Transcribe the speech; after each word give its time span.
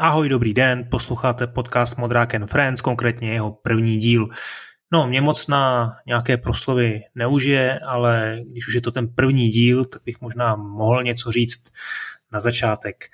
Ahoj, 0.00 0.28
dobrý 0.28 0.54
den, 0.54 0.88
posloucháte 0.90 1.46
podcast 1.46 1.98
Modrák 1.98 2.34
and 2.34 2.46
Friends, 2.46 2.80
konkrétně 2.80 3.32
jeho 3.32 3.50
první 3.50 3.98
díl. 3.98 4.28
No, 4.92 5.06
mě 5.06 5.20
moc 5.20 5.46
na 5.46 5.90
nějaké 6.06 6.36
proslovy 6.36 7.00
neužije, 7.14 7.78
ale 7.78 8.40
když 8.50 8.68
už 8.68 8.74
je 8.74 8.80
to 8.80 8.90
ten 8.90 9.08
první 9.08 9.48
díl, 9.48 9.84
tak 9.84 10.02
bych 10.04 10.20
možná 10.20 10.56
mohl 10.56 11.02
něco 11.02 11.32
říct 11.32 11.62
na 12.32 12.40
začátek. 12.40 13.04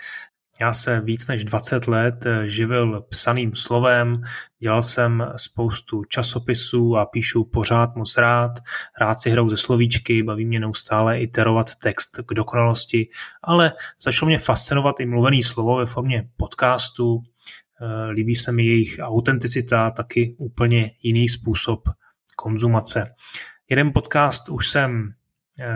Já 0.60 0.72
se 0.72 1.00
víc 1.00 1.28
než 1.28 1.44
20 1.44 1.88
let 1.88 2.26
živil 2.44 3.00
psaným 3.00 3.54
slovem, 3.54 4.22
dělal 4.58 4.82
jsem 4.82 5.32
spoustu 5.36 6.04
časopisů 6.04 6.96
a 6.96 7.06
píšu 7.06 7.44
pořád 7.44 7.96
moc 7.96 8.16
rád. 8.16 8.52
Rád 9.00 9.18
si 9.18 9.30
hraju 9.30 9.50
ze 9.50 9.56
slovíčky, 9.56 10.22
baví 10.22 10.44
mě 10.44 10.60
neustále 10.60 11.20
iterovat 11.20 11.74
text 11.74 12.20
k 12.26 12.34
dokonalosti, 12.34 13.08
ale 13.42 13.72
začalo 14.02 14.28
mě 14.28 14.38
fascinovat 14.38 15.00
i 15.00 15.06
mluvený 15.06 15.42
slovo 15.42 15.76
ve 15.76 15.86
formě 15.86 16.28
podcastu. 16.36 17.22
Líbí 18.10 18.34
se 18.34 18.52
mi 18.52 18.66
jejich 18.66 18.96
autenticita, 19.00 19.90
taky 19.90 20.36
úplně 20.38 20.90
jiný 21.02 21.28
způsob 21.28 21.88
konzumace. 22.36 23.14
Jeden 23.70 23.92
podcast 23.92 24.48
už 24.48 24.68
jsem 24.68 25.12
Eh, 25.12 25.25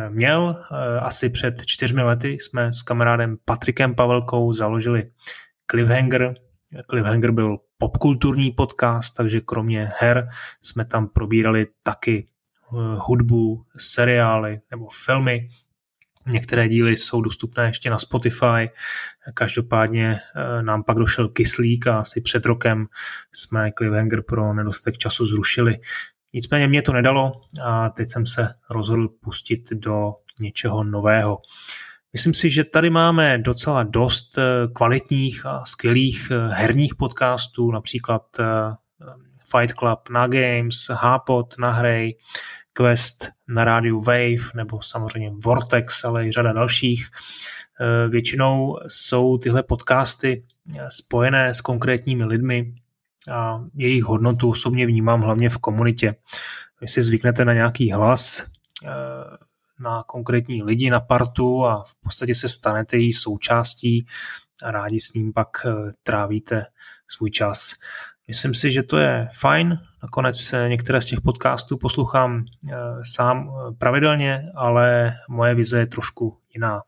měl. 0.08 0.64
Eh, 0.72 1.00
asi 1.00 1.28
před 1.28 1.66
čtyřmi 1.66 2.02
lety 2.02 2.28
jsme 2.28 2.72
s 2.72 2.82
kamarádem 2.82 3.36
Patrikem 3.44 3.94
Pavelkou 3.94 4.52
založili 4.52 5.10
Cliffhanger. 5.70 6.34
Cliffhanger 6.90 7.32
byl 7.32 7.56
popkulturní 7.78 8.50
podcast, 8.50 9.14
takže 9.16 9.40
kromě 9.40 9.90
her 9.98 10.28
jsme 10.62 10.84
tam 10.84 11.08
probírali 11.08 11.66
taky 11.82 12.26
eh, 12.26 12.76
hudbu, 12.96 13.64
seriály 13.76 14.60
nebo 14.70 14.88
filmy. 15.04 15.48
Některé 16.26 16.68
díly 16.68 16.96
jsou 16.96 17.20
dostupné 17.20 17.66
ještě 17.66 17.90
na 17.90 17.98
Spotify. 17.98 18.70
Každopádně 19.34 20.18
nám 20.62 20.82
pak 20.82 20.98
došel 20.98 21.28
kyslík 21.28 21.86
a 21.86 22.00
asi 22.00 22.20
před 22.20 22.46
rokem 22.46 22.86
jsme 23.32 23.70
Cliffhanger 23.72 24.22
pro 24.22 24.54
nedostatek 24.54 24.98
času 24.98 25.26
zrušili. 25.26 25.76
Nicméně 26.32 26.68
mě 26.68 26.82
to 26.82 26.92
nedalo 26.92 27.32
a 27.62 27.88
teď 27.88 28.10
jsem 28.10 28.26
se 28.26 28.48
rozhodl 28.70 29.08
pustit 29.08 29.72
do 29.72 30.12
něčeho 30.40 30.84
nového. 30.84 31.38
Myslím 32.12 32.34
si, 32.34 32.50
že 32.50 32.64
tady 32.64 32.90
máme 32.90 33.38
docela 33.38 33.82
dost 33.82 34.38
eh, 34.38 34.42
kvalitních 34.74 35.46
a 35.46 35.64
skvělých 35.64 36.30
eh, 36.30 36.48
herních 36.48 36.94
podcastů, 36.94 37.70
například 37.70 38.22
eh, 38.40 38.44
Fight 39.50 39.74
Club 39.74 40.08
na 40.10 40.26
Games, 40.26 40.88
Hápot 40.90 41.58
na 41.58 41.70
Hrej, 41.70 42.18
Quest 42.72 43.28
na 43.48 43.64
rádiu 43.64 44.00
Wave 44.00 44.54
nebo 44.54 44.82
samozřejmě 44.82 45.30
Vortex, 45.44 46.04
ale 46.04 46.26
i 46.26 46.32
řada 46.32 46.52
dalších. 46.52 47.08
Většinou 48.08 48.76
jsou 48.86 49.38
tyhle 49.38 49.62
podcasty 49.62 50.44
spojené 50.88 51.54
s 51.54 51.60
konkrétními 51.60 52.24
lidmi, 52.24 52.74
a 53.28 53.64
jejich 53.74 54.04
hodnotu 54.04 54.50
osobně 54.50 54.86
vnímám 54.86 55.20
hlavně 55.20 55.50
v 55.50 55.58
komunitě. 55.58 56.14
Vy 56.80 56.88
si 56.88 57.02
zvyknete 57.02 57.44
na 57.44 57.52
nějaký 57.52 57.92
hlas, 57.92 58.44
eh, 58.84 58.90
na 59.80 60.02
konkrétní 60.02 60.62
lidi, 60.62 60.90
na 60.90 61.00
partu 61.00 61.66
a 61.66 61.84
v 61.84 61.94
podstatě 62.02 62.34
se 62.34 62.48
stanete 62.48 62.96
její 62.96 63.12
součástí 63.12 64.06
a 64.62 64.70
rádi 64.70 65.00
s 65.00 65.12
ním 65.12 65.32
pak 65.32 65.48
eh, 65.66 65.72
trávíte 66.02 66.66
svůj 67.08 67.30
čas. 67.30 67.72
Myslím 68.26 68.54
si, 68.54 68.70
že 68.70 68.82
to 68.82 68.98
je 68.98 69.28
fajn. 69.38 69.78
Nakonec 70.02 70.52
eh, 70.52 70.68
některé 70.68 71.00
z 71.00 71.06
těch 71.06 71.20
podcastů 71.20 71.76
poslouchám 71.76 72.44
sám 73.02 73.50
pravidelně, 73.78 74.42
ale 74.54 75.14
moje 75.28 75.54
vize 75.54 75.78
je 75.78 75.86
trošku 75.86 76.38
jiná. 76.54 76.80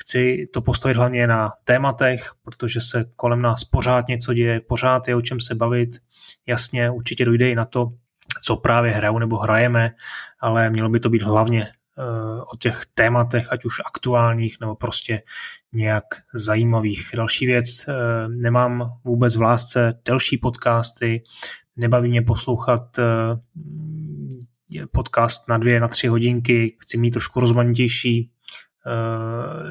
Chci 0.00 0.46
to 0.52 0.60
postavit 0.60 0.96
hlavně 0.96 1.26
na 1.26 1.50
tématech, 1.64 2.30
protože 2.42 2.80
se 2.80 3.04
kolem 3.16 3.42
nás 3.42 3.64
pořád 3.64 4.08
něco 4.08 4.34
děje, 4.34 4.60
pořád 4.60 5.08
je 5.08 5.14
o 5.14 5.22
čem 5.22 5.40
se 5.40 5.54
bavit. 5.54 5.90
Jasně, 6.46 6.90
určitě 6.90 7.24
dojde 7.24 7.50
i 7.50 7.54
na 7.54 7.64
to, 7.64 7.92
co 8.42 8.56
právě 8.56 8.92
hrajou 8.92 9.18
nebo 9.18 9.36
hrajeme, 9.36 9.90
ale 10.40 10.70
mělo 10.70 10.88
by 10.88 11.00
to 11.00 11.10
být 11.10 11.22
hlavně 11.22 11.62
eh, 11.62 11.72
o 12.52 12.56
těch 12.56 12.82
tématech, 12.94 13.52
ať 13.52 13.64
už 13.64 13.74
aktuálních 13.86 14.56
nebo 14.60 14.74
prostě 14.74 15.22
nějak 15.72 16.04
zajímavých. 16.34 17.10
Další 17.16 17.46
věc, 17.46 17.88
eh, 17.88 17.94
nemám 18.28 18.90
vůbec 19.04 19.36
v 19.36 19.42
lásce 19.42 19.98
delší 20.04 20.38
podcasty, 20.38 21.22
nebaví 21.76 22.08
mě 22.08 22.22
poslouchat 22.22 22.98
eh, 22.98 23.04
podcast 24.92 25.48
na 25.48 25.58
dvě, 25.58 25.80
na 25.80 25.88
tři 25.88 26.06
hodinky, 26.06 26.76
chci 26.80 26.98
mít 26.98 27.10
trošku 27.10 27.40
rozmanitější 27.40 28.30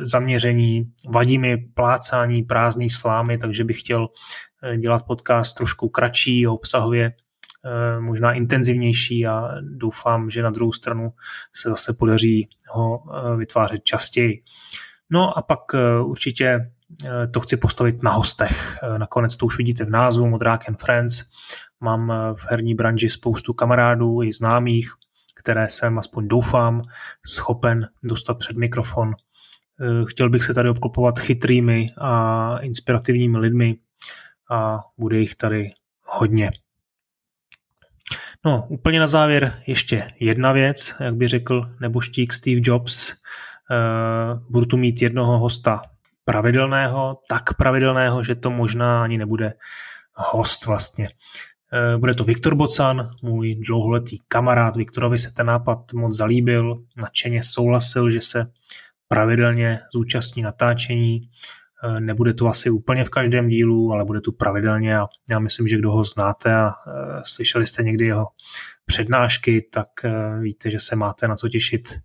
zaměření, 0.02 0.92
vadí 1.08 1.38
mi 1.38 1.58
plácání 1.58 2.44
prázdný 2.44 2.90
slámy, 2.90 3.38
takže 3.38 3.64
bych 3.64 3.80
chtěl 3.80 4.08
eh, 4.64 4.78
dělat 4.78 5.06
podcast 5.08 5.58
trošku 5.58 5.90
kratší, 5.90 6.48
obsahově 6.48 7.12
eh, 7.66 8.00
možná 8.00 8.34
intenzivnější 8.34 9.28
a 9.28 9.52
doufám, 9.62 10.30
že 10.30 10.44
na 10.44 10.50
druhou 10.50 10.74
stranu 10.74 11.10
se 11.56 11.70
zase 11.70 11.94
podaří 11.94 12.50
ho 12.70 13.04
vytvářet 13.38 13.84
častěji. 13.84 14.44
No 15.10 15.38
a 15.38 15.42
pak 15.42 15.60
určitě 16.04 16.72
to 17.32 17.40
chci 17.40 17.58
postavit 17.58 18.04
na 18.04 18.12
hostech. 18.12 18.78
Nakonec 18.98 19.38
to 19.38 19.46
už 19.46 19.58
vidíte 19.58 19.86
v 19.86 19.90
názvu 19.90 20.28
Modrák 20.28 20.70
and 20.70 20.82
Friends. 20.82 21.24
Mám 21.82 22.14
v 22.36 22.46
herní 22.50 22.76
branži 22.76 23.10
spoustu 23.10 23.54
kamarádů 23.54 24.24
i 24.24 24.34
známých, 24.34 24.94
které 25.40 25.70
jsem, 25.70 25.98
aspoň 26.00 26.28
doufám, 26.28 26.82
schopen 27.26 27.88
dostat 28.04 28.38
před 28.40 28.58
mikrofon. 28.58 29.12
Eh, 29.82 30.06
chtěl 30.06 30.30
bych 30.30 30.44
se 30.44 30.54
tady 30.54 30.70
obklopovat 30.70 31.20
chytrými 31.20 31.90
a 32.02 32.58
inspirativními 32.62 33.38
lidmi 33.38 33.76
a 34.52 34.78
bude 34.98 35.20
jich 35.20 35.36
tady 35.36 35.72
hodně. 36.04 36.52
No, 38.46 38.68
úplně 38.70 39.00
na 39.00 39.08
závěr 39.08 39.62
ještě 39.68 40.14
jedna 40.20 40.52
věc, 40.52 40.96
jak 41.00 41.16
by 41.16 41.28
řekl 41.28 41.76
neboštík 41.82 42.34
Steve 42.34 42.62
Jobs. 42.64 43.12
Eh, 43.12 44.40
budu 44.50 44.66
tu 44.66 44.78
mít 44.78 45.02
jednoho 45.02 45.38
hosta 45.38 45.82
pravidelného, 46.26 47.22
tak 47.30 47.54
pravidelného, 47.54 48.24
že 48.24 48.36
to 48.36 48.50
možná 48.50 49.04
ani 49.04 49.18
nebude 49.18 49.54
host 50.14 50.66
vlastně. 50.66 51.10
Eh, 51.74 51.98
bude 51.98 52.14
to 52.14 52.24
Viktor 52.24 52.56
Bocan, 52.56 53.10
můj 53.22 53.56
dlouholetý 53.56 54.18
kamarád. 54.28 54.76
Viktorovi 54.76 55.20
se 55.20 55.32
ten 55.32 55.46
nápad 55.46 55.94
moc 55.94 56.18
zalíbil, 56.18 56.84
nadšeně 56.98 57.44
souhlasil, 57.44 58.12
že 58.12 58.22
se 58.22 58.46
pravidelně 59.08 59.80
zúčastní 59.94 60.42
natáčení. 60.42 61.22
Eh, 61.84 62.00
nebude 62.00 62.34
to 62.34 62.48
asi 62.48 62.70
úplně 62.70 63.06
v 63.06 63.10
každém 63.10 63.48
dílu, 63.48 63.92
ale 63.92 64.06
bude 64.06 64.22
tu 64.22 64.32
pravidelně 64.32 64.98
a 64.98 65.08
já 65.30 65.40
myslím, 65.40 65.68
že 65.68 65.78
kdo 65.78 65.92
ho 65.92 66.04
znáte 66.04 66.56
a 66.56 66.70
eh, 66.70 67.22
slyšeli 67.26 67.68
jste 67.68 67.84
někdy 67.84 68.06
jeho 68.06 68.26
přednášky, 68.86 69.68
tak 69.74 69.88
víte, 70.42 70.72
že 70.72 70.80
se 70.80 70.96
máte 70.96 71.28
na 71.28 71.36
co 71.36 71.50
těšit. 71.50 72.00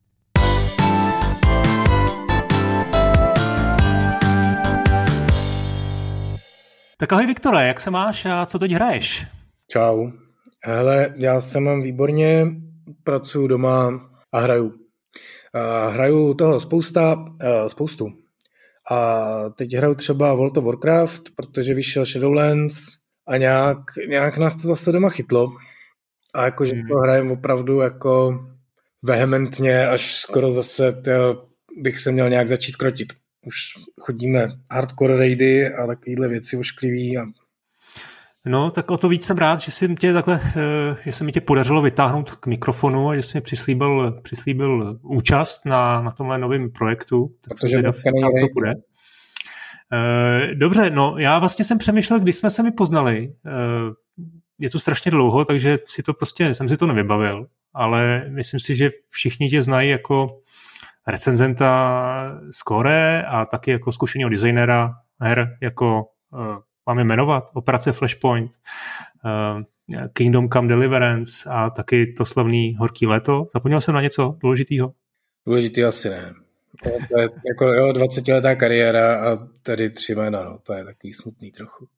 Tak 6.96 7.12
ahoj 7.12 7.26
Viktore, 7.26 7.68
jak 7.68 7.80
se 7.80 7.90
máš 7.90 8.26
a 8.26 8.46
co 8.46 8.58
teď 8.58 8.72
hraješ? 8.72 9.26
Čau. 9.70 10.10
Hele, 10.64 11.14
já 11.16 11.40
se 11.40 11.60
mám 11.60 11.82
výborně, 11.82 12.46
pracuji 13.04 13.46
doma 13.46 14.10
a 14.32 14.40
hraju. 14.40 14.74
A 15.54 15.88
hraju 15.88 16.34
toho 16.34 16.60
spousta, 16.60 17.24
spoustu. 17.68 18.12
A 18.90 19.24
teď 19.48 19.74
hraju 19.74 19.94
třeba 19.94 20.34
World 20.34 20.56
of 20.56 20.64
Warcraft, 20.64 21.22
protože 21.36 21.74
vyšel 21.74 22.04
Shadowlands 22.04 22.76
a 23.26 23.36
nějak, 23.36 23.78
nějak 24.08 24.38
nás 24.38 24.54
to 24.54 24.68
zase 24.68 24.92
doma 24.92 25.10
chytlo. 25.10 25.56
A 26.34 26.44
jakože 26.44 26.76
hmm. 26.76 26.88
to 26.88 26.94
hrajem 26.96 27.30
opravdu 27.30 27.80
jako 27.80 28.44
vehementně, 29.02 29.86
až 29.86 30.14
skoro 30.14 30.50
zase 30.50 30.92
tyjo, 30.92 31.48
bych 31.82 31.98
se 31.98 32.12
měl 32.12 32.30
nějak 32.30 32.48
začít 32.48 32.76
krotit. 32.76 33.12
Už 33.46 33.56
chodíme 34.00 34.46
hardcore 34.70 35.16
raidy 35.16 35.74
a 35.74 35.86
takovéhle 35.86 36.28
věci 36.28 36.56
ošklivý 36.56 37.18
a 37.18 37.24
No, 38.46 38.70
tak 38.70 38.90
o 38.90 38.96
to 38.96 39.08
víc 39.08 39.26
jsem 39.26 39.36
rád, 39.36 39.60
že 39.60 39.72
jsem 39.72 39.96
tě 39.96 40.12
takhle, 40.12 40.40
eh, 40.44 40.96
že 41.04 41.12
se 41.12 41.24
mi 41.24 41.32
tě 41.32 41.40
podařilo 41.40 41.82
vytáhnout 41.82 42.30
k 42.30 42.46
mikrofonu 42.46 43.08
a 43.08 43.16
že 43.16 43.22
jsi 43.22 43.36
mi 43.36 43.40
přislíbil, 43.40 44.20
přislíbil 44.22 44.98
účast 45.02 45.66
na, 45.66 46.00
na 46.00 46.10
tomhle 46.10 46.38
novém 46.38 46.70
projektu. 46.70 47.34
Tak 47.48 47.58
Protože 47.58 47.82
to 47.82 47.92
bude. 48.54 48.74
Eh, 49.92 50.54
dobře, 50.54 50.90
no 50.90 51.14
já 51.18 51.38
vlastně 51.38 51.64
jsem 51.64 51.78
přemýšlel, 51.78 52.20
když 52.20 52.36
jsme 52.36 52.50
se 52.50 52.62
mi 52.62 52.72
poznali. 52.72 53.34
Eh, 53.46 53.50
je 54.58 54.70
to 54.70 54.78
strašně 54.78 55.10
dlouho, 55.10 55.44
takže 55.44 55.78
si 55.86 56.02
to 56.02 56.14
prostě, 56.14 56.54
jsem 56.54 56.68
si 56.68 56.76
to 56.76 56.86
nevybavil, 56.86 57.46
ale 57.74 58.26
myslím 58.28 58.60
si, 58.60 58.76
že 58.76 58.90
všichni 59.08 59.48
tě 59.48 59.62
znají 59.62 59.90
jako 59.90 60.40
recenzenta 61.06 62.40
z 62.50 62.62
Kore 62.62 63.22
a 63.22 63.44
taky 63.44 63.70
jako 63.70 63.92
zkušeného 63.92 64.30
designera 64.30 64.94
her 65.20 65.56
jako 65.62 66.04
máme 66.86 67.04
jmenovat, 67.04 67.44
operace 67.54 67.92
Flashpoint, 67.92 68.50
uh, 69.24 69.62
Kingdom 70.12 70.48
Come 70.48 70.68
Deliverance 70.68 71.50
a 71.50 71.70
taky 71.70 72.12
to 72.12 72.24
slavný 72.24 72.76
Horký 72.78 73.06
léto. 73.06 73.46
Zapomněl 73.54 73.80
jsem 73.80 73.94
na 73.94 74.02
něco 74.02 74.36
důležitého? 74.40 74.92
Důležitý 75.46 75.84
asi 75.84 76.08
ne. 76.08 76.34
To, 77.08 77.20
je 77.20 77.28
jako 77.48 77.64
jo, 77.64 77.92
20 77.92 78.28
letá 78.28 78.54
kariéra 78.54 79.32
a 79.32 79.38
tady 79.62 79.90
tři 79.90 80.14
jména, 80.14 80.44
no, 80.44 80.58
to 80.58 80.72
je 80.72 80.84
takový 80.84 81.14
smutný 81.14 81.50
trochu. 81.52 81.88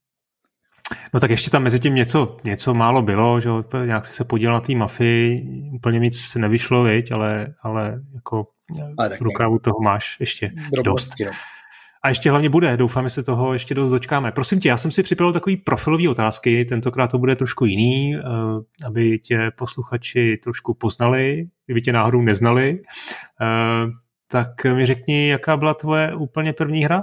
No 1.15 1.21
tak 1.21 1.31
ještě 1.31 1.50
tam 1.50 1.62
mezi 1.62 1.81
tím 1.81 1.94
něco, 1.94 2.37
něco 2.44 2.75
málo 2.75 3.03
bylo, 3.03 3.41
že 3.41 3.49
nějak 3.85 4.06
si 4.06 4.12
se 4.12 4.25
podíval 4.25 4.55
na 4.55 4.61
té 4.61 4.75
mafii, 4.75 5.43
úplně 5.75 5.99
nic 5.99 6.35
nevyšlo, 6.35 6.85
viď, 6.85 7.12
ale, 7.12 7.55
ale 7.62 8.03
jako 8.15 8.47
ale 8.99 9.17
v 9.17 9.21
rukávu 9.21 9.59
toho 9.59 9.81
máš 9.81 10.17
ještě 10.21 10.50
dost. 10.85 11.11
No. 11.25 11.31
A 12.06 12.08
ještě 12.08 12.31
hlavně 12.31 12.49
bude, 12.49 12.76
doufám, 12.76 13.05
že 13.05 13.11
se 13.11 13.23
toho 13.23 13.53
ještě 13.53 13.75
dost 13.75 13.91
dočkáme. 13.91 14.32
Prosím 14.32 14.61
tě, 14.61 14.69
já 14.69 14.76
jsem 14.76 14.91
si 14.91 15.03
připravil 15.03 15.32
takový 15.32 15.56
profilový 15.56 16.08
otázky, 16.08 16.64
tentokrát 16.64 17.11
to 17.11 17.19
bude 17.19 17.37
trošku 17.37 17.64
jiný, 17.64 18.17
eh, 18.17 18.20
aby 18.87 19.19
tě 19.19 19.50
posluchači 19.58 20.37
trošku 20.37 20.75
poznali, 20.75 21.47
kdyby 21.67 21.82
tě 21.82 21.93
náhodou 21.93 22.23
neznali. 22.23 22.82
Eh, 23.43 23.91
tak 24.29 24.64
mi 24.64 24.87
řekni, 24.87 25.29
jaká 25.29 25.56
byla 25.56 25.75
tvoje 25.75 26.14
úplně 26.14 26.53
první 26.53 26.85
hra? 26.85 27.03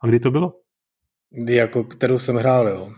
A 0.00 0.06
kdy 0.06 0.20
to 0.20 0.30
bylo? 0.30 0.52
Jako, 1.48 1.84
kterou 1.84 2.18
jsem 2.18 2.36
hrál, 2.36 2.68
jo. 2.68 2.92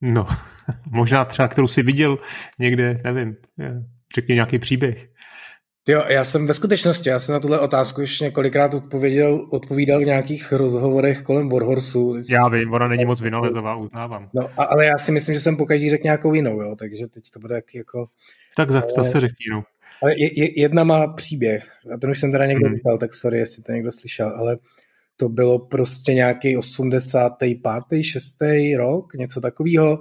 No, 0.00 0.26
možná 0.90 1.24
třeba, 1.24 1.48
kterou 1.48 1.68
jsi 1.68 1.82
viděl 1.82 2.18
někde, 2.58 3.00
nevím, 3.04 3.36
řekni 4.14 4.34
nějaký 4.34 4.58
příběh. 4.58 5.08
Jo, 5.88 6.04
já 6.08 6.24
jsem 6.24 6.46
ve 6.46 6.54
skutečnosti, 6.54 7.08
já 7.08 7.18
jsem 7.18 7.32
na 7.32 7.40
tuhle 7.40 7.60
otázku 7.60 8.02
už 8.02 8.20
několikrát 8.20 8.74
odpověděl, 8.74 9.46
odpovídal 9.50 10.00
v 10.00 10.04
nějakých 10.04 10.52
rozhovorech 10.52 11.22
kolem 11.22 11.48
Warhorsu. 11.48 12.16
Já 12.30 12.48
vím, 12.48 12.72
ona 12.72 12.88
není 12.88 13.04
moc 13.04 13.20
vynalezová, 13.20 13.76
uznávám. 13.76 14.28
No, 14.34 14.50
a, 14.56 14.64
ale 14.64 14.86
já 14.86 14.98
si 14.98 15.12
myslím, 15.12 15.34
že 15.34 15.40
jsem 15.40 15.56
pokaždý 15.56 15.90
řekl 15.90 16.04
nějakou 16.04 16.34
jinou, 16.34 16.62
jo, 16.62 16.76
takže 16.78 17.06
teď 17.06 17.30
to 17.30 17.40
bude 17.40 17.54
jak, 17.54 17.74
jako... 17.74 18.06
Tak 18.56 18.70
zase 18.70 19.00
ale, 19.00 19.20
řekni 19.20 19.44
jinou. 19.46 19.62
Ale 20.02 20.12
je, 20.16 20.60
jedna 20.60 20.84
má 20.84 21.06
příběh, 21.06 21.72
a 21.94 21.96
ten 21.96 22.10
už 22.10 22.18
jsem 22.18 22.32
teda 22.32 22.46
někdo 22.46 22.66
hmm. 22.66 22.76
říkal, 22.76 22.98
tak 22.98 23.14
sorry, 23.14 23.38
jestli 23.38 23.62
to 23.62 23.72
někdo 23.72 23.92
slyšel, 23.92 24.28
ale 24.28 24.58
to 25.16 25.28
bylo 25.28 25.58
prostě 25.58 26.14
nějaký 26.14 26.56
85. 26.56 28.02
6. 28.02 28.36
rok, 28.76 29.14
něco 29.14 29.40
takového. 29.40 29.98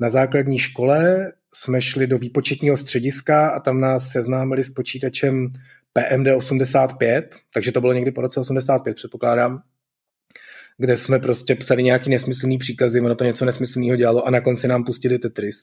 Na 0.00 0.08
základní 0.08 0.58
škole 0.58 1.32
jsme 1.54 1.82
šli 1.82 2.06
do 2.06 2.18
výpočetního 2.18 2.76
střediska 2.76 3.48
a 3.48 3.60
tam 3.60 3.80
nás 3.80 4.08
seznámili 4.08 4.62
s 4.62 4.70
počítačem 4.70 5.48
PMD 5.92 6.26
85, 6.36 7.36
takže 7.54 7.72
to 7.72 7.80
bylo 7.80 7.92
někdy 7.92 8.10
po 8.10 8.20
roce 8.20 8.40
85, 8.40 8.94
předpokládám, 8.96 9.62
kde 10.78 10.96
jsme 10.96 11.18
prostě 11.18 11.54
psali 11.54 11.82
nějaký 11.82 12.10
nesmyslný 12.10 12.58
příkazy, 12.58 13.00
ono 13.00 13.14
to 13.14 13.24
něco 13.24 13.44
nesmyslného 13.44 13.96
dělalo 13.96 14.26
a 14.26 14.30
na 14.30 14.40
konci 14.40 14.68
nám 14.68 14.84
pustili 14.84 15.18
Tetris. 15.18 15.56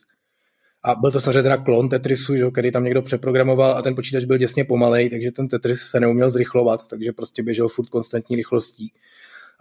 A 0.84 0.94
byl 0.94 1.10
to 1.10 1.20
samozřejmě 1.20 1.42
teda 1.42 1.56
klon 1.56 1.88
Tetrisu, 1.88 2.36
že, 2.36 2.50
který 2.50 2.72
tam 2.72 2.84
někdo 2.84 3.02
přeprogramoval 3.02 3.72
a 3.72 3.82
ten 3.82 3.94
počítač 3.94 4.24
byl 4.24 4.36
děsně 4.38 4.64
pomalej, 4.64 5.10
takže 5.10 5.32
ten 5.32 5.48
Tetris 5.48 5.80
se 5.80 6.00
neuměl 6.00 6.30
zrychlovat, 6.30 6.88
takže 6.88 7.12
prostě 7.12 7.42
běžel 7.42 7.68
furt 7.68 7.88
konstantní 7.88 8.36
rychlostí. 8.36 8.92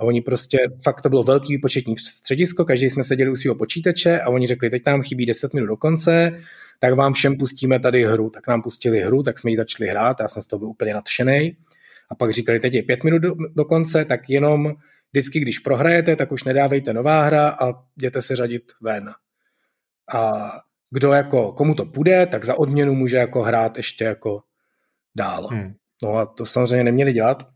A 0.01 0.03
oni 0.03 0.21
prostě, 0.21 0.57
fakt 0.83 1.01
to 1.01 1.09
bylo 1.09 1.23
velký 1.23 1.53
výpočetní 1.53 1.97
středisko, 1.97 2.65
každý 2.65 2.89
jsme 2.89 3.03
seděli 3.03 3.31
u 3.31 3.35
svého 3.35 3.55
počítače 3.55 4.19
a 4.19 4.29
oni 4.29 4.47
řekli, 4.47 4.69
teď 4.69 4.81
nám 4.85 5.01
chybí 5.01 5.25
10 5.25 5.53
minut 5.53 5.67
do 5.67 5.77
konce, 5.77 6.39
tak 6.79 6.95
vám 6.95 7.13
všem 7.13 7.37
pustíme 7.37 7.79
tady 7.79 8.03
hru. 8.05 8.29
Tak 8.29 8.47
nám 8.47 8.61
pustili 8.61 9.01
hru, 9.01 9.23
tak 9.23 9.39
jsme 9.39 9.51
ji 9.51 9.57
začali 9.57 9.89
hrát, 9.89 10.17
já 10.19 10.27
jsem 10.27 10.41
z 10.41 10.47
toho 10.47 10.59
byl 10.59 10.67
úplně 10.67 10.93
nadšený. 10.93 11.57
A 12.09 12.15
pak 12.15 12.31
říkali, 12.31 12.59
teď 12.59 12.73
je 12.73 12.83
5 12.83 13.03
minut 13.03 13.19
do, 13.19 13.35
do 13.55 13.65
konce, 13.65 14.05
tak 14.05 14.29
jenom 14.29 14.73
vždycky, 15.13 15.39
když 15.39 15.59
prohrajete, 15.59 16.15
tak 16.15 16.31
už 16.31 16.43
nedávejte 16.43 16.93
nová 16.93 17.23
hra 17.23 17.49
a 17.49 17.73
jděte 17.97 18.21
se 18.21 18.35
řadit 18.35 18.63
ven. 18.81 19.11
A 20.13 20.51
kdo 20.89 21.11
jako, 21.11 21.51
komu 21.51 21.75
to 21.75 21.85
půjde, 21.85 22.25
tak 22.25 22.45
za 22.45 22.59
odměnu 22.59 22.93
může 22.93 23.17
jako 23.17 23.41
hrát 23.41 23.77
ještě 23.77 24.03
jako 24.03 24.41
dál. 25.15 25.47
Hmm. 25.47 25.73
No 26.03 26.17
a 26.17 26.25
to 26.25 26.45
samozřejmě 26.45 26.83
neměli 26.83 27.13
dělat, 27.13 27.50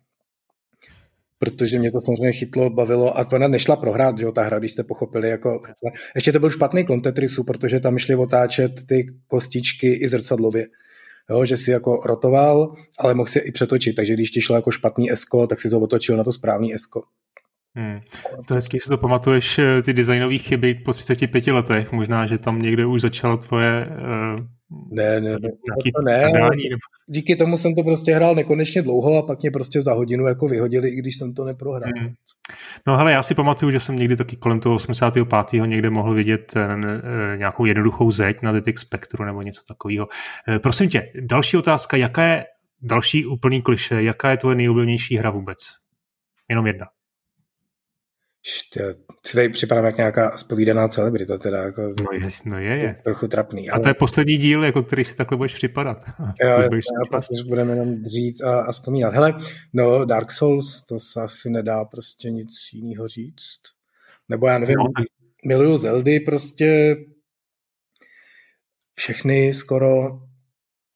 protože 1.46 1.80
mě 1.80 1.92
to 1.92 2.02
samozřejmě 2.02 2.32
chytlo, 2.32 2.70
bavilo 2.70 3.20
a 3.20 3.32
ona 3.32 3.48
nešla 3.48 3.76
prohrát, 3.76 4.18
že 4.18 4.26
jo, 4.26 4.32
ta 4.32 4.44
hra, 4.44 4.60
když 4.60 4.72
jste 4.72 4.84
pochopili. 4.84 5.30
Jako, 5.30 5.62
ještě 6.16 6.32
to 6.32 6.40
byl 6.40 6.50
špatný 6.50 6.86
klon 6.86 7.02
Tetrisu, 7.02 7.44
protože 7.44 7.80
tam 7.80 7.98
šli 7.98 8.16
otáčet 8.16 8.72
ty 8.88 9.06
kostičky 9.28 9.94
i 9.94 10.08
zrcadlově. 10.08 10.68
Jo, 11.30 11.46
že 11.46 11.58
si 11.58 11.72
jako 11.72 11.96
rotoval, 12.06 12.76
ale 13.00 13.14
mohl 13.14 13.30
si 13.30 13.40
i 13.40 13.52
přetočit, 13.52 13.96
takže 13.96 14.14
když 14.14 14.32
ti 14.32 14.42
šlo 14.42 14.56
jako 14.56 14.72
špatný 14.72 15.12
esko, 15.12 15.48
tak 15.48 15.62
si 15.62 15.70
to 15.70 15.80
otočil 15.80 16.18
na 16.18 16.24
to 16.24 16.32
správný 16.32 16.74
esko. 16.74 17.04
Hmm. 17.78 18.00
To 18.48 18.54
je 18.54 18.56
hezký, 18.56 18.80
si 18.80 18.90
to 18.90 18.98
pamatuješ, 18.98 19.60
eh, 19.60 19.82
ty 19.82 19.94
designové 19.94 20.38
chyby 20.38 20.74
po 20.86 20.94
35 20.94 21.52
letech. 21.52 21.92
Možná, 21.92 22.26
že 22.26 22.38
tam 22.38 22.60
někde 22.60 22.86
už 22.86 23.02
začalo 23.02 23.38
tvoje 23.38 23.88
uh, 23.90 24.46
ne, 24.92 25.22
ne, 25.22 25.30
ne, 25.30 25.50
to 25.94 26.02
ne 26.06 26.32
díky 27.08 27.36
tomu 27.36 27.58
jsem 27.58 27.76
to 27.76 27.84
prostě 27.84 28.16
hrál 28.16 28.36
nekonečně 28.36 28.82
dlouho 28.82 29.18
a 29.18 29.22
pak 29.22 29.42
mě 29.42 29.52
prostě 29.52 29.82
za 29.82 29.94
hodinu 29.94 30.28
jako 30.28 30.48
vyhodili, 30.48 30.90
i 30.90 30.96
když 30.96 31.18
jsem 31.18 31.34
to 31.34 31.46
neprohrál. 31.46 31.92
Hmm. 31.98 32.14
No 32.88 32.98
hele, 32.98 33.12
já 33.12 33.24
si 33.24 33.36
pamatuju, 33.36 33.72
že 33.72 33.80
jsem 33.80 33.96
někdy 33.96 34.16
taky 34.16 34.36
kolem 34.36 34.60
toho 34.60 34.76
85. 34.76 35.66
někde 35.66 35.90
mohl 35.90 36.14
vidět 36.14 36.54
uh, 36.56 37.38
nějakou 37.38 37.66
jednoduchou 37.66 38.12
zeď 38.12 38.42
na 38.42 38.60
DTX 38.60 38.82
Spectru 38.82 39.26
nebo 39.26 39.42
něco 39.42 39.62
takového. 39.68 40.08
Prosím 40.64 40.90
tě, 40.90 41.12
další 41.22 41.58
otázka, 41.58 41.98
jaká 41.98 42.24
je 42.24 42.46
další 42.82 43.26
úplný 43.26 43.62
kliše, 43.62 44.04
jaká 44.04 44.32
je 44.32 44.38
tvoje 44.38 44.56
nejoblíbenější 44.56 45.18
hra 45.18 45.30
vůbec? 45.30 45.58
Jenom 46.50 46.68
jedna. 46.68 46.86
Si 49.26 49.36
tady 49.36 49.50
připadám 49.50 49.86
jak 49.86 49.98
nějaká 49.98 50.38
spovídaná 50.38 50.88
celebrita, 50.88 51.38
teda 51.38 51.64
jako, 51.64 51.82
no 51.82 52.08
je, 52.14 52.30
no 52.46 52.60
je, 52.60 52.78
je. 52.78 52.96
trochu 53.04 53.28
trapný. 53.28 53.70
Ale... 53.70 53.80
A 53.80 53.84
to 53.84 53.90
je 53.90 53.94
poslední 53.94 54.38
díl, 54.38 54.64
jako 54.64 54.84
který 54.84 55.04
si 55.04 55.16
takhle 55.16 55.38
budeš 55.38 55.54
připadat. 55.54 56.04
Jo, 56.42 56.62
jo, 56.62 56.70
pak 57.12 57.24
už 57.32 57.48
budeme 57.48 57.74
jenom 57.74 57.96
dřít 57.96 58.42
a, 58.44 58.62
a 58.62 58.72
vzpomínat. 58.72 59.14
Hele, 59.14 59.34
no 59.74 60.06
Dark 60.06 60.32
Souls, 60.32 60.86
to 60.86 61.00
se 61.00 61.22
asi 61.22 61.50
nedá 61.50 61.86
prostě 61.86 62.32
nic 62.32 62.54
jiného 62.74 63.08
říct. 63.08 63.60
Nebo 64.30 64.48
já 64.48 64.58
nevím, 64.58 64.78
no, 64.78 64.86
tak... 64.98 65.06
miluju 65.46 65.78
Zeldy 65.78 66.20
prostě 66.20 66.96
všechny 68.96 69.54
skoro 69.54 70.20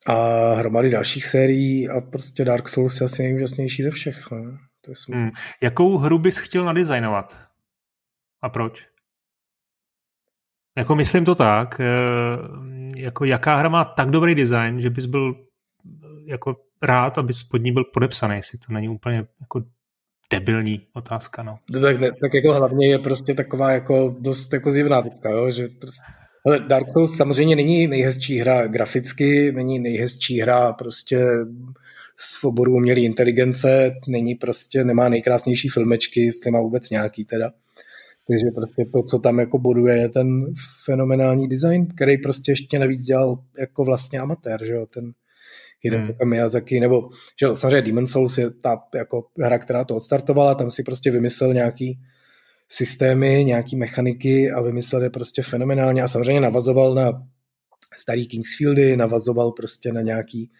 a 0.05 0.53
hromady 0.53 0.89
dalších 0.89 1.25
sérií 1.25 1.89
a 1.89 2.01
prostě 2.01 2.45
Dark 2.45 2.69
Souls 2.69 3.01
je 3.01 3.05
asi 3.05 3.23
nejúžasnější 3.23 3.83
ze 3.83 3.91
všech. 3.91 4.31
No. 4.31 4.68
To 5.05 5.11
je 5.11 5.17
hmm. 5.17 5.31
Jakou 5.61 5.97
hru 5.97 6.19
bys 6.19 6.37
chtěl 6.37 6.65
nadizajnovat? 6.65 7.39
A 8.41 8.49
proč? 8.49 8.87
Jako 10.77 10.95
myslím 10.95 11.25
to 11.25 11.35
tak, 11.35 11.79
eh, 11.79 11.87
jako 12.95 13.25
jaká 13.25 13.55
hra 13.55 13.69
má 13.69 13.85
tak 13.85 14.09
dobrý 14.09 14.35
design, 14.35 14.81
že 14.81 14.89
bys 14.89 15.05
byl 15.05 15.35
eh, 15.35 16.07
jako 16.25 16.55
rád, 16.81 17.17
aby 17.17 17.33
pod 17.51 17.57
ní 17.57 17.71
byl 17.71 17.83
podepsaný, 17.83 18.35
jestli 18.35 18.59
to 18.59 18.73
není 18.73 18.89
úplně 18.89 19.25
jako 19.39 19.63
debilní 20.31 20.87
otázka, 20.93 21.43
no. 21.43 21.59
Tak, 21.81 21.99
ne, 21.99 22.11
tak 22.11 22.33
jako 22.33 22.53
hlavně 22.53 22.87
je 22.87 22.99
prostě 22.99 23.33
taková 23.33 23.71
jako 23.71 24.15
dost 24.19 24.53
jako 24.53 24.71
zjevná 24.71 25.01
teďka, 25.01 25.29
jo, 25.29 25.51
že 25.51 25.67
prostě 25.67 26.01
ale 26.45 26.59
Dark 26.59 26.91
Souls 26.93 27.17
samozřejmě 27.17 27.55
není 27.55 27.87
nejhezčí 27.87 28.39
hra 28.39 28.67
graficky, 28.67 29.51
není 29.51 29.79
nejhezčí 29.79 30.41
hra 30.41 30.73
prostě 30.73 31.27
v 32.41 32.43
oboru 32.43 32.73
umělé 32.73 32.99
inteligence, 32.99 33.91
není 34.07 34.35
prostě, 34.35 34.83
nemá 34.83 35.09
nejkrásnější 35.09 35.69
filmečky, 35.69 36.25
jestli 36.25 36.51
má 36.51 36.61
vůbec 36.61 36.89
nějaký 36.89 37.25
teda. 37.25 37.51
Takže 38.27 38.45
prostě 38.55 38.85
to, 38.93 39.03
co 39.03 39.19
tam 39.19 39.39
jako 39.39 39.59
boduje, 39.59 39.97
je 39.97 40.09
ten 40.09 40.45
fenomenální 40.85 41.47
design, 41.47 41.87
který 41.87 42.17
prostě 42.17 42.51
ještě 42.51 42.79
navíc 42.79 43.01
dělal 43.01 43.43
jako 43.59 43.83
vlastně 43.83 44.19
amatér, 44.19 44.65
že 44.65 44.73
jo, 44.73 44.85
ten 44.85 45.11
Hideo 45.81 45.99
hmm. 45.99 46.29
Miyazaki, 46.29 46.79
nebo 46.79 47.09
že 47.39 47.45
jo, 47.45 47.55
samozřejmě 47.55 47.81
Demon 47.81 48.07
Souls 48.07 48.37
je 48.37 48.51
ta 48.51 48.77
jako 48.95 49.25
hra, 49.39 49.57
která 49.57 49.83
to 49.83 49.95
odstartovala, 49.95 50.55
tam 50.55 50.71
si 50.71 50.83
prostě 50.83 51.11
vymyslel 51.11 51.53
nějaký 51.53 51.99
systémy, 52.69 53.43
nějaký 53.43 53.75
mechaniky 53.75 54.51
a 54.51 54.61
vymyslel 54.61 55.03
je 55.03 55.09
prostě 55.09 55.41
fenomenálně 55.41 56.03
a 56.03 56.07
samozřejmě 56.07 56.41
navazoval 56.41 56.95
na 56.95 57.27
starý 57.97 58.27
Kingsfieldy, 58.27 58.97
navazoval 58.97 59.51
prostě 59.51 59.93
na 59.93 60.01
nějaký 60.01 60.51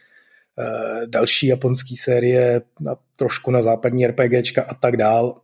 další 1.06 1.48
japonský 1.48 1.98
série, 1.98 2.62
na, 2.80 2.96
trošku 3.16 3.52
na 3.52 3.62
západní 3.62 4.08
RPGčka 4.08 4.64
a 4.64 4.74
tak 4.74 4.98
dál. 4.98 5.42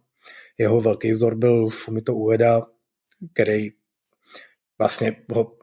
Jeho 0.58 0.82
velký 0.82 1.12
vzor 1.12 1.36
byl 1.36 1.70
Fumito 1.70 2.14
Ueda, 2.16 2.62
který 3.34 3.70
vlastně 4.80 5.16
ho 5.32 5.58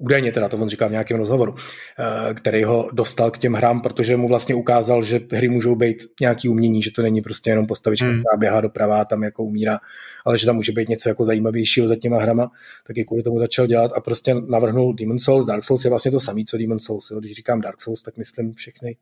údajně 0.00 0.32
teda 0.32 0.48
to 0.48 0.56
on 0.56 0.68
říkal 0.68 0.88
v 0.88 0.92
nějakém 0.92 1.16
rozhovoru, 1.16 1.54
eh, 1.98 2.34
který 2.34 2.64
ho 2.64 2.90
dostal 2.92 3.30
k 3.30 3.38
těm 3.38 3.54
hrám, 3.54 3.80
protože 3.80 4.16
mu 4.16 4.28
vlastně 4.28 4.54
ukázal, 4.54 5.02
že 5.02 5.20
hry 5.32 5.48
můžou 5.48 5.74
být 5.74 5.96
nějaký 6.20 6.48
umění, 6.48 6.82
že 6.82 6.90
to 6.90 7.02
není 7.02 7.22
prostě 7.22 7.50
jenom 7.50 7.66
postavička, 7.66 8.06
hmm. 8.06 8.20
která 8.20 8.38
běhá 8.38 8.60
doprava 8.60 9.00
a 9.00 9.04
tam 9.04 9.22
jako 9.22 9.44
umírá, 9.44 9.78
ale 10.24 10.38
že 10.38 10.46
tam 10.46 10.56
může 10.56 10.72
být 10.72 10.88
něco 10.88 11.08
jako 11.08 11.24
zajímavějšího 11.24 11.88
za 11.88 11.96
těma 11.96 12.20
hrama, 12.20 12.50
tak 12.86 12.96
i 12.96 13.04
kvůli 13.04 13.22
tomu 13.22 13.38
začal 13.38 13.66
dělat 13.66 13.92
a 13.96 14.00
prostě 14.00 14.34
navrhnul 14.34 14.94
Demon 14.94 15.18
Souls. 15.18 15.46
Dark 15.46 15.64
Souls 15.64 15.84
je 15.84 15.90
vlastně 15.90 16.10
to 16.10 16.20
samé, 16.20 16.40
co 16.46 16.58
Demon 16.58 16.78
Souls. 16.78 17.10
Jo. 17.10 17.20
Když 17.20 17.32
říkám 17.32 17.60
Dark 17.60 17.80
Souls, 17.80 18.02
tak 18.02 18.16
myslím 18.16 18.52
všechny, 18.52 18.96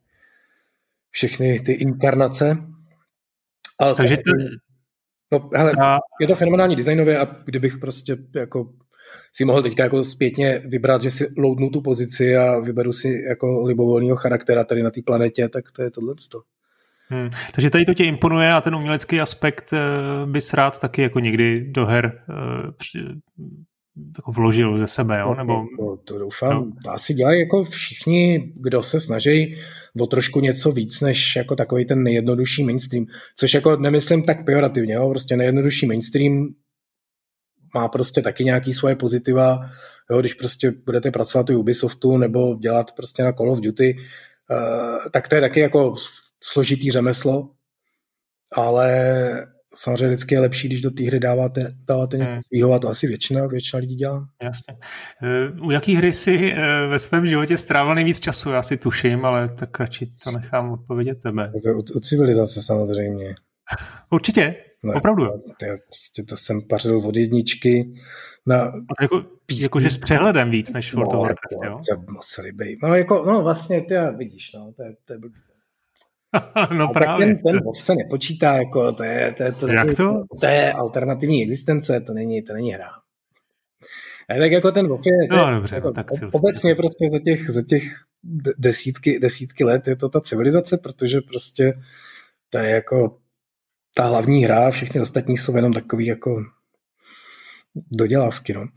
všechny 1.11 1.59
ty 1.59 1.71
inkarnace. 1.71 2.57
Ale 3.79 3.95
Takže 3.95 4.17
to... 4.17 4.31
No, 5.31 5.49
hele, 5.55 5.71
a... 5.81 5.97
je 6.21 6.27
to 6.27 6.35
fenomenální 6.35 6.75
designově 6.75 7.19
a 7.19 7.25
kdybych 7.45 7.77
prostě 7.77 8.17
jako 8.35 8.73
si 9.33 9.45
mohl 9.45 9.63
teďka 9.63 9.83
jako 9.83 10.03
zpětně 10.03 10.61
vybrat, 10.65 11.01
že 11.01 11.11
si 11.11 11.27
loadnu 11.37 11.69
tu 11.69 11.81
pozici 11.81 12.37
a 12.37 12.59
vyberu 12.59 12.93
si 12.93 13.23
jako 13.29 13.63
libovolného 13.63 14.15
charaktera 14.15 14.63
tady 14.63 14.83
na 14.83 14.91
té 14.91 15.01
planetě, 15.05 15.49
tak 15.49 15.71
to 15.71 15.81
je 15.81 15.91
tohle. 15.91 16.13
Hmm. 17.11 17.29
Takže 17.55 17.69
tady 17.69 17.85
to 17.85 17.93
tě 17.93 18.03
imponuje 18.03 18.53
a 18.53 18.61
ten 18.61 18.75
umělecký 18.75 19.21
aspekt 19.21 19.73
eh, 19.73 19.79
bys 20.25 20.53
rád 20.53 20.79
taky 20.79 21.01
jako 21.01 21.19
někdy 21.19 21.65
do 21.71 21.85
her 21.85 22.21
uh, 22.29 22.71
jako 24.17 24.31
vložil 24.31 24.77
ze 24.77 24.87
sebe, 24.87 25.19
jo? 25.19 25.35
Nebo... 25.35 25.65
To, 25.79 25.97
to 25.97 26.19
doufám. 26.19 26.53
No. 26.53 26.71
To 26.83 26.91
asi 26.91 27.13
dělají 27.13 27.39
jako 27.39 27.63
všichni, 27.63 28.51
kdo 28.55 28.83
se 28.83 28.99
snaží 28.99 29.55
o 29.99 30.07
trošku 30.07 30.39
něco 30.39 30.71
víc, 30.71 31.01
než 31.01 31.35
jako 31.35 31.55
takový 31.55 31.85
ten 31.85 32.03
nejjednodušší 32.03 32.63
mainstream. 32.63 33.05
Což 33.35 33.53
jako 33.53 33.75
nemyslím 33.75 34.23
tak 34.23 34.45
pejorativně, 34.45 34.93
jo? 34.93 35.09
prostě 35.09 35.35
nejjednodušší 35.35 35.85
mainstream 35.85 36.47
má 37.73 37.87
prostě 37.87 38.21
taky 38.21 38.43
nějaký 38.43 38.73
svoje 38.73 38.95
pozitiva, 38.95 39.59
jo? 40.11 40.19
když 40.19 40.33
prostě 40.33 40.71
budete 40.85 41.11
pracovat 41.11 41.49
u 41.49 41.59
Ubisoftu 41.59 42.17
nebo 42.17 42.55
dělat 42.55 42.91
prostě 42.91 43.23
na 43.23 43.33
Call 43.33 43.51
of 43.51 43.59
Duty, 43.59 43.97
uh, 43.97 45.11
tak 45.11 45.27
to 45.27 45.35
je 45.35 45.41
taky 45.41 45.59
jako 45.59 45.95
složitý 46.41 46.91
řemeslo, 46.91 47.49
ale 48.55 49.47
samozřejmě 49.75 50.07
vždycky 50.07 50.35
je 50.35 50.41
lepší, 50.41 50.67
když 50.67 50.81
do 50.81 50.91
té 50.91 51.03
hry 51.03 51.19
dáváte, 51.19 51.75
dáváte 51.87 52.17
něco 52.17 52.31
hmm. 52.31 52.41
svýho 52.47 52.73
a 52.73 52.79
to 52.79 52.89
asi 52.89 53.07
většina, 53.07 53.47
většina 53.47 53.79
lidí 53.79 53.95
dělá. 53.95 54.27
Jasně. 54.43 54.77
Eh, 55.23 55.61
u 55.61 55.71
jaký 55.71 55.95
hry 55.95 56.13
si 56.13 56.53
eh, 56.53 56.87
ve 56.87 56.99
svém 56.99 57.25
životě 57.25 57.57
strávil 57.57 57.95
nejvíc 57.95 58.19
času? 58.19 58.49
Já 58.49 58.63
si 58.63 58.77
tuším, 58.77 59.25
ale 59.25 59.49
tak 59.49 59.79
radši 59.79 60.07
to 60.23 60.31
nechám 60.31 60.71
odpovědět 60.71 61.17
tebe. 61.23 61.51
U, 61.53 61.79
u 61.95 61.99
civilizace 61.99 62.61
samozřejmě. 62.61 63.35
Určitě, 64.09 64.55
ne, 64.83 64.93
opravdu. 64.93 65.25
To, 65.59 65.65
je, 65.65 65.77
prostě 65.85 66.23
to 66.23 66.37
jsem 66.37 66.61
pařil 66.61 66.97
od 66.97 67.15
jedničky 67.15 67.93
na 68.45 68.61
a 68.61 68.71
to 68.71 69.03
jako, 69.03 69.25
jakože 69.51 69.89
s 69.89 69.97
přehledem 69.97 70.51
víc 70.51 70.73
než 70.73 70.93
World 70.93 71.13
no, 71.13 71.19
of 71.19 71.27
Warcraft, 71.27 71.65
jo? 71.65 71.95
To 71.95 72.11
museli 72.11 72.51
být. 72.51 72.79
No, 72.83 72.95
jako, 72.95 73.23
no 73.25 73.41
vlastně, 73.41 73.81
ty 73.81 73.95
vidíš, 74.17 74.51
no, 74.53 74.73
to 74.77 74.83
je, 74.83 74.95
to 75.05 75.13
je 75.13 75.19
blbý. 75.19 75.39
no 76.77 76.89
a 76.89 76.93
právě. 76.93 77.27
Ten, 77.27 77.37
ten 77.37 77.59
se 77.73 77.95
nepočítá, 77.95 78.55
jako 78.55 78.91
to 78.91 79.03
je, 79.03 79.33
to, 79.37 79.43
je, 79.43 79.51
to, 79.51 79.67
Jak 79.67 79.93
to? 79.93 80.23
to 80.39 80.45
je 80.45 80.73
alternativní 80.73 81.43
existence, 81.43 82.01
to 82.01 82.13
není, 82.13 82.41
to 82.41 82.53
není 82.53 82.71
hra. 82.71 82.89
A 84.29 84.37
tak 84.39 84.51
jako 84.51 84.71
ten 84.71 84.87
boss 84.87 85.05
je, 85.05 85.37
no, 85.37 85.55
dobře, 85.55 85.75
jako, 85.75 85.91
tak 85.91 86.07
obecně 86.31 86.75
prostě 86.75 87.09
za 87.11 87.19
těch, 87.19 87.49
za 87.49 87.61
těch 87.61 87.83
desítky, 88.57 89.19
desítky 89.19 89.63
let 89.63 89.87
je 89.87 89.95
to 89.95 90.09
ta 90.09 90.21
civilizace, 90.21 90.77
protože 90.77 91.21
prostě 91.21 91.73
to 92.49 92.57
je 92.57 92.69
jako 92.69 93.17
ta 93.93 94.05
hlavní 94.05 94.43
hra, 94.43 94.71
všechny 94.71 95.01
ostatní 95.01 95.37
jsou 95.37 95.55
jenom 95.55 95.73
takový 95.73 96.05
jako 96.05 96.43
dodělávky, 97.91 98.53
no. 98.53 98.67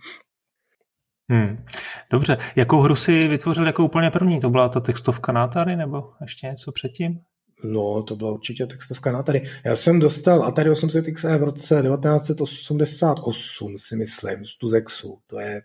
Hmm. 1.31 1.65
Dobře, 2.11 2.39
jakou 2.57 2.81
hru 2.81 2.97
si 2.97 3.29
vytvořil 3.29 3.67
jako 3.67 3.85
úplně 3.85 4.11
první? 4.11 4.41
To 4.41 4.51
byla 4.51 4.69
ta 4.69 4.81
textovka 4.81 5.33
na 5.33 5.45
Atari 5.45 5.77
nebo 5.77 6.13
ještě 6.21 6.47
něco 6.47 6.73
předtím? 6.73 7.21
No, 7.65 8.03
to 8.03 8.17
byla 8.17 8.33
určitě 8.33 8.67
textovka 8.67 9.13
na 9.13 9.19
Atari. 9.19 9.43
Já 9.65 9.77
jsem 9.77 9.99
dostal 9.99 10.45
Atari 10.45 10.71
800 10.71 11.07
XE 11.15 11.39
v 11.39 11.43
roce 11.43 11.83
1988, 11.83 13.79
si 13.79 13.97
myslím, 13.97 14.45
z 14.45 14.59
Tuzexu. 14.59 15.19
To 15.27 15.41
je 15.41 15.63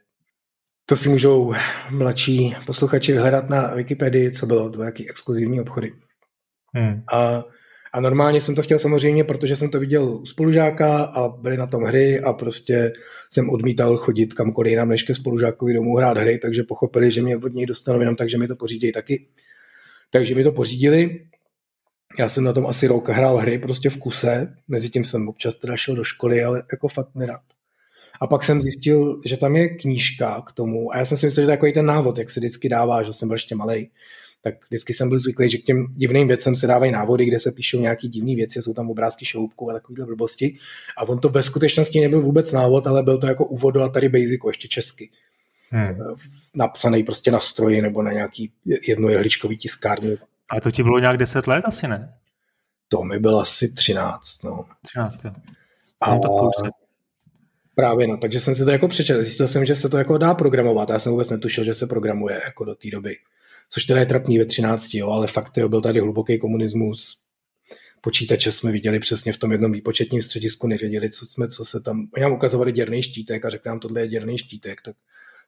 to 0.89 0.95
si 0.95 1.09
můžou 1.09 1.53
mladší 1.89 2.55
posluchači 2.65 3.15
hledat 3.15 3.49
na 3.49 3.75
Wikipedii, 3.75 4.31
co 4.31 4.45
bylo, 4.45 4.63
to 4.63 4.69
byly 4.69 4.85
jaký 4.85 5.09
exkluzivní 5.09 5.61
obchody. 5.61 5.93
Hmm. 6.73 7.03
A 7.13 7.43
a 7.97 7.99
normálně 7.99 8.41
jsem 8.41 8.55
to 8.55 8.61
chtěl 8.61 8.79
samozřejmě, 8.79 9.23
protože 9.23 9.55
jsem 9.55 9.69
to 9.69 9.79
viděl 9.79 10.09
u 10.09 10.25
spolužáka 10.25 11.03
a 11.03 11.27
byly 11.27 11.57
na 11.57 11.67
tom 11.67 11.83
hry 11.83 12.19
a 12.19 12.33
prostě 12.33 12.93
jsem 13.29 13.49
odmítal 13.49 13.97
chodit 13.97 14.33
kamkoliv 14.33 14.71
jinam 14.71 14.89
než 14.89 15.03
ke 15.03 15.15
spolužákovi 15.15 15.73
domů 15.73 15.95
hrát 15.95 16.17
hry, 16.17 16.37
takže 16.37 16.63
pochopili, 16.63 17.11
že 17.11 17.21
mě 17.21 17.37
od 17.37 17.53
něj 17.53 17.65
dostanou 17.65 17.99
jenom 17.99 18.15
tak, 18.15 18.29
že 18.29 18.37
mi 18.37 18.47
to 18.47 18.55
pořídějí 18.55 18.91
taky. 18.91 19.27
Takže 20.11 20.35
mi 20.35 20.43
to 20.43 20.51
pořídili. 20.51 21.25
Já 22.19 22.29
jsem 22.29 22.43
na 22.43 22.53
tom 22.53 22.67
asi 22.67 22.87
rok 22.87 23.09
hrál 23.09 23.37
hry 23.37 23.59
prostě 23.59 23.89
v 23.89 23.97
kuse, 23.97 24.55
mezi 24.67 24.89
tím 24.89 25.03
jsem 25.03 25.29
občas 25.29 25.55
teda 25.55 25.77
šel 25.77 25.95
do 25.95 26.03
školy, 26.03 26.43
ale 26.43 26.63
jako 26.71 26.87
fakt 26.87 27.15
nerad. 27.15 27.41
A 28.21 28.27
pak 28.27 28.43
jsem 28.43 28.61
zjistil, 28.61 29.21
že 29.25 29.37
tam 29.37 29.55
je 29.55 29.69
knížka 29.69 30.41
k 30.41 30.51
tomu 30.51 30.93
a 30.93 30.97
já 30.97 31.05
jsem 31.05 31.17
si 31.17 31.25
myslel, 31.25 31.41
že 31.41 31.45
to 31.45 31.51
je 31.51 31.57
takový 31.57 31.73
ten 31.73 31.85
návod, 31.85 32.17
jak 32.17 32.29
se 32.29 32.39
vždycky 32.39 32.69
dává, 32.69 33.03
že 33.03 33.13
jsem 33.13 33.27
byl 33.27 33.35
ještě 33.35 33.55
malý 33.55 33.89
tak 34.51 34.65
vždycky 34.69 34.93
jsem 34.93 35.09
byl 35.09 35.19
zvyklý, 35.19 35.49
že 35.49 35.57
k 35.57 35.63
těm 35.63 35.87
divným 35.95 36.27
věcem 36.27 36.55
se 36.55 36.67
dávají 36.67 36.91
návody, 36.91 37.25
kde 37.25 37.39
se 37.39 37.51
píšou 37.51 37.79
nějaký 37.79 38.07
divné 38.07 38.35
věci, 38.35 38.61
jsou 38.61 38.73
tam 38.73 38.89
obrázky 38.89 39.25
šoupků 39.25 39.69
a 39.69 39.73
takovéhle 39.73 40.05
blbosti. 40.05 40.57
A 40.97 41.03
on 41.03 41.19
to 41.19 41.29
ve 41.29 41.43
skutečnosti 41.43 42.01
nebyl 42.01 42.21
vůbec 42.21 42.51
návod, 42.51 42.87
ale 42.87 43.03
byl 43.03 43.17
to 43.17 43.27
jako 43.27 43.45
úvod 43.45 43.71
do 43.71 43.83
Atari 43.83 44.09
Basicu, 44.09 44.47
ještě 44.47 44.67
česky. 44.67 45.09
Hmm. 45.69 45.97
Napsaný 46.55 47.03
prostě 47.03 47.31
na 47.31 47.39
stroji 47.39 47.81
nebo 47.81 48.01
na 48.01 48.11
nějaký 48.11 48.51
jednojehličkový 48.87 49.57
tiskárně. 49.57 50.17
A 50.49 50.61
to 50.61 50.71
ti 50.71 50.83
bylo 50.83 50.99
nějak 50.99 51.17
10 51.17 51.47
let 51.47 51.63
asi, 51.65 51.87
ne? 51.87 52.13
To 52.87 53.03
mi 53.03 53.19
bylo 53.19 53.39
asi 53.39 53.73
13, 53.73 54.43
no. 54.43 54.65
13, 54.81 55.25
jo. 55.25 55.31
A 56.01 56.13
no, 56.13 56.19
tak 56.19 56.31
to 56.31 56.43
už 56.43 56.65
se... 56.65 56.69
Právě 57.75 58.07
no, 58.07 58.17
takže 58.17 58.39
jsem 58.39 58.55
si 58.55 58.65
to 58.65 58.71
jako 58.71 58.87
přečetl. 58.87 59.21
Zjistil 59.21 59.47
jsem, 59.47 59.65
že 59.65 59.75
se 59.75 59.89
to 59.89 59.97
jako 59.97 60.17
dá 60.17 60.33
programovat. 60.33 60.89
Já 60.89 60.99
jsem 60.99 61.11
vůbec 61.11 61.29
netušil, 61.29 61.63
že 61.63 61.73
se 61.73 61.87
programuje 61.87 62.41
jako 62.45 62.65
do 62.65 62.75
té 62.75 62.89
doby 62.89 63.17
což 63.69 63.83
teda 63.83 63.99
je 63.99 64.05
trapný 64.05 64.39
ve 64.39 64.45
13, 64.45 64.93
jo, 64.93 65.09
ale 65.09 65.27
fakt 65.27 65.57
jo, 65.57 65.69
byl 65.69 65.81
tady 65.81 65.99
hluboký 65.99 66.39
komunismus, 66.39 67.17
počítače 68.01 68.51
jsme 68.51 68.71
viděli 68.71 68.99
přesně 68.99 69.33
v 69.33 69.37
tom 69.37 69.51
jednom 69.51 69.71
výpočetním 69.71 70.21
středisku, 70.21 70.67
nevěděli, 70.67 71.09
co 71.09 71.25
jsme, 71.25 71.47
co 71.47 71.65
se 71.65 71.81
tam, 71.81 72.07
oni 72.15 72.23
nám 72.23 72.33
ukazovali 72.33 72.71
děrný 72.71 73.01
štítek 73.01 73.45
a 73.45 73.49
řekli 73.49 73.69
nám, 73.69 73.79
tohle 73.79 74.01
je 74.01 74.07
děrný 74.07 74.37
štítek, 74.37 74.81
tak 74.81 74.95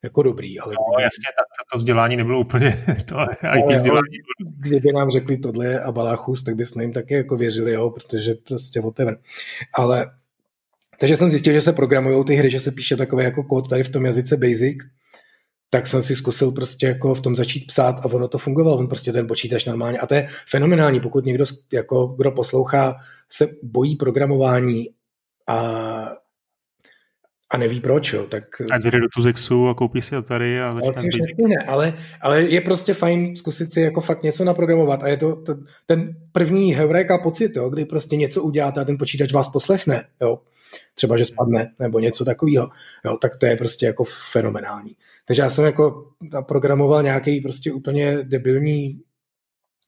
jako 0.03 0.23
dobrý. 0.23 0.59
Ale... 0.59 0.73
No 0.73 0.99
jasně, 0.99 1.25
tak 1.37 1.45
to, 1.45 1.75
to 1.75 1.77
vzdělání 1.77 2.17
nebylo 2.17 2.39
úplně 2.39 2.69
to 3.05 3.15
IT 3.57 3.77
vzdělání. 3.77 4.17
Kdyby 4.57 4.91
nám 4.91 5.09
řekli 5.09 5.37
tohle 5.37 5.65
je 5.65 5.79
Abalachus, 5.79 6.43
tak 6.43 6.55
bychom 6.55 6.81
jim 6.81 6.93
taky 6.93 7.13
jako 7.13 7.37
věřili, 7.37 7.73
jo, 7.73 7.89
protože 7.89 8.33
prostě 8.33 8.81
whatever. 8.81 9.17
Ale 9.73 10.11
takže 10.99 11.17
jsem 11.17 11.29
zjistil, 11.29 11.53
že 11.53 11.61
se 11.61 11.73
programují 11.73 12.25
ty 12.25 12.35
hry, 12.35 12.49
že 12.49 12.59
se 12.59 12.71
píše 12.71 12.95
takový 12.95 13.23
jako 13.23 13.43
kód 13.43 13.69
tady 13.69 13.83
v 13.83 13.89
tom 13.89 14.05
jazyce 14.05 14.37
Basic, 14.37 14.77
tak 15.69 15.87
jsem 15.87 16.03
si 16.03 16.15
zkusil 16.15 16.51
prostě 16.51 16.87
jako 16.87 17.15
v 17.15 17.21
tom 17.21 17.35
začít 17.35 17.67
psát 17.67 17.99
a 17.99 18.05
ono 18.05 18.27
to 18.27 18.37
fungovalo, 18.37 18.77
on 18.77 18.87
prostě 18.87 19.13
ten 19.13 19.27
počítač 19.27 19.65
normálně. 19.65 19.99
A 19.99 20.07
to 20.07 20.13
je 20.13 20.27
fenomenální, 20.49 20.99
pokud 20.99 21.25
někdo, 21.25 21.43
jako, 21.73 22.07
kdo 22.07 22.31
poslouchá, 22.31 22.95
se 23.29 23.47
bojí 23.63 23.95
programování 23.95 24.85
a, 25.47 25.59
a 27.49 27.57
neví 27.57 27.81
proč, 27.81 28.13
jo, 28.13 28.23
tak... 28.23 28.43
A 28.71 28.79
zjde 28.79 28.99
do 28.99 29.07
Tuzexu 29.15 29.67
a 29.67 29.73
koupí 29.73 30.01
si 30.01 30.15
Atari 30.15 30.61
a 30.61 30.75
začne 30.91 31.09
ne, 31.47 31.65
ale, 31.67 31.93
ale 32.21 32.41
je 32.41 32.61
prostě 32.61 32.93
fajn 32.93 33.35
zkusit 33.35 33.73
si 33.73 33.81
jako 33.81 34.01
fakt 34.01 34.23
něco 34.23 34.43
naprogramovat 34.43 35.03
a 35.03 35.07
je 35.07 35.17
to, 35.17 35.35
to 35.35 35.55
ten 35.85 36.15
první 36.31 36.73
heureka 36.73 37.17
pocit, 37.17 37.55
jo, 37.55 37.69
kdy 37.69 37.85
prostě 37.85 38.15
něco 38.15 38.43
uděláte 38.43 38.81
a 38.81 38.83
ten 38.83 38.97
počítač 38.97 39.33
vás 39.33 39.49
poslechne, 39.49 40.03
jo 40.21 40.39
třeba, 40.95 41.17
že 41.17 41.25
spadne 41.25 41.71
nebo 41.79 41.99
něco 41.99 42.25
takového, 42.25 42.69
jo, 43.05 43.17
tak 43.21 43.37
to 43.37 43.45
je 43.45 43.55
prostě 43.55 43.85
jako 43.85 44.03
fenomenální. 44.31 44.95
Takže 45.25 45.41
já 45.41 45.49
jsem 45.49 45.65
jako 45.65 46.11
naprogramoval 46.21 47.03
nějaký 47.03 47.41
prostě 47.41 47.71
úplně 47.71 48.23
debilní 48.23 49.01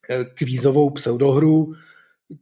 eh, 0.09 0.25
kvízovou 0.25 0.89
pseudohru, 0.89 1.73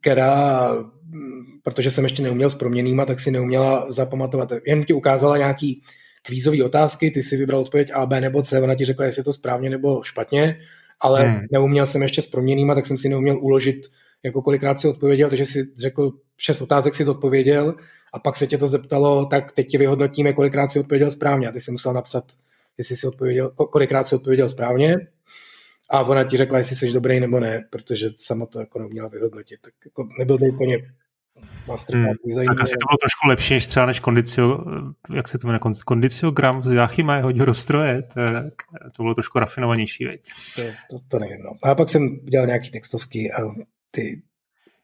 která, 0.02 0.72
mm, 1.04 1.42
protože 1.64 1.92
jsem 1.92 2.04
ještě 2.04 2.22
neuměl 2.22 2.50
s 2.50 2.56
proměnýma, 2.56 3.06
tak 3.06 3.20
si 3.20 3.32
neuměla 3.32 3.92
zapamatovat. 3.92 4.52
Jen 4.66 4.84
ti 4.84 4.94
ukázala 4.94 5.38
nějaký 5.38 5.82
kvízové 6.26 6.64
otázky, 6.64 7.12
ty 7.12 7.24
si 7.24 7.38
vybral 7.38 7.60
odpověď 7.60 7.92
A, 7.94 8.06
B 8.06 8.22
nebo 8.22 8.44
C, 8.44 8.62
ona 8.62 8.76
ti 8.76 8.86
řekla, 8.86 9.06
jestli 9.06 9.20
je 9.20 9.24
to 9.24 9.34
správně 9.34 9.70
nebo 9.70 10.04
špatně, 10.04 10.60
ale 11.02 11.24
hmm. 11.24 11.40
neuměl 11.52 11.86
jsem 11.86 12.02
ještě 12.02 12.22
s 12.22 12.28
proměnýma, 12.28 12.76
tak 12.76 12.86
jsem 12.86 12.98
si 12.98 13.10
neuměl 13.10 13.38
uložit, 13.42 13.88
jako 14.24 14.42
kolikrát 14.42 14.80
si 14.80 14.88
odpověděl, 14.88 15.30
takže 15.30 15.46
si 15.46 15.74
řekl, 15.78 16.12
šest 16.38 16.62
otázek 16.62 16.96
si 16.96 17.06
odpověděl 17.06 17.76
a 18.14 18.20
pak 18.20 18.36
se 18.36 18.48
tě 18.48 18.58
to 18.58 18.68
zeptalo, 18.68 19.26
tak 19.26 19.52
teď 19.52 19.68
tě 19.68 19.78
vyhodnotíme, 19.78 20.34
kolikrát 20.34 20.72
si 20.72 20.80
odpověděl 20.80 21.12
správně 21.12 21.48
a 21.48 21.52
ty 21.52 21.60
si 21.60 21.72
musel 21.72 21.94
napsat, 21.94 22.24
jestli 22.78 22.96
si 22.96 23.08
odpověděl, 23.08 23.50
kolikrát 23.50 24.08
si 24.08 24.16
odpověděl 24.16 24.50
správně 24.50 25.08
a 25.90 26.04
ona 26.04 26.24
ti 26.24 26.38
řekla, 26.38 26.58
jestli 26.58 26.76
jsi 26.76 26.94
dobrý 26.94 27.20
nebo 27.20 27.40
ne, 27.40 27.66
protože 27.70 28.10
sama 28.20 28.46
to 28.46 28.60
jako 28.60 28.80
neuměla 28.80 29.08
vyhodnotit. 29.08 29.62
Tak 29.62 29.74
jako 29.86 30.08
nebyl 30.20 30.38
to 30.38 30.46
úplně 30.46 30.78
hmm, 30.78 32.46
Tak 32.46 32.62
asi 32.62 32.74
to 32.74 32.88
bylo 32.88 32.98
trošku 33.02 33.28
lepší 33.28 33.54
než 33.54 33.68
třeba 33.68 33.86
než 33.86 34.00
kondicio, 34.00 34.64
jak 35.16 35.28
se 35.28 35.38
to 35.38 35.48
jmenuje, 35.48 35.60
kondiciogram 35.86 36.64
z 36.64 36.74
Jachima 36.74 37.20
hodil 37.20 37.46
do 37.46 37.54
stroje, 37.54 38.02
to, 38.02 38.22
to 38.98 39.04
bylo 39.04 39.14
trošku 39.14 39.40
rafinovanější, 39.40 40.06
veď. 40.06 40.22
To, 40.56 40.62
to, 40.62 41.04
to 41.08 41.20
nevím, 41.20 41.44
no. 41.44 41.52
A 41.64 41.76
pak 41.76 41.90
jsem 41.90 42.20
dělal 42.20 42.48
nějaký 42.48 42.72
textovky 42.72 43.32
a 43.32 43.42
ty, 43.92 44.22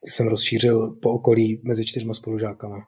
ty 0.06 0.12
jsem 0.12 0.28
rozšířil 0.28 0.96
po 1.02 1.12
okolí 1.12 1.62
mezi 1.64 1.86
čtyřma 1.86 2.14
spolužákama. 2.14 2.88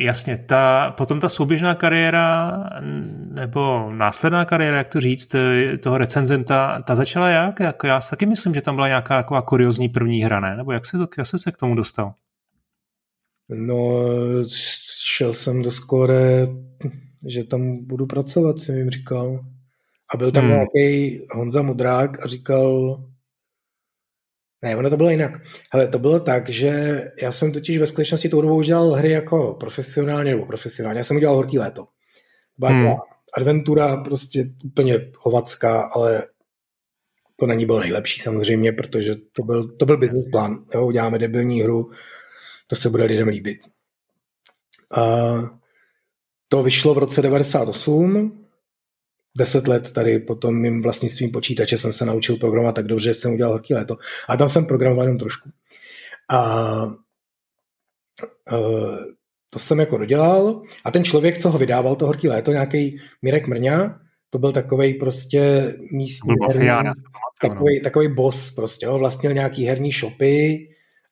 Jasně, 0.00 0.38
ta, 0.38 0.94
potom 0.96 1.20
ta 1.20 1.28
souběžná 1.28 1.74
kariéra 1.74 2.52
nebo 3.34 3.92
následná 3.92 4.44
kariéra, 4.44 4.78
jak 4.78 4.88
to 4.88 5.00
říct, 5.00 5.36
toho 5.82 5.98
recenzenta, 5.98 6.82
ta 6.82 6.94
začala 6.94 7.28
jak? 7.28 7.60
Jako 7.60 7.86
já 7.86 8.00
si 8.00 8.10
taky 8.10 8.26
myslím, 8.26 8.54
že 8.54 8.62
tam 8.62 8.74
byla 8.74 8.88
nějaká 8.88 9.16
taková 9.22 9.42
kuriozní 9.42 9.88
první 9.88 10.22
hra, 10.22 10.40
ne? 10.40 10.56
Nebo 10.56 10.72
jak 10.72 10.86
se, 10.86 10.98
jak 11.18 11.26
se, 11.26 11.38
se 11.38 11.52
k 11.52 11.56
tomu 11.56 11.74
dostal? 11.74 12.14
No, 13.48 14.02
šel 15.04 15.32
jsem 15.32 15.62
do 15.62 15.70
skore, 15.70 16.46
že 17.26 17.44
tam 17.44 17.86
budu 17.86 18.06
pracovat, 18.06 18.58
jsem 18.58 18.76
jim 18.76 18.90
říkal. 18.90 19.44
A 20.14 20.16
byl 20.16 20.32
tam 20.32 20.44
hmm. 20.44 20.52
nějaký 20.52 21.18
Honza 21.30 21.62
Mudrák 21.62 22.24
a 22.24 22.28
říkal, 22.28 22.96
Ne, 24.66 24.76
ono 24.76 24.90
to 24.90 24.96
bylo 24.96 25.10
jinak. 25.10 25.32
Hele, 25.72 25.88
to 25.88 25.98
bylo 25.98 26.20
tak, 26.20 26.48
že 26.48 27.00
já 27.22 27.32
jsem 27.32 27.52
totiž 27.52 27.78
ve 27.78 27.86
skutečnosti 27.86 28.28
tou 28.28 28.40
dobou 28.40 28.56
už 28.56 28.66
dělal 28.66 28.90
hry 28.90 29.10
jako 29.10 29.54
profesionálně 29.60 30.30
nebo 30.30 30.46
profesionálně. 30.46 31.00
Já 31.00 31.04
jsem 31.04 31.16
udělal 31.16 31.36
Horký 31.36 31.58
léto. 31.58 31.86
Byla 32.58 32.70
hmm. 32.70 32.94
adventura 33.36 33.96
prostě 33.96 34.44
úplně 34.64 35.10
hovacká, 35.18 35.80
ale 35.80 36.26
to 37.36 37.46
na 37.46 37.54
ní 37.54 37.66
bylo 37.66 37.80
nejlepší 37.80 38.20
samozřejmě, 38.20 38.72
protože 38.72 39.16
to 39.32 39.42
byl, 39.42 39.76
to 39.76 39.86
byl 39.86 39.96
business 39.96 40.30
plán. 40.30 40.64
Jo, 40.74 40.86
uděláme 40.86 41.18
debilní 41.18 41.62
hru, 41.62 41.90
to 42.66 42.76
se 42.76 42.90
bude 42.90 43.04
lidem 43.04 43.28
líbit. 43.28 43.58
A 44.90 45.02
to 46.48 46.62
vyšlo 46.62 46.94
v 46.94 46.98
roce 46.98 47.22
98, 47.22 48.45
deset 49.36 49.68
let 49.68 49.90
tady 49.90 50.18
po 50.18 50.34
tom 50.34 50.56
mým 50.60 50.82
vlastnictvím 50.82 51.30
počítače 51.30 51.78
jsem 51.78 51.92
se 51.92 52.04
naučil 52.04 52.36
programovat 52.36 52.74
tak 52.74 52.86
dobře, 52.86 53.04
že 53.04 53.14
jsem 53.14 53.32
udělal 53.32 53.52
horký 53.52 53.74
léto. 53.74 53.96
A 54.28 54.36
tam 54.36 54.48
jsem 54.48 54.66
programoval 54.66 55.04
jenom 55.04 55.18
trošku. 55.18 55.50
A 56.28 56.82
uh, 58.52 58.96
to 59.52 59.58
jsem 59.58 59.80
jako 59.80 59.98
dodělal 59.98 60.62
a 60.84 60.90
ten 60.90 61.04
člověk, 61.04 61.38
co 61.38 61.50
ho 61.50 61.58
vydával, 61.58 61.96
to 61.96 62.06
horký 62.06 62.28
léto, 62.28 62.52
nějaký 62.52 63.00
Mirek 63.22 63.48
Mrňa, 63.48 64.00
to 64.30 64.38
byl 64.38 64.52
takový 64.52 64.94
prostě 64.94 65.72
místní 65.92 66.34
herní, 66.48 66.90
takový, 67.42 67.80
takový 67.82 68.14
boss 68.14 68.50
prostě, 68.50 68.86
jo, 68.86 68.98
vlastnil 68.98 69.34
nějaký 69.34 69.64
herní 69.64 69.92
shopy 69.92 70.68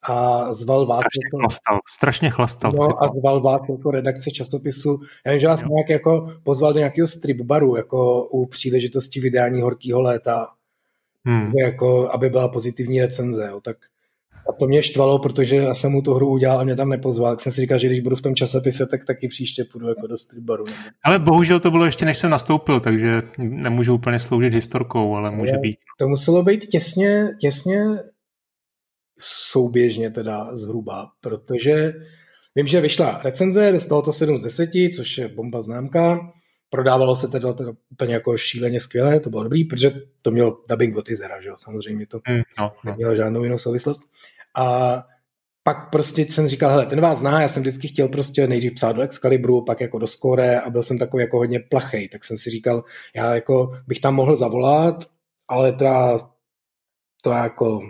a 0.09 0.53
zval 0.55 0.87
vás 0.87 0.99
strašně 0.99 1.27
jako, 1.27 1.39
chlastal, 1.39 1.79
strašně 1.89 2.31
chlastal. 2.31 2.73
No, 2.73 3.05
a 3.05 3.09
zval 3.21 3.41
vás 3.41 3.61
jako 3.69 3.91
redakce 3.91 4.31
časopisu. 4.31 5.01
Já 5.27 5.33
vím, 5.33 5.41
že 5.41 5.49
vás 5.49 5.65
nějak 5.65 5.89
jako 5.91 6.33
pozval 6.43 6.73
do 6.73 6.79
nějakého 6.79 7.07
strip 7.07 7.41
baru, 7.41 7.77
jako 7.77 8.25
u 8.25 8.47
příležitosti 8.47 9.21
vydání 9.21 9.63
Horkého 9.63 10.01
léta, 10.01 10.47
hmm. 11.25 11.53
jako, 11.59 12.11
aby 12.11 12.31
byla 12.31 12.49
pozitivní 12.49 13.01
recenze. 13.01 13.49
Jo, 13.51 13.61
tak 13.61 13.77
a 14.49 14.53
to 14.53 14.67
mě 14.67 14.83
štvalo, 14.83 15.19
protože 15.19 15.57
já 15.57 15.75
jsem 15.75 15.93
mu 15.93 16.03
tu 16.03 16.15
hru 16.15 16.29
udělal 16.29 16.61
a 16.61 16.65
mě 16.65 16.77
tam 16.77 16.89
nepozval. 16.89 17.33
Tak 17.33 17.41
jsem 17.41 17.53
si 17.53 17.61
říkal, 17.61 17.79
že 17.79 17.87
když 17.87 18.01
budu 18.01 18.17
v 18.17 18.23
tom 18.23 18.35
časopise, 18.35 18.87
tak 18.87 19.05
taky 19.05 19.29
příště 19.29 19.65
půjdu 19.65 19.89
jako 19.89 20.07
do 20.07 20.19
stripbaru. 20.19 20.65
Ale 21.05 21.19
bohužel 21.19 21.61
to 21.61 21.71
bylo 21.71 21.85
ještě 21.85 22.05
než 22.05 22.19
jsem 22.19 22.31
nastoupil, 22.31 22.81
takže 22.81 23.19
nemůžu 23.39 23.95
úplně 23.95 24.19
sloužit 24.19 24.55
historkou, 24.55 25.17
ale 25.17 25.31
může 25.31 25.59
být. 25.59 25.77
To 25.99 26.09
muselo 26.09 26.43
být 26.43 26.67
těsně, 26.67 27.29
těsně 27.41 27.85
souběžně 29.19 30.11
teda 30.11 30.57
zhruba, 30.57 31.11
protože 31.21 31.93
vím, 32.55 32.67
že 32.67 32.81
vyšla 32.81 33.21
recenze, 33.25 33.73
dostalo 33.73 34.03
to 34.03 34.13
7 34.13 34.39
z 34.39 34.43
10, 34.43 34.71
což 34.97 35.19
je 35.19 35.29
bomba 35.29 35.63
známka, 35.63 36.33
prodávalo 36.71 37.17
se 37.17 37.29
teda, 37.29 37.53
teda 37.53 37.73
úplně 37.91 38.15
jako 38.15 38.37
šíleně 38.37 38.81
skvěle, 38.81 39.21
to 39.21 39.31
bylo 39.31 39.43
dobrý, 39.43 39.65
protože 39.65 39.93
to 40.23 40.31
mělo 40.31 40.59
dubbing 40.71 40.97
od 40.97 41.09
Izera, 41.09 41.41
že 41.41 41.49
jo, 41.49 41.55
samozřejmě 41.59 42.07
to 42.07 42.21
mm, 42.29 42.43
no, 42.59 42.73
no. 42.85 42.91
nemělo 42.91 43.17
žádnou 43.17 43.45
jinou 43.45 43.59
souvislost. 43.59 44.03
A 44.57 45.03
pak 45.63 45.91
prostě 45.91 46.23
jsem 46.23 46.49
říkal, 46.49 46.71
hele, 46.71 46.87
ten 46.87 47.01
vás 47.01 47.19
zná, 47.19 47.43
já 47.43 47.49
jsem 47.49 47.63
vždycky 47.63 47.89
chtěl 47.89 48.09
prostě 48.09 48.47
nejdřív 48.47 48.75
psát 48.75 48.93
do 48.93 49.03
Excalibru, 49.03 49.65
pak 49.65 49.81
jako 49.81 49.99
do 49.99 50.07
Score 50.07 50.61
a 50.61 50.71
byl 50.71 50.83
jsem 50.83 50.99
takový 50.99 51.23
jako 51.23 51.39
hodně 51.39 51.61
plachej, 51.61 52.09
tak 52.09 52.25
jsem 52.25 52.39
si 52.39 52.51
říkal, 52.51 52.85
já 53.17 53.35
jako 53.35 53.71
bych 53.87 54.01
tam 54.01 54.15
mohl 54.15 54.37
zavolat, 54.37 55.05
ale 55.49 55.73
to 55.73 55.85
já, 55.85 56.19
to 57.23 57.31
já 57.31 57.43
jako 57.43 57.81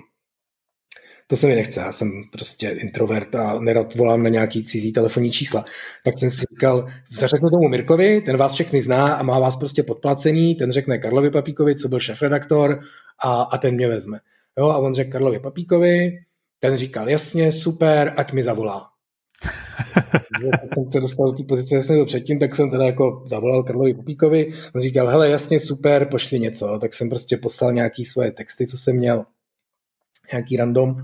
to 1.35 1.39
se 1.39 1.47
mi 1.47 1.55
nechce, 1.55 1.81
já 1.81 1.93
jsem 1.93 2.23
prostě 2.33 2.69
introvert 2.69 3.35
a 3.35 3.59
nerad 3.59 3.95
volám 3.95 4.23
na 4.23 4.29
nějaký 4.29 4.65
cizí 4.65 4.93
telefonní 4.93 5.31
čísla. 5.31 5.65
Tak 6.05 6.19
jsem 6.19 6.31
si 6.31 6.45
říkal, 6.51 6.87
zařeknu 7.13 7.51
tomu 7.51 7.69
Mirkovi, 7.69 8.21
ten 8.21 8.37
vás 8.37 8.53
všechny 8.53 8.83
zná 8.83 9.15
a 9.15 9.23
má 9.23 9.39
vás 9.39 9.57
prostě 9.57 9.83
podplacený, 9.83 10.55
ten 10.55 10.73
řekne 10.73 10.99
Karlovi 10.99 11.31
Papíkovi, 11.31 11.75
co 11.75 11.89
byl 11.89 12.01
šéf-redaktor 12.01 12.81
a, 13.25 13.43
a 13.43 13.59
ten 13.59 13.75
mě 13.75 13.89
vezme. 13.89 14.19
Jo, 14.59 14.69
a 14.69 14.77
on 14.77 14.95
řekl 14.95 15.11
Karlovi 15.11 15.41
Papíkovi, 15.41 16.19
ten 16.61 16.77
říkal, 16.77 17.11
jasně, 17.11 17.53
super, 17.53 18.15
ať 18.17 18.33
mi 18.33 18.43
zavolá. 18.43 18.87
jsem 20.75 20.91
se 20.91 21.01
dostal 21.01 21.31
do 21.31 21.37
té 21.37 21.45
pozice, 21.45 21.83
jsem 21.83 21.97
byl 21.97 22.07
předtím, 22.07 22.39
tak 22.39 22.55
jsem 22.55 22.71
teda 22.71 22.85
jako 22.85 23.23
zavolal 23.27 23.63
Karlovi 23.63 23.95
Popíkovi, 23.95 24.53
on 24.75 24.81
říkal, 24.81 25.09
hele, 25.09 25.31
jasně, 25.31 25.61
super, 25.61 26.09
pošli 26.11 26.41
něco, 26.41 26.79
tak 26.81 26.95
jsem 26.95 27.09
prostě 27.09 27.37
poslal 27.37 27.73
nějaký 27.73 28.05
svoje 28.05 28.33
texty, 28.33 28.67
co 28.67 28.77
jsem 28.77 28.97
měl 28.97 29.25
nějaký 30.33 30.57
random 30.57 30.97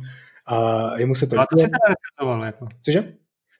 a 0.47 0.99
jemu 0.99 1.15
se 1.15 1.27
to... 1.27 1.41
A 1.41 1.47
to 1.47 1.57
si 1.57 1.65
teda 1.65 1.95
recenzoval? 1.95 2.45
Jako? 2.45 2.69
Cože? 2.83 3.13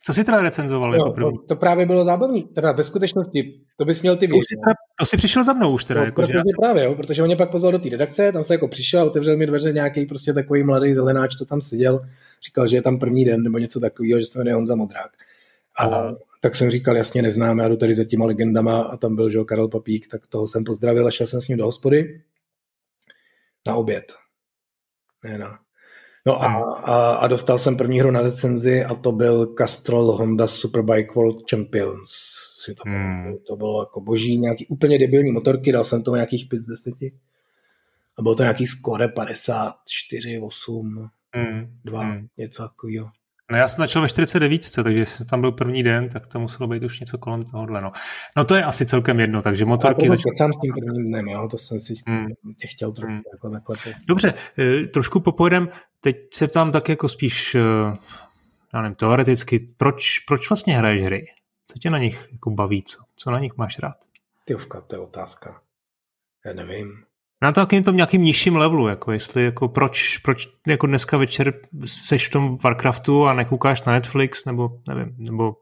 Co 0.03 0.15
si 0.15 0.25
teda 0.25 0.43
recenzoval 0.43 0.95
jako 0.95 1.11
první? 1.11 1.39
To, 1.39 1.45
to, 1.49 1.57
právě 1.57 1.87
bylo 1.87 2.05
zábavný. 2.05 2.43
Teda 2.43 2.73
ve 2.73 2.85
skutečnosti, 2.85 3.61
to 3.77 3.85
bys 3.85 4.03
měl 4.03 4.17
ty 4.17 4.27
vědět. 4.27 4.57
To, 4.69 4.73
to 4.99 5.07
si 5.07 5.17
přišel 5.17 5.45
za 5.45 5.53
mnou 5.53 5.73
už 5.73 5.85
teda. 5.85 6.01
No, 6.01 6.07
jako, 6.07 6.23
protože 6.23 6.33
že 6.33 6.43
právě, 6.61 6.85
jo, 6.85 6.95
protože 6.95 7.23
on 7.23 7.27
mě 7.27 7.37
pak 7.37 7.51
pozval 7.51 7.73
do 7.73 7.79
té 7.79 7.89
redakce, 7.89 8.33
tam 8.33 8.45
se 8.45 8.55
jako 8.55 8.69
přišel, 8.69 9.07
otevřel 9.07 9.37
mi 9.37 9.47
dveře 9.47 9.73
nějaký 9.73 10.07
prostě 10.07 10.33
takový 10.33 10.63
mladý 10.63 10.95
zelenáč, 10.95 11.35
co 11.35 11.45
tam 11.45 11.61
seděl, 11.61 12.01
říkal, 12.45 12.69
že 12.69 12.77
je 12.77 12.83
tam 12.83 12.99
první 12.99 13.25
den 13.25 13.43
nebo 13.43 13.59
něco 13.59 13.81
takového, 13.81 14.21
že 14.21 14.27
se 14.27 14.39
jmenuje 14.39 14.55
Honza 14.55 14.75
Modrák. 14.75 15.11
A 15.77 15.85
Aha. 15.85 16.17
tak 16.43 16.55
jsem 16.55 16.71
říkal, 16.71 16.97
jasně 16.97 17.23
neznám, 17.23 17.59
já 17.59 17.69
jdu 17.69 17.77
tady 17.77 17.95
za 17.95 18.05
těma 18.05 18.27
legendama 18.27 18.83
a 18.83 18.97
tam 18.97 19.17
byl, 19.17 19.31
že 19.31 19.45
Karel 19.45 19.69
Papík, 19.69 20.09
tak 20.09 20.27
toho 20.27 20.47
jsem 20.47 20.65
pozdravil 20.65 21.07
a 21.07 21.11
šel 21.11 21.27
jsem 21.27 21.41
s 21.41 21.49
ním 21.49 21.59
do 21.59 21.65
hospody 21.65 22.21
na 23.67 23.75
oběd. 23.75 24.13
Ne, 25.25 25.39
na, 25.39 25.59
No 26.27 26.43
a, 26.43 26.47
a, 26.85 27.15
a 27.15 27.27
dostal 27.27 27.59
jsem 27.59 27.77
první 27.77 28.01
hru 28.01 28.11
na 28.11 28.23
recenzi 28.23 28.85
a 28.85 28.95
to 28.95 29.13
byl 29.13 29.47
Castrol 29.47 30.13
Honda 30.13 30.47
Superbike 30.47 31.15
World 31.15 31.51
Champions. 31.51 32.11
Si 32.57 32.75
to, 32.75 32.83
hmm. 32.87 33.37
to 33.47 33.57
bylo 33.57 33.83
jako 33.83 34.01
boží, 34.01 34.39
nějaký 34.39 34.67
úplně 34.67 34.99
debilní 34.99 35.33
motorky, 35.33 35.73
dal 35.73 35.85
jsem 35.85 36.03
tomu 36.03 36.15
nějakých 36.15 36.49
5 36.49 36.63
z 36.63 36.67
10. 36.67 36.95
A 38.17 38.23
bylo 38.23 38.35
to 38.35 38.43
nějaký 38.43 38.67
skore 38.67 39.09
54, 39.09 40.41
8, 40.41 41.11
hmm. 41.33 41.77
2, 41.85 42.01
hmm. 42.01 42.27
něco 42.37 42.63
takového. 42.63 43.11
No 43.51 43.59
já 43.59 43.69
jsem 43.69 43.83
začal 43.83 44.03
ve 44.03 44.09
49, 44.09 44.61
takže 44.85 44.99
jestli 44.99 45.25
tam 45.25 45.41
byl 45.41 45.53
první 45.53 45.83
den, 45.83 46.09
tak 46.09 46.27
to 46.27 46.41
muselo 46.41 46.69
být 46.69 46.83
už 46.83 47.01
něco 47.01 47.19
kolem 47.19 47.43
tohohle. 47.43 47.81
No, 47.81 47.93
no 48.37 48.45
to 48.45 48.55
je 48.55 48.65
asi 48.65 48.87
celkem 48.87 49.21
jedno, 49.21 49.43
takže 49.43 49.65
motorky... 49.65 50.07
Já 50.07 50.13
to 50.13 50.19
sám 50.37 50.53
s 50.53 50.59
tím 50.59 50.73
prvním 50.73 51.09
dnem, 51.09 51.29
jo? 51.29 51.49
to 51.51 51.59
jsem 51.59 51.81
si 51.81 51.95
hmm. 52.07 52.29
tě 52.59 52.67
chtěl 52.67 52.93
trošku 52.93 53.13
hmm. 53.13 53.23
jako 53.33 53.51
takhle. 53.51 53.95
Dobře, 54.07 54.35
eh, 54.59 54.87
trošku 54.87 55.21
popojedem, 55.21 55.69
teď 56.01 56.17
se 56.35 56.49
ptám 56.49 56.73
tak 56.73 56.89
jako 56.89 57.09
spíš, 57.09 57.55
eh, 57.55 57.97
já 58.75 58.83
nevím, 58.83 58.95
teoreticky, 58.95 59.59
proč, 59.77 60.19
proč 60.19 60.51
vlastně 60.51 60.79
hraješ 60.79 61.03
hry? 61.03 61.27
Co 61.67 61.79
tě 61.79 61.91
na 61.91 61.99
nich 61.99 62.29
jako 62.33 62.51
baví, 62.51 62.83
co, 62.83 62.99
co 63.17 63.31
na 63.31 63.39
nich 63.39 63.57
máš 63.57 63.79
rád? 63.79 63.97
Tyvka, 64.45 64.81
to 64.81 64.97
je 64.97 64.99
otázka. 64.99 65.61
Já 66.45 66.53
nevím 66.53 67.05
na 67.43 67.53
takovým 67.53 67.85
tom 67.85 67.97
nějakým 67.97 68.23
nižším 68.23 68.57
levelu, 68.57 68.89
jako 68.89 69.13
jestli, 69.13 69.45
jako 69.45 69.69
proč, 69.69 70.19
proč 70.19 70.49
jako 70.67 70.87
dneska 70.87 71.17
večer 71.17 71.53
seš 71.85 72.29
v 72.29 72.31
tom 72.31 72.57
Warcraftu 72.65 73.27
a 73.27 73.35
nekoukáš 73.35 73.85
na 73.85 73.93
Netflix, 73.93 74.45
nebo 74.45 74.69
nevím, 74.89 75.17
nebo 75.19 75.53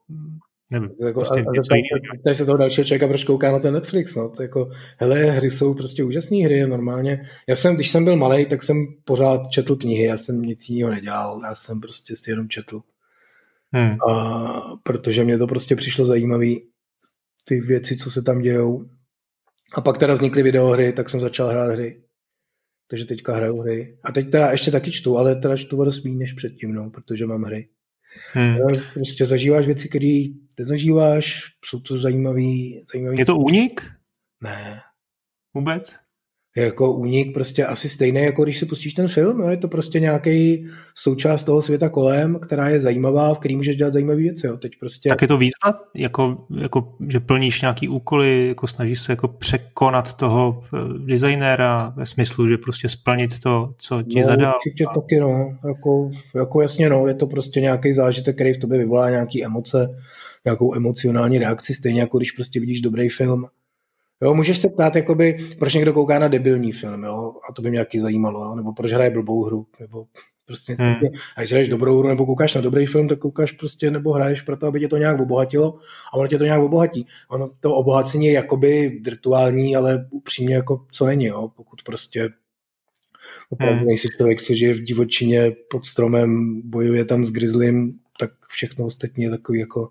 nevím. 0.70 0.90
Jako, 1.06 1.20
prostě 1.20 1.40
a, 1.40 2.30
a 2.30 2.34
se 2.34 2.44
toho 2.44 2.58
dalšího 2.58 2.84
člověka, 2.84 3.08
proč 3.08 3.24
kouká 3.24 3.52
na 3.52 3.58
ten 3.58 3.74
Netflix, 3.74 4.14
no, 4.14 4.28
to 4.28 4.42
jako, 4.42 4.70
hele, 4.96 5.18
hry 5.18 5.50
jsou 5.50 5.74
prostě 5.74 6.04
úžasné 6.04 6.36
hry, 6.36 6.66
normálně. 6.66 7.22
Já 7.48 7.56
jsem, 7.56 7.74
když 7.74 7.90
jsem 7.90 8.04
byl 8.04 8.16
malý, 8.16 8.46
tak 8.46 8.62
jsem 8.62 8.86
pořád 9.04 9.48
četl 9.50 9.76
knihy, 9.76 10.04
já 10.04 10.16
jsem 10.16 10.42
nic 10.42 10.68
jiného 10.68 10.90
nedělal, 10.90 11.40
já 11.44 11.54
jsem 11.54 11.80
prostě 11.80 12.16
si 12.16 12.30
jenom 12.30 12.48
četl. 12.48 12.80
Hmm. 13.72 13.96
A, 14.10 14.60
protože 14.82 15.24
mě 15.24 15.38
to 15.38 15.46
prostě 15.46 15.76
přišlo 15.76 16.06
zajímavý, 16.06 16.62
ty 17.44 17.60
věci, 17.60 17.96
co 17.96 18.10
se 18.10 18.22
tam 18.22 18.40
dějou, 18.40 18.84
a 19.74 19.81
pak 19.81 19.98
teda 19.98 20.14
vznikly 20.14 20.42
videohry, 20.42 20.92
tak 20.92 21.11
jsem 21.11 21.20
začal 21.20 21.48
hrát 21.48 21.70
hry. 21.70 22.02
Takže 22.90 23.04
teďka 23.04 23.35
hraju 23.35 23.61
hry. 23.61 23.98
A 24.04 24.12
teď 24.12 24.31
teda 24.31 24.50
ještě 24.50 24.70
taky 24.70 24.92
čtu, 24.92 25.16
ale 25.16 25.37
teda 25.37 25.57
čtu 25.57 25.85
dost 25.85 26.04
méně 26.04 26.16
než 26.16 26.33
předtím, 26.33 26.74
no, 26.74 26.90
protože 26.90 27.26
mám 27.26 27.42
hry. 27.42 27.68
Hmm. 28.33 28.57
Prostě 28.94 29.26
zažíváš 29.26 29.66
věci, 29.66 29.88
které 29.88 30.22
nezažíváš, 30.59 31.42
jsou 31.64 31.81
to 31.81 31.98
zajímavý, 31.98 32.83
zajímavý... 32.92 33.16
Je 33.18 33.26
to 33.26 33.37
únik? 33.37 33.81
Ne. 34.40 34.81
Vůbec? 35.54 35.98
Jako 36.62 36.92
únik 36.92 37.35
prostě 37.35 37.66
asi 37.66 37.88
stejný, 37.88 38.21
jako 38.21 38.44
když 38.44 38.59
si 38.59 38.66
pustíš 38.66 38.94
ten 38.94 39.09
film. 39.09 39.40
Jo? 39.40 39.49
Je 39.49 39.57
to 39.57 39.68
prostě 39.68 40.01
nějaký 40.01 40.66
součást 40.94 41.42
toho 41.42 41.62
světa 41.62 41.88
kolem, 41.88 42.38
která 42.42 42.68
je 42.68 42.81
zajímavá, 42.81 43.35
v 43.35 43.38
který 43.38 43.57
můžeš 43.57 43.77
dělat 43.77 43.92
zajímavé 43.92 44.18
věci. 44.18 44.47
Jo? 44.47 44.57
Teď 44.57 44.73
prostě... 44.81 45.09
Tak 45.09 45.23
je 45.23 45.29
to 45.29 45.38
výzva, 45.38 45.81
jako, 45.94 46.47
jako, 46.59 46.97
že 47.09 47.21
plníš 47.21 47.61
nějaký 47.61 47.88
úkoly, 47.88 48.49
jako 48.49 48.66
snažíš 48.66 49.01
se 49.01 49.12
jako 49.12 49.29
překonat 49.29 50.16
toho 50.16 50.62
eh, 50.62 50.79
designéra 50.99 51.92
ve 51.97 52.07
smyslu, 52.07 52.49
že 52.49 52.57
prostě 52.57 52.88
splnit 52.88 53.40
to, 53.42 53.75
co 53.79 54.03
ti 54.03 54.21
no, 54.21 54.27
zadal. 54.27 54.55
Určitě 54.55 54.85
a... 54.85 54.94
taky, 54.94 55.21
no. 55.21 55.59
Jako, 55.68 56.11
jako 56.35 56.62
jasně, 56.62 56.88
no. 56.88 57.07
Je 57.07 57.14
to 57.14 57.27
prostě 57.27 57.61
nějaký 57.61 57.92
zážitek, 57.92 58.35
který 58.35 58.53
v 58.53 58.59
tobě 58.59 58.79
vyvolá 58.79 59.11
nějaké 59.11 59.44
emoce, 59.44 59.88
nějakou 60.44 60.75
emocionální 60.75 61.38
reakci, 61.38 61.75
stejně 61.75 62.01
jako 62.01 62.18
když 62.18 62.33
prostě 62.33 62.61
vidíš 62.61 62.81
dobrý 62.81 63.09
film 63.09 63.47
Jo, 64.22 64.35
můžeš 64.35 64.59
se 64.59 64.68
ptát, 64.68 64.96
jakoby, 64.96 65.37
proč 65.59 65.74
někdo 65.74 65.92
kouká 65.92 66.18
na 66.18 66.28
debilní 66.28 66.72
film, 66.72 67.02
jo? 67.02 67.33
a 67.50 67.52
to 67.52 67.62
by 67.62 67.70
mě 67.70 67.78
taky 67.78 68.00
zajímalo, 68.00 68.44
jo? 68.44 68.54
nebo 68.54 68.72
proč 68.72 68.92
hraje 68.92 69.11
blbou 69.11 69.44
hru, 69.44 69.66
nebo 69.81 70.07
prostě 70.46 70.74
hmm. 70.81 70.94
A 71.37 71.40
když 71.40 71.50
hraješ 71.50 71.68
dobrou 71.68 71.98
hru 71.98 72.09
nebo 72.09 72.26
koukáš 72.26 72.54
na 72.54 72.61
dobrý 72.61 72.87
film, 72.87 73.09
tak 73.09 73.18
koukáš 73.18 73.52
prostě 73.52 73.90
nebo 73.90 74.12
hraješ 74.12 74.42
proto, 74.42 74.66
aby 74.66 74.81
tě 74.81 74.88
to 74.88 74.96
nějak 74.96 75.20
obohatilo 75.20 75.78
a 76.12 76.16
ono 76.16 76.28
tě 76.28 76.38
to 76.38 76.44
nějak 76.44 76.62
obohatí. 76.62 77.07
Ono 77.28 77.46
to 77.61 77.74
obohacení 77.74 78.26
je 78.26 78.33
jakoby 78.33 79.00
virtuální, 79.04 79.76
ale 79.76 80.07
upřímně 80.11 80.54
jako 80.54 80.87
co 80.92 81.07
není, 81.07 81.24
jo? 81.26 81.48
pokud 81.57 81.83
prostě 81.83 82.28
Opravdu 83.50 83.78
hmm. 83.78 83.87
nejsi 83.87 84.09
člověk, 84.16 84.42
co 84.42 84.54
žije 84.54 84.74
v 84.74 84.81
divočině 84.81 85.52
pod 85.70 85.87
stromem, 85.87 86.61
bojuje 86.64 87.04
tam 87.04 87.24
s 87.24 87.31
grizzlym, 87.31 87.98
tak 88.20 88.31
všechno 88.48 88.85
ostatní 88.85 89.24
je 89.24 89.31
takový 89.31 89.61
jako 89.61 89.90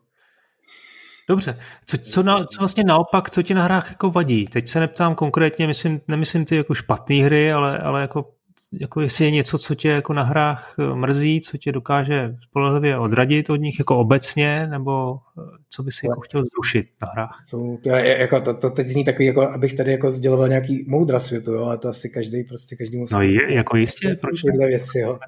Dobře. 1.29 1.57
Co, 1.85 1.97
co, 1.97 2.23
na, 2.23 2.45
co 2.45 2.59
vlastně 2.59 2.83
naopak, 2.83 3.29
co 3.29 3.43
ti 3.43 3.53
na 3.53 3.63
hrách 3.63 3.89
jako 3.89 4.11
vadí? 4.11 4.45
Teď 4.45 4.67
se 4.67 4.79
neptám 4.79 5.15
konkrétně, 5.15 5.67
myslím, 5.67 6.01
nemyslím 6.07 6.45
ty 6.45 6.55
jako 6.55 6.73
špatné 6.73 7.15
hry, 7.15 7.51
ale, 7.51 7.79
ale 7.79 8.01
jako, 8.01 8.29
jako 8.73 9.01
jestli 9.01 9.25
je 9.25 9.31
něco, 9.31 9.57
co 9.57 9.75
tě 9.75 9.89
jako 9.89 10.13
na 10.13 10.23
hrách 10.23 10.75
eh, 10.79 10.95
mrzí, 10.95 11.41
co 11.41 11.57
tě 11.57 11.71
dokáže 11.71 12.35
spolehlivě 12.43 12.97
odradit 12.97 13.49
od 13.49 13.55
nich 13.55 13.79
jako 13.79 13.97
obecně, 13.97 14.67
nebo 14.67 15.17
eh, 15.37 15.41
co 15.69 15.83
by 15.83 15.91
si 15.91 16.05
jako 16.05 16.21
chtěl 16.21 16.45
zrušit 16.45 16.87
na 17.01 17.07
hrách? 17.11 17.39
Jsou, 17.45 17.77
to, 17.77 17.89
je, 17.89 18.17
jako, 18.17 18.41
to, 18.41 18.53
to 18.53 18.69
teď 18.69 18.87
zní 18.87 19.03
takový, 19.03 19.25
jako 19.25 19.41
abych 19.41 19.73
tady 19.73 19.91
jako 19.91 20.11
sděloval 20.11 20.47
nějaký 20.47 20.85
moudra 20.87 21.19
světu, 21.19 21.53
jo, 21.53 21.63
ale 21.63 21.77
to 21.77 21.89
asi 21.89 22.09
každý 22.09 22.43
prostě 22.43 22.75
každý 22.75 22.97
musí. 22.97 23.13
No 23.13 23.21
je, 23.21 23.53
jako 23.53 23.77
jistě, 23.77 24.15
proč 24.21 24.43
ne? 24.43 24.67
věci, 24.67 24.99
jo. 24.99 25.19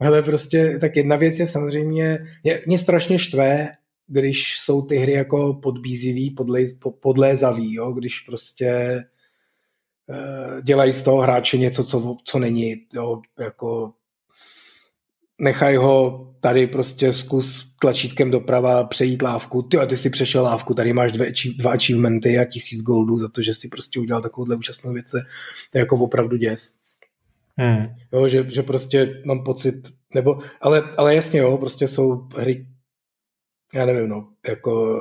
Ale 0.00 0.22
prostě 0.22 0.78
tak 0.80 0.96
jedna 0.96 1.16
věc 1.16 1.38
je 1.38 1.46
samozřejmě, 1.46 2.18
mě, 2.44 2.60
mě 2.66 2.78
strašně 2.78 3.18
štve, 3.18 3.68
když 4.06 4.58
jsou 4.58 4.82
ty 4.82 4.96
hry 4.96 5.12
jako 5.12 5.54
podbízivý, 5.54 6.30
podle, 6.30 6.60
podlézavý, 7.00 7.74
jo? 7.74 7.92
když 7.92 8.20
prostě 8.20 9.02
uh, 10.06 10.60
dělají 10.60 10.92
z 10.92 11.02
toho 11.02 11.18
hráče 11.18 11.58
něco, 11.58 11.84
co, 11.84 12.16
co 12.24 12.38
není, 12.38 12.76
jo? 12.94 13.20
jako 13.38 13.92
nechaj 15.38 15.76
ho 15.76 16.26
tady 16.40 16.66
prostě 16.66 17.12
zkus 17.12 17.72
tlačítkem 17.80 18.30
doprava 18.30 18.84
přejít 18.84 19.22
lávku, 19.22 19.62
ty, 19.62 19.78
ty 19.86 19.96
si 19.96 20.10
přešel 20.10 20.42
lávku, 20.42 20.74
tady 20.74 20.92
máš 20.92 21.12
dvě, 21.12 21.32
dva 21.56 21.72
achievementy 21.72 22.38
a 22.38 22.44
tisíc 22.44 22.82
goldů 22.82 23.18
za 23.18 23.28
to, 23.28 23.42
že 23.42 23.54
si 23.54 23.68
prostě 23.68 24.00
udělal 24.00 24.22
takovouhle 24.22 24.56
účastnou 24.56 24.92
věc, 24.92 25.10
to 25.10 25.78
je 25.78 25.80
jako 25.80 25.96
opravdu 25.96 26.36
děs. 26.36 26.74
Hmm. 27.56 27.86
Jo, 28.12 28.28
že, 28.28 28.46
že 28.50 28.62
prostě 28.62 29.22
mám 29.24 29.44
pocit, 29.44 29.74
nebo, 30.14 30.38
ale, 30.60 30.82
ale 30.96 31.14
jasně 31.14 31.40
jo, 31.40 31.58
prostě 31.58 31.88
jsou 31.88 32.28
hry, 32.36 32.66
já 33.74 33.86
nevím, 33.86 34.08
no, 34.08 34.28
jako 34.48 35.00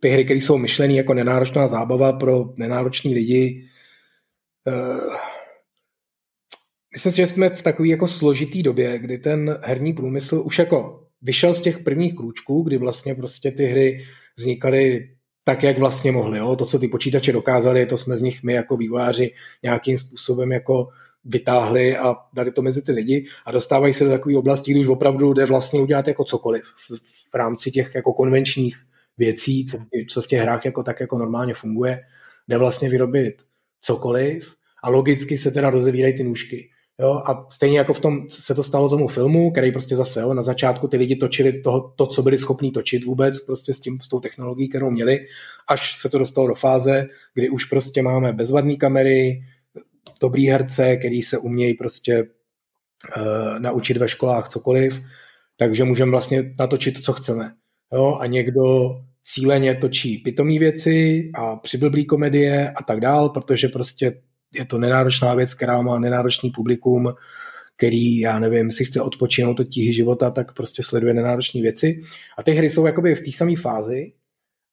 ty 0.00 0.08
hry, 0.08 0.24
které 0.24 0.40
jsou 0.40 0.58
myšlené 0.58 0.94
jako 0.94 1.14
nenáročná 1.14 1.68
zábava 1.68 2.12
pro 2.12 2.44
nenároční 2.56 3.14
lidi. 3.14 3.68
Uh, 4.66 5.14
myslím 6.92 7.12
si, 7.12 7.16
že 7.16 7.26
jsme 7.26 7.50
v 7.50 7.62
takové 7.62 7.88
jako 7.88 8.08
složitý 8.08 8.62
době, 8.62 8.98
kdy 8.98 9.18
ten 9.18 9.58
herní 9.62 9.92
průmysl 9.92 10.42
už 10.44 10.58
jako 10.58 11.06
vyšel 11.22 11.54
z 11.54 11.60
těch 11.60 11.78
prvních 11.78 12.14
krůčků, 12.14 12.62
kdy 12.62 12.78
vlastně 12.78 13.14
prostě 13.14 13.50
ty 13.50 13.66
hry 13.66 14.04
vznikaly 14.36 15.10
tak, 15.44 15.62
jak 15.62 15.78
vlastně 15.78 16.12
mohly. 16.12 16.38
Jo? 16.38 16.56
To, 16.56 16.66
co 16.66 16.78
ty 16.78 16.88
počítače 16.88 17.32
dokázali, 17.32 17.86
to 17.86 17.96
jsme 17.96 18.16
z 18.16 18.22
nich 18.22 18.42
my 18.42 18.52
jako 18.52 18.76
vývojáři 18.76 19.34
nějakým 19.62 19.98
způsobem 19.98 20.52
jako 20.52 20.88
vytáhli 21.24 21.96
a 21.96 22.16
dali 22.32 22.52
to 22.52 22.62
mezi 22.62 22.82
ty 22.82 22.92
lidi 22.92 23.26
a 23.46 23.52
dostávají 23.52 23.94
se 23.94 24.04
do 24.04 24.10
takové 24.10 24.36
oblasti, 24.36 24.70
kdy 24.70 24.80
už 24.80 24.88
opravdu 24.88 25.32
jde 25.32 25.46
vlastně 25.46 25.80
udělat 25.80 26.08
jako 26.08 26.24
cokoliv 26.24 26.62
v, 27.30 27.34
rámci 27.34 27.70
těch 27.70 27.94
jako 27.94 28.12
konvenčních 28.12 28.76
věcí, 29.18 29.66
co, 29.66 29.78
co 30.08 30.22
v 30.22 30.26
těch 30.26 30.40
hrách 30.40 30.64
jako 30.64 30.82
tak 30.82 31.00
jako 31.00 31.18
normálně 31.18 31.54
funguje, 31.54 32.00
jde 32.48 32.58
vlastně 32.58 32.88
vyrobit 32.88 33.34
cokoliv 33.80 34.54
a 34.82 34.90
logicky 34.90 35.38
se 35.38 35.50
teda 35.50 35.70
rozevírají 35.70 36.16
ty 36.16 36.24
nůžky. 36.24 36.70
Jo, 37.00 37.22
a 37.26 37.46
stejně 37.50 37.78
jako 37.78 37.92
v 37.92 38.00
tom 38.00 38.28
se 38.28 38.54
to 38.54 38.62
stalo 38.62 38.88
tomu 38.88 39.08
filmu, 39.08 39.50
který 39.50 39.72
prostě 39.72 39.96
zase 39.96 40.20
jo, 40.20 40.34
na 40.34 40.42
začátku 40.42 40.88
ty 40.88 40.96
lidi 40.96 41.16
točili 41.16 41.60
toho, 41.60 41.92
to, 41.96 42.06
co 42.06 42.22
byli 42.22 42.38
schopní 42.38 42.72
točit 42.72 43.04
vůbec 43.04 43.40
prostě 43.40 43.74
s, 43.74 43.80
tím, 43.80 44.00
s 44.00 44.08
tou 44.08 44.20
technologií, 44.20 44.68
kterou 44.68 44.90
měli, 44.90 45.26
až 45.68 46.00
se 46.00 46.08
to 46.08 46.18
dostalo 46.18 46.48
do 46.48 46.54
fáze, 46.54 47.06
kdy 47.34 47.50
už 47.50 47.64
prostě 47.64 48.02
máme 48.02 48.32
bezvadné 48.32 48.76
kamery, 48.76 49.42
dobrý 50.20 50.46
herce, 50.46 50.96
který 50.96 51.22
se 51.22 51.38
umějí 51.38 51.74
prostě 51.74 52.22
uh, 52.22 53.58
naučit 53.58 53.96
ve 53.96 54.08
školách 54.08 54.48
cokoliv, 54.48 55.02
takže 55.56 55.84
můžeme 55.84 56.10
vlastně 56.10 56.54
natočit, 56.58 57.04
co 57.04 57.12
chceme. 57.12 57.52
Jo? 57.92 58.18
A 58.20 58.26
někdo 58.26 58.62
cíleně 59.22 59.74
točí 59.74 60.18
pitomý 60.18 60.58
věci 60.58 61.30
a 61.34 61.56
přiblblý 61.56 62.04
komedie 62.04 62.70
a 62.70 62.82
tak 62.82 63.00
dál, 63.00 63.28
protože 63.28 63.68
prostě 63.68 64.22
je 64.54 64.64
to 64.64 64.78
nenáročná 64.78 65.34
věc, 65.34 65.54
která 65.54 65.82
má 65.82 65.98
nenáročný 65.98 66.50
publikum, 66.50 67.14
který, 67.76 68.18
já 68.18 68.38
nevím, 68.38 68.70
si 68.70 68.84
chce 68.84 69.00
odpočinout 69.00 69.60
od 69.60 69.64
tíhy 69.64 69.92
života, 69.92 70.30
tak 70.30 70.54
prostě 70.54 70.82
sleduje 70.82 71.14
nenáročné 71.14 71.62
věci. 71.62 72.00
A 72.38 72.42
ty 72.42 72.52
hry 72.52 72.70
jsou 72.70 72.86
jakoby 72.86 73.14
v 73.14 73.22
té 73.22 73.32
samé 73.32 73.56
fázi, 73.56 74.12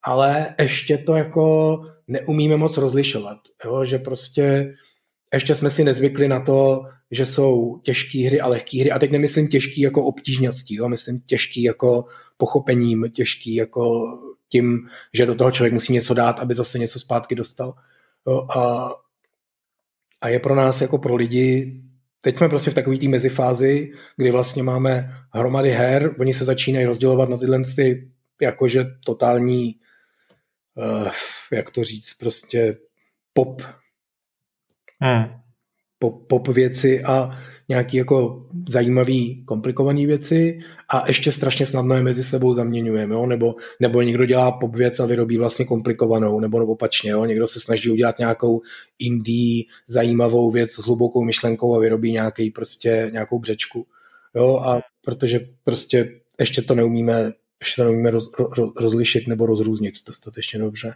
ale 0.04 0.56
ještě 0.60 0.98
to 0.98 1.16
jako 1.16 1.78
neumíme 2.08 2.58
moc 2.58 2.78
rozlišovat, 2.78 3.38
jo? 3.66 3.86
že 3.86 4.00
prostě 4.00 4.74
ještě 5.36 5.56
jsme 5.56 5.70
si 5.70 5.84
nezvykli 5.84 6.28
na 6.28 6.40
to, 6.40 6.86
že 7.12 7.26
jsou 7.26 7.80
těžké 7.84 8.26
hry 8.26 8.42
a 8.42 8.48
lehké 8.48 8.80
hry. 8.80 8.92
A 8.92 9.00
teď 9.00 9.12
nemyslím 9.12 9.48
těžký 9.48 9.82
jako 9.82 10.06
obtížností, 10.06 10.76
jo? 10.76 10.90
myslím 10.90 11.20
těžký 11.20 11.64
jako 11.64 12.06
pochopením, 12.38 13.12
těžký 13.14 13.56
jako 13.56 14.06
tím, 14.50 14.88
že 15.14 15.26
do 15.26 15.36
toho 15.36 15.52
člověk 15.52 15.74
musí 15.74 15.94
něco 15.94 16.14
dát, 16.14 16.40
aby 16.40 16.56
zase 16.56 16.80
něco 16.80 17.00
zpátky 17.00 17.36
dostal. 17.36 17.74
Jo? 18.28 18.48
A, 18.58 18.90
a 20.22 20.30
je 20.30 20.40
pro 20.40 20.56
nás 20.56 20.82
jako 20.82 20.98
pro 20.98 21.16
lidi 21.16 21.82
teď 22.26 22.38
jsme 22.38 22.50
prostě 22.50 22.72
v 22.72 22.74
takové 22.74 22.98
té 22.98 23.08
mezifázi, 23.08 23.92
kdy 24.18 24.32
vlastně 24.32 24.64
máme 24.64 25.14
hromady 25.34 25.72
her, 25.72 26.16
oni 26.20 26.34
se 26.34 26.46
začínají 26.46 26.86
rozdělovat 26.86 27.30
na 27.30 27.38
tyhle 27.38 27.62
ty 27.76 28.12
jakože 28.42 28.86
totální, 29.06 29.76
uh, 30.76 31.10
jak 31.52 31.72
to 31.72 31.84
říct, 31.84 32.14
prostě 32.14 32.78
pop 33.34 33.62
hmm. 35.06 35.26
pop, 36.00 36.28
pop 36.28 36.48
věci 36.48 37.04
a 37.04 37.32
nějaký 37.70 37.98
jako 37.98 38.48
zajímavý, 38.70 39.46
komplikovaný 39.46 40.06
věci 40.06 40.60
a 40.90 41.08
ještě 41.08 41.32
strašně 41.32 41.66
snadno 41.66 41.96
je 41.96 42.04
mezi 42.04 42.24
sebou 42.24 42.54
zaměňujeme, 42.54 43.16
jo? 43.16 43.26
Nebo, 43.26 43.56
nebo 43.80 44.02
někdo 44.02 44.26
dělá 44.26 44.52
pop 44.52 44.76
věc 44.76 45.00
a 45.00 45.06
vyrobí 45.06 45.38
vlastně 45.38 45.66
komplikovanou, 45.66 46.40
nebo 46.40 46.58
opačně, 46.66 47.12
jo? 47.12 47.26
někdo 47.26 47.48
se 47.48 47.60
snaží 47.60 47.90
udělat 47.90 48.20
nějakou 48.20 48.62
indie 49.00 49.64
zajímavou 49.88 50.52
věc 50.52 50.72
s 50.72 50.86
hlubokou 50.86 51.24
myšlenkou 51.24 51.76
a 51.76 51.80
vyrobí 51.80 52.12
nějaký 52.12 52.52
prostě 52.52 53.10
nějakou 53.14 53.40
břečku. 53.40 53.86
Jo? 54.36 54.58
A 54.58 54.82
protože 55.06 55.40
prostě 55.64 56.20
ještě 56.40 56.62
to 56.62 56.76
neumíme 56.76 57.34
ještě 57.62 57.82
to 57.82 57.84
neumíme 57.84 58.12
roz, 58.12 58.32
roz, 58.58 58.72
rozlišit 58.80 59.28
nebo 59.28 59.46
rozrůznit 59.46 59.94
dostatečně 60.06 60.60
dobře. 60.60 60.94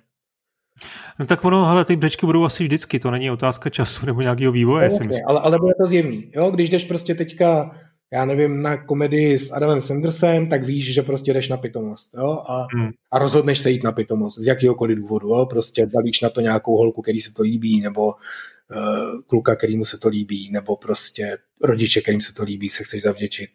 No 1.19 1.25
tak 1.25 1.45
ono, 1.45 1.65
hele, 1.65 1.85
ty 1.85 1.95
břečky 1.95 2.25
budou 2.25 2.43
asi 2.43 2.63
vždycky, 2.63 2.99
to 2.99 3.11
není 3.11 3.31
otázka 3.31 3.69
času 3.69 4.05
nebo 4.05 4.21
nějakého 4.21 4.51
vývoje. 4.51 4.89
No, 4.89 4.95
okay, 4.95 5.21
ale, 5.27 5.39
ale 5.39 5.57
bude 5.59 5.73
to 5.81 5.87
zjevný. 5.87 6.31
Jo? 6.35 6.51
Když 6.51 6.69
jdeš 6.69 6.85
prostě 6.85 7.15
teďka, 7.15 7.71
já 8.13 8.25
nevím, 8.25 8.59
na 8.59 8.77
komedii 8.77 9.39
s 9.39 9.51
Adamem 9.51 9.81
Sandersem, 9.81 10.49
tak 10.49 10.63
víš, 10.63 10.93
že 10.93 11.01
prostě 11.01 11.33
jdeš 11.33 11.49
na 11.49 11.57
pitomost. 11.57 12.13
Jo? 12.13 12.43
A, 12.47 12.67
hmm. 12.75 12.89
a 13.11 13.19
rozhodneš 13.19 13.59
se 13.59 13.71
jít 13.71 13.83
na 13.83 13.91
pitomost 13.91 14.39
z 14.39 14.47
jakýhokoliv 14.47 14.97
důvodu. 14.97 15.27
Jo? 15.27 15.45
Prostě 15.45 15.87
zavíš 15.89 16.21
na 16.21 16.29
to 16.29 16.41
nějakou 16.41 16.77
holku, 16.77 17.01
který 17.01 17.21
se 17.21 17.33
to 17.33 17.43
líbí, 17.43 17.81
nebo 17.81 18.05
uh, 18.05 19.21
kluka, 19.27 19.55
kterýmu 19.55 19.85
se 19.85 19.97
to 19.97 20.09
líbí, 20.09 20.51
nebo 20.51 20.75
prostě 20.75 21.37
rodiče, 21.61 22.01
kterým 22.01 22.21
se 22.21 22.33
to 22.33 22.43
líbí, 22.43 22.69
se 22.69 22.83
chceš 22.83 23.01
zavděčit. 23.01 23.49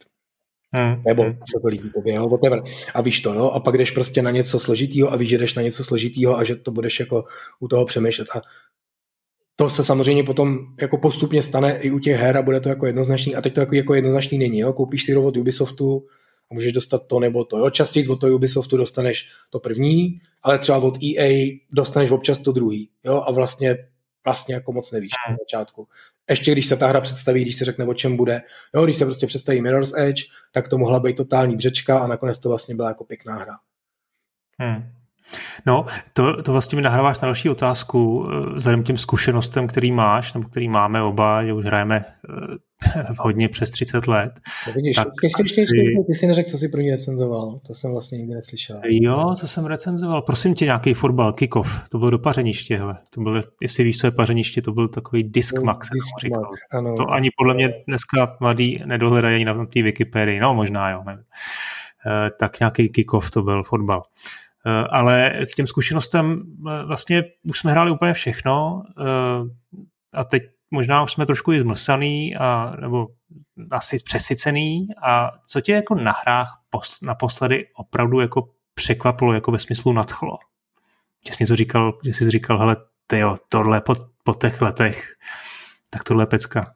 Hmm. 0.76 1.02
Nebo 1.06 1.22
hmm. 1.22 1.32
se 1.32 1.60
to 1.62 1.68
líbí 1.68 1.90
tobě, 1.90 2.14
jo, 2.14 2.28
whatever. 2.28 2.62
A 2.94 3.00
víš 3.00 3.20
to, 3.20 3.34
jo, 3.34 3.50
a 3.50 3.60
pak 3.60 3.78
jdeš 3.78 3.90
prostě 3.90 4.22
na 4.22 4.30
něco 4.30 4.58
složitýho 4.58 5.12
a 5.12 5.16
víš, 5.16 5.28
že 5.28 5.38
jdeš 5.38 5.54
na 5.54 5.62
něco 5.62 5.84
složitýho 5.84 6.38
a 6.38 6.44
že 6.44 6.56
to 6.56 6.70
budeš 6.70 7.00
jako 7.00 7.24
u 7.60 7.68
toho 7.68 7.84
přemýšlet. 7.84 8.28
A 8.36 8.40
to 9.56 9.70
se 9.70 9.84
samozřejmě 9.84 10.24
potom 10.24 10.58
jako 10.80 10.98
postupně 10.98 11.42
stane 11.42 11.78
i 11.78 11.90
u 11.90 11.98
těch 11.98 12.16
her 12.16 12.36
a 12.36 12.42
bude 12.42 12.60
to 12.60 12.68
jako 12.68 12.86
jednoznačný. 12.86 13.36
A 13.36 13.40
teď 13.40 13.54
to 13.54 13.60
jako, 13.60 13.74
jako 13.74 13.94
jednoznačný 13.94 14.38
není, 14.38 14.58
jo. 14.58 14.72
Koupíš 14.72 15.04
si 15.04 15.16
od 15.16 15.36
Ubisoftu 15.36 16.06
a 16.50 16.54
můžeš 16.54 16.72
dostat 16.72 17.06
to 17.06 17.20
nebo 17.20 17.44
to, 17.44 17.58
jo. 17.58 17.70
Častěji 17.70 18.08
od 18.08 18.20
toho 18.20 18.34
Ubisoftu 18.34 18.76
dostaneš 18.76 19.28
to 19.50 19.60
první, 19.60 20.20
ale 20.42 20.58
třeba 20.58 20.78
od 20.78 20.98
EA 21.02 21.58
dostaneš 21.72 22.10
občas 22.10 22.38
to 22.38 22.52
druhý, 22.52 22.90
jo. 23.04 23.22
A 23.26 23.32
vlastně 23.32 23.76
vlastně 24.24 24.54
jako 24.54 24.72
moc 24.72 24.90
nevíš 24.90 25.10
na 25.30 25.36
začátku 25.40 25.88
ještě 26.30 26.52
když 26.52 26.66
se 26.66 26.76
ta 26.76 26.86
hra 26.86 27.00
představí, 27.00 27.42
když 27.42 27.56
se 27.56 27.64
řekne, 27.64 27.84
o 27.84 27.94
čem 27.94 28.16
bude, 28.16 28.42
jo, 28.74 28.84
když 28.84 28.96
se 28.96 29.04
prostě 29.04 29.26
představí 29.26 29.60
Mirror's 29.60 29.92
Edge, 29.98 30.22
tak 30.52 30.68
to 30.68 30.78
mohla 30.78 31.00
být 31.00 31.16
totální 31.16 31.56
břečka 31.56 31.98
a 31.98 32.06
nakonec 32.06 32.38
to 32.38 32.48
vlastně 32.48 32.74
byla 32.74 32.88
jako 32.88 33.04
pěkná 33.04 33.34
hra. 33.34 33.58
Hmm. 34.58 35.03
No, 35.66 35.86
to, 36.12 36.42
to 36.42 36.52
vlastně 36.52 36.76
mi 36.76 36.82
nahráváš 36.82 37.20
na 37.20 37.26
další 37.26 37.48
otázku, 37.48 38.28
eh, 38.28 38.54
vzhledem 38.54 38.82
těm 38.82 38.96
zkušenostem, 38.96 39.66
který 39.66 39.92
máš, 39.92 40.32
nebo 40.32 40.48
který 40.48 40.68
máme 40.68 41.02
oba, 41.02 41.44
že 41.44 41.52
už 41.52 41.64
hrajeme 41.64 41.96
eh, 41.96 42.56
hodně 43.18 43.48
přes 43.48 43.70
30 43.70 44.06
let. 44.06 44.32
No 44.66 44.72
vidíš, 44.72 44.96
tak 44.96 45.08
ještě, 45.22 45.42
asi... 45.42 45.60
ještě, 45.60 45.74
ty 46.06 46.14
jsi 46.14 46.26
neřekl, 46.26 46.50
co 46.50 46.58
jsi 46.58 46.68
první 46.68 46.90
recenzoval, 46.90 47.60
to 47.66 47.74
jsem 47.74 47.90
vlastně 47.90 48.18
nikdy 48.18 48.34
neslyšel. 48.34 48.80
Jo, 48.84 49.34
to 49.40 49.46
jsem 49.46 49.64
recenzoval, 49.66 50.22
prosím 50.22 50.54
tě, 50.54 50.64
nějaký 50.64 50.94
fotbal, 50.94 51.32
kickoff, 51.32 51.88
to 51.88 51.98
bylo 51.98 52.10
do 52.10 52.18
pařeniště, 52.18 52.76
hele. 52.78 52.98
to 53.14 53.20
bylo, 53.20 53.40
jestli 53.62 53.84
víš, 53.84 53.98
co 53.98 54.06
je 54.06 54.10
pařeniště, 54.10 54.62
to 54.62 54.72
byl 54.72 54.88
takový 54.88 55.22
disk 55.22 55.56
no, 55.56 55.62
max, 55.62 55.90
disk 55.90 56.18
říkal. 56.20 56.50
Ano. 56.72 56.94
To 56.96 57.10
ani 57.10 57.30
podle 57.38 57.54
mě 57.54 57.72
dneska 57.88 58.36
mladí 58.40 58.82
nedohledají 58.86 59.34
ani 59.34 59.44
na 59.44 59.66
té 59.66 59.82
Wikipedii, 59.82 60.40
no 60.40 60.54
možná 60.54 60.90
jo, 60.90 61.02
nevím. 61.06 61.24
Uh, 62.06 62.36
tak 62.40 62.60
nějaký 62.60 62.88
kickoff 62.88 63.30
to 63.30 63.42
byl 63.42 63.62
fotbal. 63.62 64.02
Eh, 64.02 64.43
ale 64.70 65.32
k 65.52 65.54
těm 65.54 65.66
zkušenostem 65.66 66.42
eh, 66.68 66.84
vlastně 66.84 67.24
už 67.48 67.58
jsme 67.58 67.72
hráli 67.72 67.90
úplně 67.90 68.12
všechno 68.12 68.82
eh, 69.00 69.04
a 70.12 70.24
teď 70.24 70.42
možná 70.70 71.02
už 71.02 71.12
jsme 71.12 71.26
trošku 71.26 71.52
i 71.52 71.60
zmlsaný, 71.60 72.36
a, 72.36 72.76
nebo 72.80 73.06
asi 73.70 73.96
přesycený 74.04 74.88
a 75.02 75.30
co 75.46 75.60
tě 75.60 75.72
jako 75.72 75.94
na 75.94 76.12
hrách 76.12 76.60
posl- 76.74 77.06
naposledy 77.06 77.66
opravdu 77.76 78.20
jako 78.20 78.48
překvapilo, 78.74 79.32
jako 79.32 79.52
ve 79.52 79.58
smyslu 79.58 79.92
nadchlo? 79.92 80.38
Že 81.28 81.34
jsi 81.34 81.42
něco 81.42 81.56
říkal, 81.56 81.98
že 82.04 82.12
jsi 82.12 82.30
říkal, 82.30 82.58
hele, 82.58 82.76
jo, 83.12 83.36
tohle 83.48 83.80
po, 83.80 83.94
po 84.24 84.34
těch 84.34 84.62
letech, 84.62 85.14
tak 85.90 86.04
tohle 86.04 86.22
je 86.22 86.26
pecka. 86.26 86.74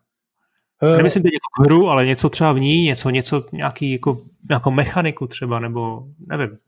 Uh, 0.82 0.96
Nemyslím 0.96 1.22
teď 1.22 1.32
jako 1.32 1.62
hru, 1.62 1.88
ale 1.88 2.06
něco 2.06 2.28
třeba 2.28 2.52
v 2.52 2.60
ní, 2.60 2.82
něco, 2.82 3.10
něco, 3.10 3.44
nějaký 3.52 3.92
jako, 3.92 4.22
nějakou 4.48 4.70
mechaniku 4.70 5.26
třeba, 5.26 5.58
nebo 5.58 6.02
nevím. 6.18 6.58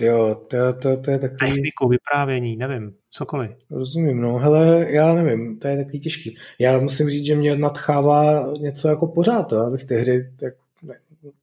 Jo, 0.00 0.42
to, 0.48 0.72
to, 0.72 0.96
to 0.96 1.10
je 1.10 1.18
takový... 1.18 1.50
Techniku, 1.50 1.88
vyprávění, 1.88 2.56
nevím, 2.56 2.94
cokoliv. 3.10 3.50
Rozumím, 3.70 4.20
no, 4.20 4.38
hele, 4.38 4.86
já 4.88 5.14
nevím, 5.14 5.58
to 5.58 5.68
je 5.68 5.76
takový 5.76 6.00
těžký. 6.00 6.36
Já 6.58 6.78
musím 6.78 7.10
říct, 7.10 7.26
že 7.26 7.34
mě 7.34 7.56
nadchává 7.56 8.52
něco 8.58 8.88
jako 8.88 9.06
pořád, 9.06 9.42
to, 9.42 9.58
abych 9.58 9.84
ty 9.84 9.94
hry 9.94 10.32
tak 10.36 10.54
ne, 10.82 10.94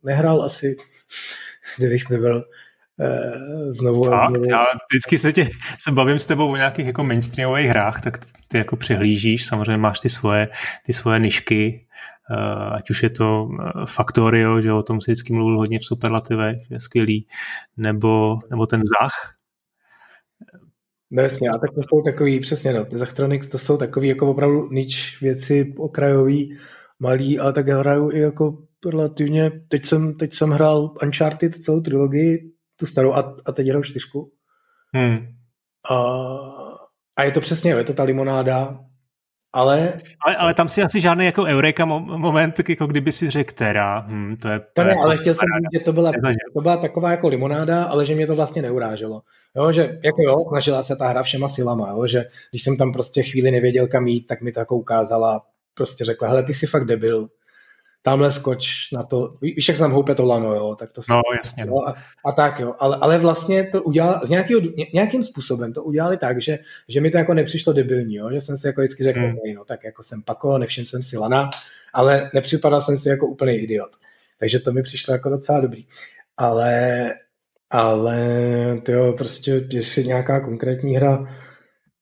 nehrál 0.03 0.43
asi, 0.43 0.75
kdybych 1.77 2.09
nebyl 2.09 2.45
znovu. 3.71 4.03
Fakt, 4.03 4.35
znovu... 4.35 4.49
já 4.49 4.65
vždycky 4.91 5.17
se, 5.17 5.33
tě, 5.33 5.49
se 5.79 5.91
bavím 5.91 6.19
s 6.19 6.25
tebou 6.25 6.51
o 6.51 6.55
nějakých 6.55 6.85
jako 6.85 7.03
mainstreamových 7.03 7.67
hrách, 7.67 8.01
tak 8.01 8.17
ty 8.47 8.57
jako 8.57 8.75
přihlížíš, 8.75 9.45
samozřejmě 9.45 9.77
máš 9.77 9.99
ty 9.99 10.09
svoje, 10.09 10.49
ty 10.85 10.93
svoje 10.93 11.19
nišky, 11.19 11.87
Eh, 12.31 12.75
ať 12.75 12.89
už 12.89 13.03
je 13.03 13.09
to 13.09 13.49
eh, 13.51 13.85
Factorio, 13.85 14.61
že 14.61 14.73
o 14.73 14.83
tom 14.83 15.01
si 15.01 15.11
vždycky 15.11 15.33
mluvil 15.33 15.57
hodně 15.57 15.79
v 15.79 15.85
superlativech, 15.85 16.71
je 16.71 16.79
skvělý, 16.79 17.27
nebo, 17.77 18.39
nebo 18.49 18.65
ten 18.65 18.81
Zach. 18.99 19.35
No 21.11 21.21
jasně, 21.23 21.49
a 21.49 21.57
tak 21.57 21.69
to 21.75 21.81
jsou 21.83 22.01
takový, 22.01 22.39
přesně 22.39 22.73
no, 22.73 22.85
ty 22.85 22.97
Zachtronics 22.97 23.47
to 23.47 23.57
jsou 23.57 23.77
takový 23.77 24.07
jako 24.07 24.31
opravdu 24.31 24.69
nič 24.71 25.21
věci 25.21 25.73
okrajový, 25.77 26.57
malý, 26.99 27.39
ale 27.39 27.53
tak 27.53 27.67
hraju 27.67 28.11
i 28.11 28.19
jako 28.19 28.57
relativně, 28.85 29.51
teď 29.67 29.85
jsem, 29.85 30.13
teď 30.13 30.33
jsem 30.33 30.49
hrál 30.49 30.93
Uncharted 31.03 31.55
celou 31.55 31.81
trilogii, 31.81 32.52
tu 32.75 32.85
starou, 32.85 33.13
a, 33.13 33.35
a 33.45 33.51
teď 33.51 33.67
hraju 33.67 33.83
čtyřku. 33.83 34.31
Hmm. 34.95 35.17
A, 35.91 35.95
a 37.15 37.23
je 37.23 37.31
to 37.31 37.41
přesně, 37.41 37.71
je 37.71 37.83
to 37.83 37.93
ta 37.93 38.03
limonáda, 38.03 38.79
ale, 39.55 39.93
ale, 40.25 40.35
ale 40.35 40.53
tam 40.53 40.67
si 40.67 40.81
asi 40.81 41.01
žádný 41.01 41.25
jako 41.25 41.43
eureka 41.43 41.85
moment, 41.85 42.69
jako 42.69 42.87
kdyby 42.87 43.11
si 43.11 43.29
řekl 43.29 43.53
teda, 43.53 44.05
hm, 44.07 44.35
to 44.41 44.47
je... 44.47 44.59
To, 44.59 44.65
to 44.73 44.83
ne, 44.83 44.89
jako 44.89 45.01
ale 45.01 45.17
chtěl 45.17 45.33
jsem 45.33 45.47
říct, 45.57 45.79
že 45.79 45.85
to 45.85 45.93
byla, 45.93 46.11
to 46.53 46.61
byla 46.61 46.77
taková 46.77 47.11
jako 47.11 47.27
limonáda, 47.27 47.83
ale 47.83 48.05
že 48.05 48.15
mě 48.15 48.27
to 48.27 48.35
vlastně 48.35 48.61
neuráželo. 48.61 49.21
Jo, 49.55 49.71
že 49.71 49.99
jako 50.03 50.21
jo, 50.21 50.35
snažila 50.49 50.81
se 50.81 50.95
ta 50.95 51.07
hra 51.07 51.23
všema 51.23 51.49
silama, 51.49 51.89
jo, 51.89 52.07
že 52.07 52.23
když 52.51 52.63
jsem 52.63 52.77
tam 52.77 52.93
prostě 52.93 53.23
chvíli 53.23 53.51
nevěděl 53.51 53.87
kam 53.87 54.07
jít, 54.07 54.27
tak 54.27 54.41
mi 54.41 54.51
to 54.51 54.59
jako 54.59 54.75
ukázala, 54.75 55.41
prostě 55.73 56.05
řekla, 56.05 56.27
hele, 56.27 56.43
ty 56.43 56.53
jsi 56.53 56.67
fakt 56.67 56.85
debil, 56.85 57.27
tamhle 58.05 58.31
skoč 58.31 58.91
na 58.91 59.03
to, 59.03 59.35
víš, 59.41 59.67
jak 59.67 59.77
se 59.77 59.83
tam 59.83 59.91
houpe 59.91 60.15
to 60.15 60.25
lano, 60.25 60.55
jo, 60.55 60.75
tak 60.79 60.93
to 60.93 61.01
se, 61.01 61.13
No, 61.13 61.21
jasně. 61.37 61.63
Jo, 61.67 61.77
a, 61.87 61.93
a, 62.25 62.31
tak, 62.31 62.59
jo, 62.59 62.73
ale, 62.79 62.97
ale 63.01 63.17
vlastně 63.17 63.63
to 63.63 63.83
udělal, 63.83 64.21
z 64.25 64.29
nějakého, 64.29 64.61
nějakým 64.93 65.23
způsobem 65.23 65.73
to 65.73 65.83
udělali 65.83 66.17
tak, 66.17 66.41
že, 66.41 66.59
že 66.87 67.01
mi 67.01 67.11
to 67.11 67.17
jako 67.17 67.33
nepřišlo 67.33 67.73
debilní, 67.73 68.15
jo, 68.15 68.29
že 68.31 68.41
jsem 68.41 68.57
si 68.57 68.67
jako 68.67 68.81
vždycky 68.81 69.03
řekl, 69.03 69.19
hmm. 69.19 69.35
no, 69.55 69.65
tak 69.65 69.83
jako 69.83 70.03
jsem 70.03 70.21
pako, 70.21 70.57
nevšiml 70.57 70.85
jsem 70.85 71.03
si 71.03 71.17
lana, 71.17 71.49
ale 71.93 72.31
nepřipadal 72.33 72.81
jsem 72.81 72.97
si 72.97 73.09
jako 73.09 73.27
úplný 73.27 73.55
idiot. 73.55 73.91
Takže 74.39 74.59
to 74.59 74.71
mi 74.71 74.81
přišlo 74.81 75.13
jako 75.13 75.29
docela 75.29 75.59
dobrý. 75.59 75.85
Ale, 76.37 77.09
ale 77.69 78.17
to 78.83 78.91
jo, 78.91 79.13
prostě, 79.17 79.67
jestli 79.69 80.03
nějaká 80.03 80.39
konkrétní 80.39 80.95
hra 80.95 81.27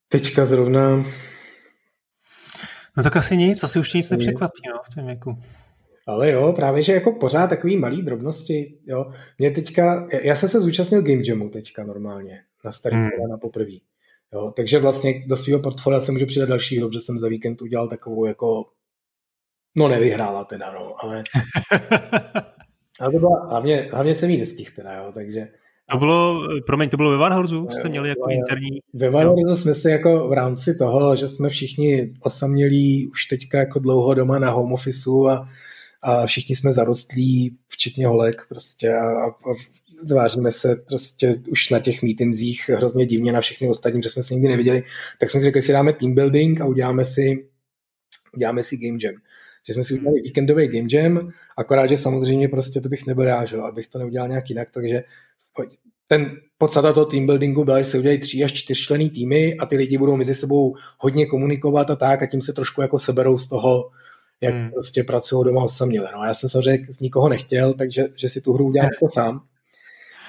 teďka 0.10 0.46
zrovna 0.46 1.04
No 2.98 3.04
tak 3.04 3.16
asi 3.16 3.38
nic, 3.38 3.64
asi 3.64 3.80
už 3.80 3.94
nic 3.94 4.10
nepřekvapí, 4.10 4.62
no, 4.70 4.82
v 4.92 4.96
tom 4.96 5.10
jako. 5.10 5.38
Ale 6.08 6.32
jo, 6.32 6.54
právě, 6.54 6.82
že 6.82 6.94
jako 6.94 7.12
pořád 7.12 7.48
takový 7.48 7.78
malý 7.78 8.02
drobnosti, 8.02 8.78
jo. 8.86 9.06
Mě 9.38 9.52
teďka, 9.52 10.08
já 10.22 10.36
jsem 10.36 10.50
se 10.50 10.62
zúčastnil 10.62 11.02
Game 11.02 11.22
Jamu 11.28 11.50
teďka 11.50 11.84
normálně, 11.84 12.40
na 12.66 12.72
starý 12.72 12.96
hmm. 12.96 13.10
na 13.30 13.38
poprvé. 13.38 13.72
Jo, 14.34 14.54
takže 14.56 14.80
vlastně 14.80 15.24
do 15.28 15.38
svého 15.38 15.60
portfolia 15.60 16.00
se 16.00 16.12
můžu 16.12 16.26
přidat 16.26 16.50
další 16.50 16.78
hru, 16.78 16.92
že 16.92 17.00
jsem 17.00 17.20
za 17.20 17.28
víkend 17.28 17.62
udělal 17.62 17.88
takovou 17.88 18.26
jako, 18.26 18.66
no 19.76 19.88
nevyhrála 19.88 20.44
teda, 20.44 20.74
no, 20.74 21.06
ale, 21.06 21.24
ale 23.00 23.12
to 23.12 23.20
byla, 23.20 23.48
hlavně, 23.50 23.90
hlavně 23.92 24.16
jsem 24.16 24.30
jí 24.30 24.38
nestihl 24.38 24.72
teda, 24.76 24.94
jo, 24.94 25.12
takže 25.14 25.48
to 25.92 25.98
bylo, 25.98 26.48
promiň, 26.66 26.90
to 26.90 26.98
bylo 26.98 27.12
ve 27.12 27.18
Vanhorzu? 27.18 27.68
Jste 27.72 27.90
měli 27.90 28.10
jako 28.10 28.30
interní... 28.30 28.70
Ve 28.94 29.10
Vanhorzu 29.10 29.56
jsme 29.56 29.74
si 29.74 29.90
jako 29.90 30.28
v 30.28 30.34
rámci 30.34 30.76
toho, 30.76 31.16
že 31.16 31.28
jsme 31.28 31.50
všichni 31.50 32.14
osamělí 32.20 33.08
už 33.08 33.26
teďka 33.26 33.58
jako 33.58 33.80
dlouho 33.80 34.14
doma 34.14 34.40
na 34.40 34.52
home 34.52 34.74
officeu 34.74 35.28
a 35.28 35.48
a 36.02 36.26
všichni 36.26 36.56
jsme 36.56 36.74
zarostlí, 36.74 37.58
včetně 37.68 38.08
holek 38.08 38.46
prostě 38.50 38.94
a, 38.94 39.26
a, 39.26 39.32
zvážíme 40.02 40.52
se 40.52 40.76
prostě 40.76 41.36
už 41.48 41.70
na 41.70 41.80
těch 41.80 42.04
meetingsích 42.04 42.70
hrozně 42.70 43.06
divně 43.06 43.32
na 43.32 43.42
všechny 43.42 43.70
ostatní, 43.70 44.04
že 44.04 44.10
jsme 44.10 44.24
se 44.24 44.34
nikdy 44.34 44.50
neviděli, 44.50 44.84
tak 45.20 45.30
jsme 45.30 45.40
si 45.40 45.46
řekli, 45.46 45.62
že 45.62 45.66
si 45.66 45.72
dáme 45.72 45.94
team 45.94 46.16
building 46.16 46.62
a 46.62 46.66
uděláme 46.66 47.06
si, 47.06 47.48
uděláme 48.36 48.64
si 48.64 48.78
game 48.78 48.98
jam. 49.04 49.16
Že 49.68 49.74
jsme 49.74 49.84
si 49.84 49.94
udělali 49.94 50.22
víkendový 50.22 50.68
game 50.68 50.88
jam, 50.92 51.30
akorát, 51.58 51.88
že 51.88 51.98
samozřejmě 51.98 52.48
prostě 52.48 52.82
to 52.82 52.90
bych 52.90 53.06
nebyl 53.06 53.26
já, 53.26 53.46
že? 53.46 53.58
abych 53.58 53.88
to 53.88 54.00
neudělal 54.00 54.28
nějak 54.28 54.50
jinak, 54.50 54.70
takže 54.70 55.04
ten 56.08 56.32
podstata 56.58 56.94
toho 56.94 57.06
team 57.06 57.26
buildingu 57.26 57.64
byla, 57.64 57.82
že 57.82 57.90
se 57.90 58.00
udělají 58.00 58.20
tří 58.20 58.44
až 58.44 58.54
čtyřčlený 58.54 59.10
týmy 59.10 59.58
a 59.58 59.66
ty 59.66 59.76
lidi 59.76 59.98
budou 59.98 60.18
mezi 60.18 60.36
sebou 60.36 60.76
hodně 60.98 61.26
komunikovat 61.26 61.90
a 61.90 61.96
tak 61.96 62.22
a 62.22 62.26
tím 62.26 62.42
se 62.42 62.54
trošku 62.54 62.82
jako 62.82 63.00
seberou 63.00 63.38
z 63.38 63.48
toho, 63.48 63.90
jak 64.42 64.54
hmm. 64.54 64.72
prostě 64.72 65.04
pracují 65.04 65.46
doma 65.46 65.64
osaměle. 65.64 66.12
No 66.16 66.24
já 66.24 66.34
jsem 66.34 66.50
samozřejmě 66.50 66.88
z 66.94 67.00
nikoho 67.00 67.30
nechtěl, 67.30 67.74
takže 67.74 68.06
že 68.18 68.30
si 68.30 68.42
tu 68.42 68.54
hru 68.54 68.66
udělal 68.66 68.90
jako 68.94 69.10
sám. 69.14 69.44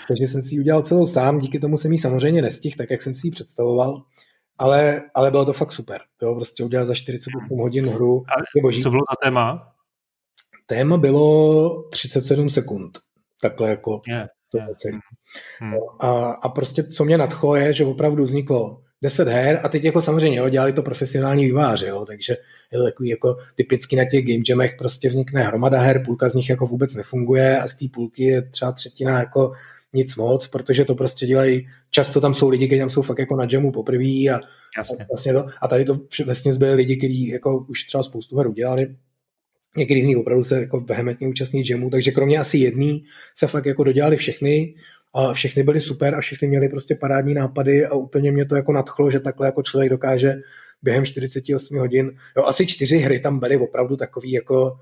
Takže 0.08 0.26
jsem 0.26 0.42
si 0.42 0.54
ji 0.54 0.60
udělal 0.60 0.82
celou 0.82 1.06
sám, 1.06 1.38
díky 1.38 1.58
tomu 1.58 1.76
jsem 1.76 1.92
ji 1.92 1.98
samozřejmě 1.98 2.42
nestihl, 2.42 2.76
tak 2.78 2.90
jak 2.90 3.02
jsem 3.02 3.14
si 3.14 3.26
ji 3.26 3.30
představoval, 3.30 4.02
ale, 4.58 5.02
ale 5.14 5.30
bylo 5.30 5.44
to 5.44 5.52
fakt 5.52 5.72
super. 5.72 6.00
Jo, 6.22 6.34
prostě 6.34 6.64
udělat 6.64 6.84
za 6.84 6.94
48 6.94 7.58
hodin 7.58 7.86
hru. 7.86 8.24
A 8.28 8.42
co 8.82 8.90
bylo 8.90 9.02
za 9.10 9.16
téma? 9.24 9.72
Téma 10.66 10.96
bylo 10.96 11.82
37 11.90 12.50
sekund. 12.50 12.98
Takhle 13.40 13.70
jako 13.70 14.00
yeah, 14.08 14.28
yeah. 14.54 14.70
Hmm. 15.60 15.74
A, 16.00 16.30
a 16.30 16.48
prostě 16.48 16.84
co 16.84 17.04
mě 17.04 17.18
nadchlo 17.18 17.56
je, 17.56 17.72
že 17.72 17.84
opravdu 17.84 18.24
vzniklo 18.24 18.82
10 19.02 19.28
her 19.28 19.60
a 19.62 19.68
teď 19.68 19.84
jako 19.84 20.02
samozřejmě 20.02 20.38
jo, 20.38 20.48
dělali 20.48 20.72
to 20.72 20.82
profesionální 20.82 21.44
výváři, 21.44 21.86
jo, 21.86 22.04
takže 22.06 22.36
je 22.72 22.78
to 22.78 22.84
takový 22.84 23.08
jako 23.08 23.36
typicky 23.54 23.96
na 23.96 24.04
těch 24.04 24.26
game 24.26 24.42
jamech 24.48 24.74
prostě 24.78 25.08
vznikne 25.08 25.42
hromada 25.42 25.80
her, 25.80 26.02
půlka 26.04 26.28
z 26.28 26.34
nich 26.34 26.50
jako 26.50 26.66
vůbec 26.66 26.94
nefunguje 26.94 27.58
a 27.58 27.68
z 27.68 27.74
té 27.74 27.86
půlky 27.94 28.22
je 28.24 28.42
třeba 28.42 28.72
třetina 28.72 29.18
jako 29.18 29.52
nic 29.94 30.16
moc, 30.16 30.46
protože 30.46 30.84
to 30.84 30.94
prostě 30.94 31.26
dělají, 31.26 31.68
často 31.90 32.20
tam 32.20 32.34
jsou 32.34 32.48
lidi, 32.48 32.66
kteří 32.66 32.80
tam 32.80 32.90
jsou 32.90 33.02
fakt 33.02 33.18
jako 33.18 33.36
na 33.36 33.46
jamu 33.52 33.72
poprvé 33.72 34.04
a, 34.04 34.40
Jasně. 34.78 35.04
a, 35.04 35.06
vlastně 35.10 35.32
to, 35.32 35.46
a 35.62 35.68
tady 35.68 35.84
to 35.84 35.98
vlastně 36.24 36.54
byli 36.54 36.74
lidi, 36.74 36.96
kteří 36.96 37.28
jako 37.28 37.66
už 37.68 37.84
třeba 37.84 38.02
spoustu 38.02 38.36
her 38.36 38.46
udělali, 38.46 38.96
někdy 39.76 40.02
z 40.02 40.06
nich 40.06 40.16
opravdu 40.16 40.44
se 40.44 40.60
jako 40.60 40.80
vehementně 40.80 41.28
účastní 41.28 41.62
jamu, 41.70 41.90
takže 41.90 42.10
kromě 42.10 42.38
asi 42.38 42.58
jedný 42.58 43.04
se 43.34 43.46
fakt 43.46 43.66
jako 43.66 43.84
dodělali 43.84 44.16
všechny 44.16 44.74
a 45.14 45.32
všechny 45.32 45.62
byly 45.62 45.80
super 45.80 46.14
a 46.14 46.20
všechny 46.20 46.48
měly 46.48 46.68
prostě 46.68 46.94
parádní 46.94 47.34
nápady 47.34 47.86
a 47.86 47.94
úplně 47.94 48.32
mě 48.32 48.44
to 48.44 48.56
jako 48.56 48.72
nadchlo, 48.72 49.10
že 49.10 49.20
takhle 49.20 49.46
jako 49.46 49.62
člověk 49.62 49.90
dokáže 49.90 50.34
během 50.82 51.04
48 51.04 51.78
hodin, 51.78 52.16
jo, 52.36 52.44
asi 52.44 52.66
čtyři 52.66 52.98
hry 52.98 53.20
tam 53.20 53.38
byly 53.38 53.56
opravdu 53.56 53.96
takový 53.96 54.32
jako, 54.32 54.78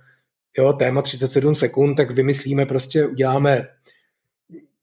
jo, 0.58 0.72
téma 0.72 1.02
37 1.02 1.54
sekund, 1.54 1.94
tak 1.94 2.10
vymyslíme 2.10 2.66
prostě, 2.66 3.06
uděláme 3.06 3.68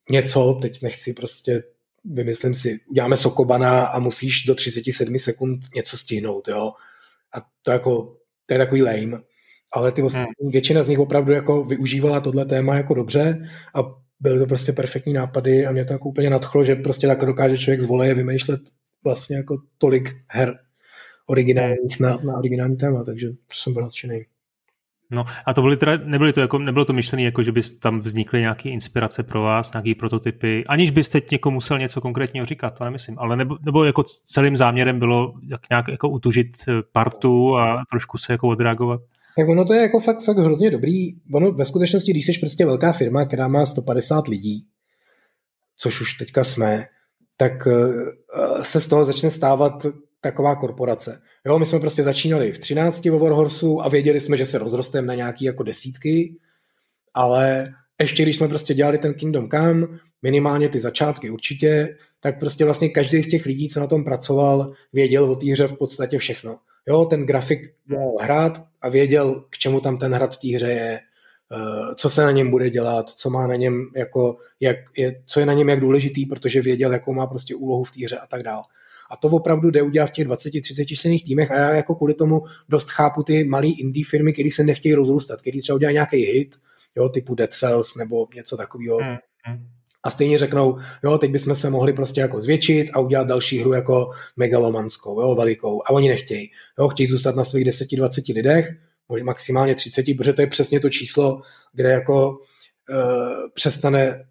něco, 0.10 0.60
teď 0.62 0.82
nechci 0.82 1.14
prostě, 1.14 1.64
vymyslím 2.06 2.54
si, 2.54 2.80
uděláme 2.88 3.18
Sokobana 3.18 3.86
a 3.86 4.00
musíš 4.00 4.44
do 4.44 4.56
37 4.56 5.20
sekund 5.20 5.60
něco 5.76 5.98
stihnout, 5.98 6.48
jo. 6.48 6.74
A 7.34 7.46
to 7.62 7.72
jako, 7.72 8.18
to 8.46 8.54
je 8.54 8.58
takový 8.58 8.84
lame. 8.84 9.22
Ale 9.72 9.92
ty 9.92 10.04
ostatní, 10.04 10.34
hmm. 10.42 10.52
většina 10.52 10.84
z 10.84 10.88
nich 10.88 11.00
opravdu 11.00 11.32
jako 11.32 11.64
využívala 11.64 12.20
tohle 12.20 12.46
téma 12.46 12.76
jako 12.76 12.94
dobře 12.94 13.50
a 13.76 14.07
byly 14.20 14.40
to 14.40 14.46
prostě 14.46 14.72
perfektní 14.72 15.14
nápady 15.14 15.66
a 15.66 15.72
mě 15.72 15.86
to 15.86 15.94
jako 15.94 16.10
úplně 16.10 16.30
nadchlo, 16.30 16.64
že 16.64 16.76
prostě 16.76 17.08
takhle 17.08 17.26
dokáže 17.26 17.58
člověk 17.58 17.82
z 17.82 17.86
voleje 17.86 18.14
vymýšlet 18.14 18.62
vlastně 19.04 19.38
jako 19.38 19.58
tolik 19.78 20.16
her 20.28 20.60
originálních 21.26 22.00
na, 22.00 22.18
na 22.18 22.38
originální 22.38 22.78
téma, 22.78 23.04
takže 23.04 23.28
jsem 23.54 23.74
byl 23.74 23.84
nadšený. 23.84 24.26
No 25.12 25.26
a 25.46 25.54
to 25.54 25.62
byly 25.62 25.78
teda, 25.78 25.98
nebyly 26.04 26.34
to 26.34 26.42
jako, 26.42 26.60
nebylo 26.60 26.86
to 26.86 26.94
myšlené 26.94 27.24
jako, 27.24 27.44
že 27.44 27.52
by 27.52 27.62
tam 27.80 28.00
vznikly 28.00 28.40
nějaké 28.40 28.70
inspirace 28.70 29.24
pro 29.24 29.42
vás, 29.42 29.74
nějaké 29.74 29.94
prototypy, 30.00 30.64
aniž 30.68 30.92
byste 30.92 31.22
někomu 31.32 31.54
musel 31.54 31.80
něco 31.80 32.02
konkrétního 32.02 32.46
říkat, 32.46 32.78
to 32.78 32.84
nemyslím, 32.84 33.20
ale 33.20 33.38
nebo, 33.38 33.58
nebo 33.62 33.84
jako 33.84 34.04
celým 34.04 34.58
záměrem 34.58 35.00
bylo 35.00 35.34
jak 35.50 35.70
nějak 35.70 35.88
jako 35.88 36.10
utužit 36.10 36.48
partu 36.92 37.58
a 37.58 37.84
trošku 37.90 38.18
se 38.18 38.34
jako 38.34 38.48
odreagovat? 38.48 39.02
Tak 39.38 39.50
ono 39.50 39.66
to 39.66 39.74
je 39.74 39.82
jako 39.82 40.00
fakt, 40.00 40.24
fakt 40.24 40.38
hrozně 40.38 40.72
dobrý. 40.72 41.10
Ono 41.34 41.52
ve 41.52 41.66
skutečnosti, 41.66 42.12
když 42.12 42.26
jsi 42.26 42.40
prostě 42.40 42.66
velká 42.66 42.92
firma, 42.92 43.26
která 43.26 43.48
má 43.48 43.66
150 43.66 44.28
lidí, 44.28 44.66
což 45.78 46.02
už 46.02 46.14
teďka 46.14 46.44
jsme, 46.44 46.86
tak 47.38 47.68
eh, 47.68 48.64
se 48.64 48.82
z 48.82 48.88
toho 48.88 49.06
začne 49.06 49.32
stávat 49.32 49.86
taková 50.22 50.56
korporace. 50.56 51.22
Jo, 51.46 51.60
my 51.60 51.66
jsme 51.66 51.80
prostě 51.80 52.04
začínali 52.04 52.52
v 52.52 52.60
13 52.60 53.06
ve 53.06 53.18
Warhorsu 53.18 53.82
a 53.82 53.90
věděli 53.90 54.20
jsme, 54.20 54.38
že 54.38 54.46
se 54.46 54.58
rozrosteme 54.58 55.08
na 55.08 55.16
nějaký 55.16 55.46
jako 55.46 55.64
desítky, 55.64 56.38
ale 57.14 57.74
ještě 58.02 58.24
když 58.24 58.36
jsme 58.36 58.48
prostě 58.48 58.74
dělali 58.74 58.98
ten 58.98 59.14
Kingdom 59.14 59.50
Come, 59.50 59.88
minimálně 60.22 60.70
ty 60.70 60.82
začátky 60.82 61.30
určitě, 61.30 61.98
tak 62.20 62.40
prostě 62.40 62.66
vlastně 62.66 62.90
každý 62.90 63.24
z 63.24 63.28
těch 63.28 63.46
lidí, 63.46 63.70
co 63.70 63.80
na 63.80 63.88
tom 63.88 64.04
pracoval, 64.04 64.74
věděl 64.94 65.32
o 65.32 65.36
té 65.36 65.52
hře 65.52 65.68
v 65.68 65.78
podstatě 65.78 66.18
všechno. 66.18 66.58
Jo, 66.88 67.06
ten 67.06 67.26
grafik 67.26 67.74
měl 67.88 68.14
hrát 68.22 68.64
a 68.82 68.90
věděl, 68.90 69.44
k 69.50 69.58
čemu 69.58 69.80
tam 69.80 69.98
ten 69.98 70.14
hrad 70.14 70.36
v 70.36 70.40
té 70.40 70.56
hře 70.56 70.72
je, 70.72 71.00
eh, 71.52 71.96
co 71.96 72.10
se 72.10 72.24
na 72.24 72.32
něm 72.32 72.52
bude 72.52 72.70
dělat, 72.70 73.10
co 73.10 73.30
má 73.30 73.48
na 73.48 73.56
něm 73.56 73.86
jako, 73.96 74.38
jak 74.60 74.78
je, 74.98 75.24
co 75.26 75.40
je 75.40 75.46
na 75.46 75.54
něm 75.54 75.70
jak 75.70 75.80
důležitý, 75.80 76.26
protože 76.26 76.62
věděl, 76.62 76.94
jakou 76.94 77.14
má 77.14 77.28
prostě 77.28 77.56
úlohu 77.56 77.84
v 77.84 77.92
té 77.92 78.06
hře 78.06 78.18
a 78.18 78.28
tak 78.28 78.44
dál. 78.44 78.64
A 79.12 79.18
to 79.18 79.28
opravdu 79.28 79.72
jde 79.72 79.82
udělat 79.82 80.06
v 80.06 80.12
těch 80.12 80.28
20-30 80.28 80.96
členných 80.96 81.26
týmech 81.26 81.52
a 81.52 81.58
já 81.58 81.76
jako 81.76 81.96
kvůli 81.96 82.14
tomu 82.14 82.42
dost 82.70 82.90
chápu 82.90 83.24
ty 83.24 83.44
malé 83.44 83.68
indie 83.68 84.06
firmy, 84.10 84.34
které 84.34 84.50
se 84.52 84.64
nechtějí 84.64 84.96
rozrůstat, 84.96 85.42
které 85.42 85.62
třeba 85.62 85.76
udělají 85.76 85.94
nějaký 85.94 86.18
hit, 86.18 86.56
jo, 86.96 87.10
typu 87.10 87.36
Dead 87.36 87.54
Cells 87.54 87.96
nebo 87.96 88.28
něco 88.36 88.58
takového. 88.58 88.98
Hmm. 89.44 89.77
A 90.08 90.10
stejně 90.10 90.38
řeknou, 90.38 90.78
jo, 91.04 91.18
teď 91.18 91.32
bychom 91.32 91.56
se 91.56 91.70
mohli 91.70 91.94
prostě 91.94 92.22
jako 92.22 92.42
zvětšit 92.42 92.90
a 92.94 93.00
udělat 93.00 93.28
další 93.28 93.60
hru 93.60 93.74
jako 93.74 94.10
megalomanskou, 94.38 95.22
jo, 95.22 95.36
velikou. 95.36 95.82
A 95.86 95.90
oni 95.90 96.10
nechtějí. 96.10 96.52
Jo, 96.80 96.88
chtějí 96.88 97.08
zůstat 97.08 97.36
na 97.36 97.44
svých 97.44 97.66
10-20 97.68 98.36
lidech, 98.36 98.76
možná 99.10 99.26
maximálně 99.26 99.76
30, 99.76 100.06
protože 100.18 100.34
to 100.34 100.42
je 100.42 100.48
přesně 100.48 100.80
to 100.80 100.90
číslo, 100.90 101.42
kde 101.74 101.90
jako 101.90 102.30
uh, 102.30 102.38
přestane, 103.54 104.26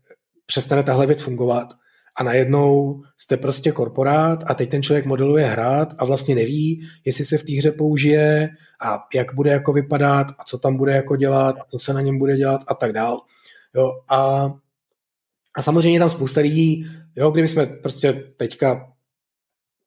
přestane 0.46 0.82
tahle 0.82 1.06
věc 1.06 1.20
fungovat 1.20 1.68
a 2.16 2.22
najednou 2.22 3.02
jste 3.16 3.36
prostě 3.36 3.72
korporát 3.72 4.44
a 4.46 4.54
teď 4.54 4.70
ten 4.70 4.82
člověk 4.82 5.06
modeluje 5.06 5.46
hrát 5.46 5.94
a 5.98 6.04
vlastně 6.04 6.34
neví, 6.34 6.88
jestli 7.04 7.24
se 7.24 7.38
v 7.38 7.44
té 7.44 7.52
hře 7.52 7.72
použije 7.72 8.48
a 8.82 8.98
jak 9.14 9.34
bude 9.34 9.50
jako 9.50 9.72
vypadat 9.72 10.26
a 10.38 10.44
co 10.44 10.58
tam 10.58 10.76
bude 10.76 10.92
jako 10.92 11.16
dělat, 11.16 11.56
co 11.68 11.78
se 11.78 11.94
na 11.94 12.00
něm 12.00 12.18
bude 12.18 12.36
dělat 12.36 12.60
a 12.66 12.74
tak 12.74 12.92
dál. 12.92 13.20
Jo, 13.74 13.92
a, 14.08 14.50
a 15.56 15.62
samozřejmě 15.62 15.98
tam 15.98 16.10
spousta 16.10 16.40
lidí, 16.40 16.86
jo, 17.16 17.30
kdyby 17.30 17.48
jsme 17.48 17.66
prostě 17.66 18.12
teďka 18.36 18.92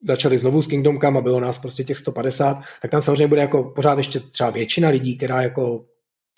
začali 0.03 0.37
znovu 0.37 0.61
s 0.61 0.67
Kingdom 0.67 0.99
Come 0.99 1.19
a 1.19 1.21
bylo 1.21 1.39
nás 1.39 1.57
prostě 1.57 1.83
těch 1.83 1.97
150, 1.97 2.61
tak 2.81 2.91
tam 2.91 3.01
samozřejmě 3.01 3.27
bude 3.27 3.41
jako 3.41 3.63
pořád 3.63 3.97
ještě 3.97 4.19
třeba 4.19 4.49
většina 4.49 4.89
lidí, 4.89 5.17
která 5.17 5.41
jako, 5.41 5.85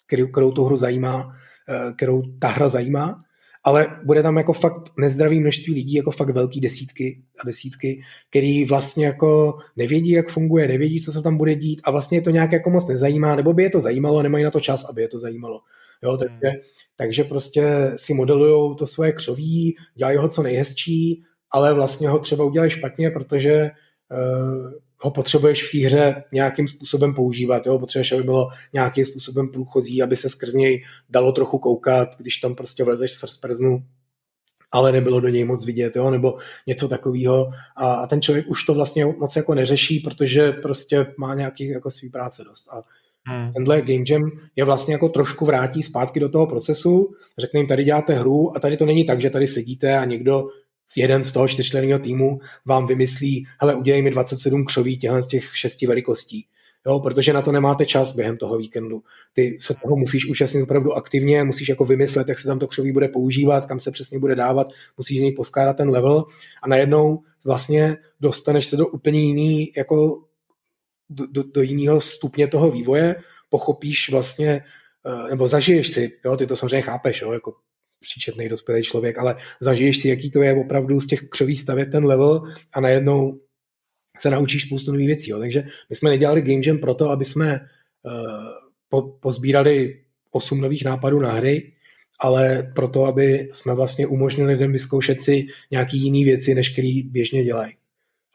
kterou, 0.07 0.27
kterou 0.27 0.51
tu 0.51 0.63
hru 0.63 0.77
zajímá, 0.77 1.35
eh, 1.69 1.93
kterou 1.93 2.21
ta 2.39 2.47
hra 2.47 2.67
zajímá, 2.67 3.19
ale 3.63 3.99
bude 4.05 4.23
tam 4.23 4.37
jako 4.37 4.53
fakt 4.53 4.81
nezdravý 4.97 5.39
množství 5.39 5.73
lidí, 5.73 5.93
jako 5.93 6.11
fakt 6.11 6.29
velký 6.29 6.61
desítky 6.61 7.23
a 7.39 7.45
desítky, 7.45 8.01
který 8.29 8.65
vlastně 8.65 9.05
jako 9.05 9.57
nevědí, 9.77 10.11
jak 10.11 10.29
funguje, 10.29 10.67
nevědí, 10.67 11.01
co 11.01 11.11
se 11.11 11.21
tam 11.21 11.37
bude 11.37 11.55
dít 11.55 11.81
a 11.83 11.91
vlastně 11.91 12.17
je 12.17 12.21
to 12.21 12.29
nějak 12.29 12.51
jako 12.51 12.69
moc 12.69 12.87
nezajímá, 12.87 13.35
nebo 13.35 13.53
by 13.53 13.63
je 13.63 13.69
to 13.69 13.79
zajímalo 13.79 14.23
nemají 14.23 14.43
na 14.43 14.51
to 14.51 14.59
čas, 14.59 14.85
aby 14.89 15.01
je 15.01 15.07
to 15.07 15.19
zajímalo. 15.19 15.61
Jo, 16.03 16.17
takže, 16.17 16.47
hmm. 16.47 16.59
takže 16.95 17.23
prostě 17.23 17.91
si 17.95 18.13
modelují 18.13 18.75
to 18.75 18.87
svoje 18.87 19.11
křoví, 19.11 19.75
dělají 19.95 20.17
ho 20.17 20.29
co 20.29 20.43
nejhezčí, 20.43 21.23
ale 21.51 21.73
vlastně 21.73 22.09
ho 22.09 22.19
třeba 22.19 22.43
udělají 22.43 22.71
špatně, 22.71 23.09
protože 23.09 23.71
uh, 24.11 24.71
ho 25.01 25.11
potřebuješ 25.11 25.63
v 25.67 25.71
té 25.71 25.85
hře 25.85 26.23
nějakým 26.33 26.67
způsobem 26.67 27.13
používat. 27.13 27.65
Jo? 27.65 27.79
Potřebuješ, 27.79 28.11
aby 28.11 28.23
bylo 28.23 28.49
nějakým 28.73 29.05
způsobem 29.05 29.47
průchozí, 29.47 30.03
aby 30.03 30.15
se 30.15 30.29
skrz 30.29 30.53
něj 30.53 30.83
dalo 31.09 31.31
trochu 31.31 31.59
koukat, 31.59 32.09
když 32.17 32.37
tam 32.37 32.55
prostě 32.55 32.83
vlezeš 32.83 33.11
z 33.11 33.19
first 33.19 33.41
personu, 33.41 33.83
ale 34.71 34.91
nebylo 34.91 35.19
do 35.19 35.27
něj 35.27 35.43
moc 35.43 35.65
vidět, 35.65 35.95
jo? 35.95 36.11
nebo 36.11 36.37
něco 36.67 36.87
takového. 36.87 37.51
A, 37.75 37.93
a 37.93 38.07
ten 38.07 38.21
člověk 38.21 38.49
už 38.49 38.65
to 38.65 38.73
vlastně 38.73 39.05
moc 39.05 39.35
jako 39.35 39.55
neřeší, 39.55 39.99
protože 39.99 40.51
prostě 40.51 41.13
má 41.17 41.35
nějaký 41.35 41.67
jako 41.67 41.91
svý 41.91 42.09
práce 42.09 42.43
dost. 42.43 42.67
A 42.71 42.81
Hmm. 43.27 43.53
Tenhle 43.53 43.81
Game 43.81 44.03
Jam 44.09 44.31
je 44.55 44.65
vlastně 44.65 44.93
jako 44.93 45.09
trošku 45.09 45.45
vrátí 45.45 45.83
zpátky 45.83 46.19
do 46.19 46.29
toho 46.29 46.47
procesu, 46.47 47.13
řekne 47.37 47.59
jim, 47.59 47.67
tady 47.67 47.83
děláte 47.83 48.13
hru 48.13 48.57
a 48.57 48.59
tady 48.59 48.77
to 48.77 48.85
není 48.85 49.05
tak, 49.05 49.21
že 49.21 49.29
tady 49.29 49.47
sedíte 49.47 49.97
a 49.97 50.05
někdo 50.05 50.47
jeden 50.97 51.23
z 51.23 51.31
toho 51.31 51.47
čtyřčlenného 51.47 51.99
týmu 51.99 52.39
vám 52.65 52.87
vymyslí, 52.87 53.45
hele, 53.61 53.75
udělej 53.75 54.01
mi 54.01 54.11
27 54.11 54.65
křoví 54.65 54.97
těchto 54.97 55.21
z 55.21 55.27
těch 55.27 55.57
šesti 55.57 55.87
velikostí. 55.87 56.45
Jo, 56.87 56.99
protože 56.99 57.33
na 57.33 57.41
to 57.41 57.51
nemáte 57.51 57.85
čas 57.85 58.15
během 58.15 58.37
toho 58.37 58.57
víkendu. 58.57 59.03
Ty 59.33 59.55
se 59.59 59.75
toho 59.83 59.95
musíš 59.95 60.29
účastnit 60.29 60.63
opravdu 60.63 60.93
aktivně, 60.93 61.43
musíš 61.43 61.69
jako 61.69 61.85
vymyslet, 61.85 62.29
jak 62.29 62.39
se 62.39 62.47
tam 62.47 62.59
to 62.59 62.67
křoví 62.67 62.91
bude 62.91 63.07
používat, 63.07 63.65
kam 63.65 63.79
se 63.79 63.91
přesně 63.91 64.19
bude 64.19 64.35
dávat, 64.35 64.67
musíš 64.97 65.17
z 65.19 65.21
něj 65.21 65.31
poskládat 65.31 65.77
ten 65.77 65.89
level 65.89 66.25
a 66.63 66.67
najednou 66.67 67.19
vlastně 67.45 67.97
dostaneš 68.21 68.65
se 68.65 68.77
do 68.77 68.87
úplně 68.87 69.19
jiný, 69.19 69.71
jako 69.77 70.23
do, 71.11 71.27
do, 71.27 71.43
do 71.43 71.61
jiného 71.61 72.01
stupně 72.01 72.47
toho 72.47 72.71
vývoje, 72.71 73.15
pochopíš 73.49 74.09
vlastně, 74.09 74.63
eh, 75.05 75.29
nebo 75.29 75.47
zažiješ 75.47 75.87
si, 75.87 76.19
jo, 76.25 76.37
ty 76.37 76.47
to 76.47 76.55
samozřejmě 76.55 76.81
chápeš, 76.81 77.21
jo, 77.21 77.31
jako 77.31 77.53
příčetný 77.99 78.49
dospělý 78.49 78.83
člověk, 78.83 79.17
ale 79.17 79.35
zažiješ 79.61 79.97
si, 79.97 80.09
jaký 80.09 80.31
to 80.31 80.41
je 80.41 80.55
opravdu 80.55 80.99
z 80.99 81.07
těch 81.07 81.21
křoví 81.21 81.55
stavět 81.55 81.85
ten 81.85 82.05
level 82.05 82.43
a 82.73 82.79
najednou 82.81 83.39
se 84.19 84.29
naučíš 84.29 84.63
spoustu 84.63 84.91
nových 84.91 85.07
věcí. 85.07 85.31
Jo. 85.31 85.39
Takže 85.39 85.63
my 85.89 85.95
jsme 85.95 86.09
nedělali 86.09 86.41
Game 86.41 86.61
Jam 86.65 86.77
proto, 86.77 87.09
aby 87.09 87.25
jsme 87.25 87.59
uh, 87.59 88.11
po, 88.89 89.01
pozbírali 89.01 90.01
osm 90.31 90.61
nových 90.61 90.85
nápadů 90.85 91.19
na 91.19 91.31
hry, 91.31 91.73
ale 92.19 92.71
proto, 92.75 93.05
aby 93.05 93.49
jsme 93.51 93.73
vlastně 93.73 94.07
umožnili 94.07 94.53
lidem 94.53 94.71
vyzkoušet 94.71 95.21
si 95.21 95.47
nějaký 95.71 95.97
jiný 95.97 96.23
věci, 96.23 96.55
než 96.55 96.69
který 96.69 97.03
běžně 97.03 97.43
dělají. 97.43 97.73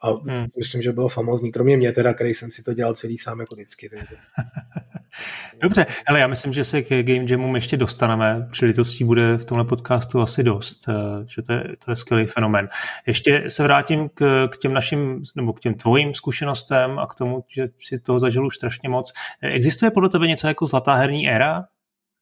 A 0.01 0.11
hmm. 0.11 0.45
myslím, 0.59 0.81
že 0.81 0.91
bylo 0.91 1.09
famózní, 1.09 1.51
kromě 1.51 1.77
mě 1.77 1.91
teda, 1.91 2.13
který 2.13 2.33
jsem 2.33 2.51
si 2.51 2.63
to 2.63 2.73
dělal 2.73 2.93
celý 2.93 3.17
sám 3.17 3.39
jako 3.39 3.55
vždycky. 3.55 3.89
Dobře, 5.61 5.85
ale 6.07 6.19
já 6.19 6.27
myslím, 6.27 6.53
že 6.53 6.63
se 6.63 6.81
k 6.81 6.89
Game 6.89 7.25
Jamům 7.29 7.55
ještě 7.55 7.77
dostaneme. 7.77 8.47
Příležitostí 8.51 9.03
bude 9.03 9.37
v 9.37 9.45
tomhle 9.45 9.65
podcastu 9.65 10.21
asi 10.21 10.43
dost, 10.43 10.89
eh, 10.89 10.93
že 11.25 11.41
to 11.41 11.53
je, 11.53 11.63
to 11.85 11.91
je 11.91 11.95
skvělý 11.95 12.25
fenomen. 12.25 12.69
Ještě 13.07 13.49
se 13.49 13.63
vrátím 13.63 14.09
k, 14.13 14.47
k 14.51 14.57
těm 14.57 14.73
našim, 14.73 15.23
nebo 15.35 15.53
k 15.53 15.59
těm 15.59 15.73
tvojím 15.73 16.13
zkušenostem 16.13 16.99
a 16.99 17.07
k 17.07 17.15
tomu, 17.15 17.43
že 17.47 17.67
si 17.77 17.99
toho 17.99 18.19
zažil 18.19 18.45
už 18.45 18.55
strašně 18.55 18.89
moc. 18.89 19.13
Existuje 19.41 19.91
podle 19.91 20.09
tebe 20.09 20.27
něco 20.27 20.47
jako 20.47 20.67
zlatá 20.67 20.93
herní 20.93 21.29
éra? 21.29 21.65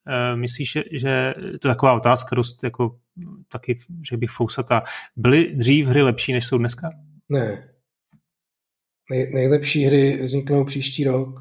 Eh, 0.07 0.35
myslíš, 0.35 0.77
že 0.91 1.33
to 1.37 1.67
je 1.67 1.73
taková 1.73 1.93
otázka 1.93 2.35
dost 2.35 2.63
jako 2.63 2.95
taky, 3.49 3.77
že 4.09 4.17
bych 4.17 4.29
fousata. 4.29 4.83
Byly 5.15 5.53
dřív 5.55 5.87
hry 5.87 6.01
lepší, 6.01 6.33
než 6.33 6.45
jsou 6.45 6.57
dneska? 6.57 6.91
Ne. 7.29 7.69
Nej, 9.11 9.29
nejlepší 9.33 9.83
hry 9.83 10.19
vzniknou 10.21 10.65
příští 10.65 11.03
rok. 11.03 11.39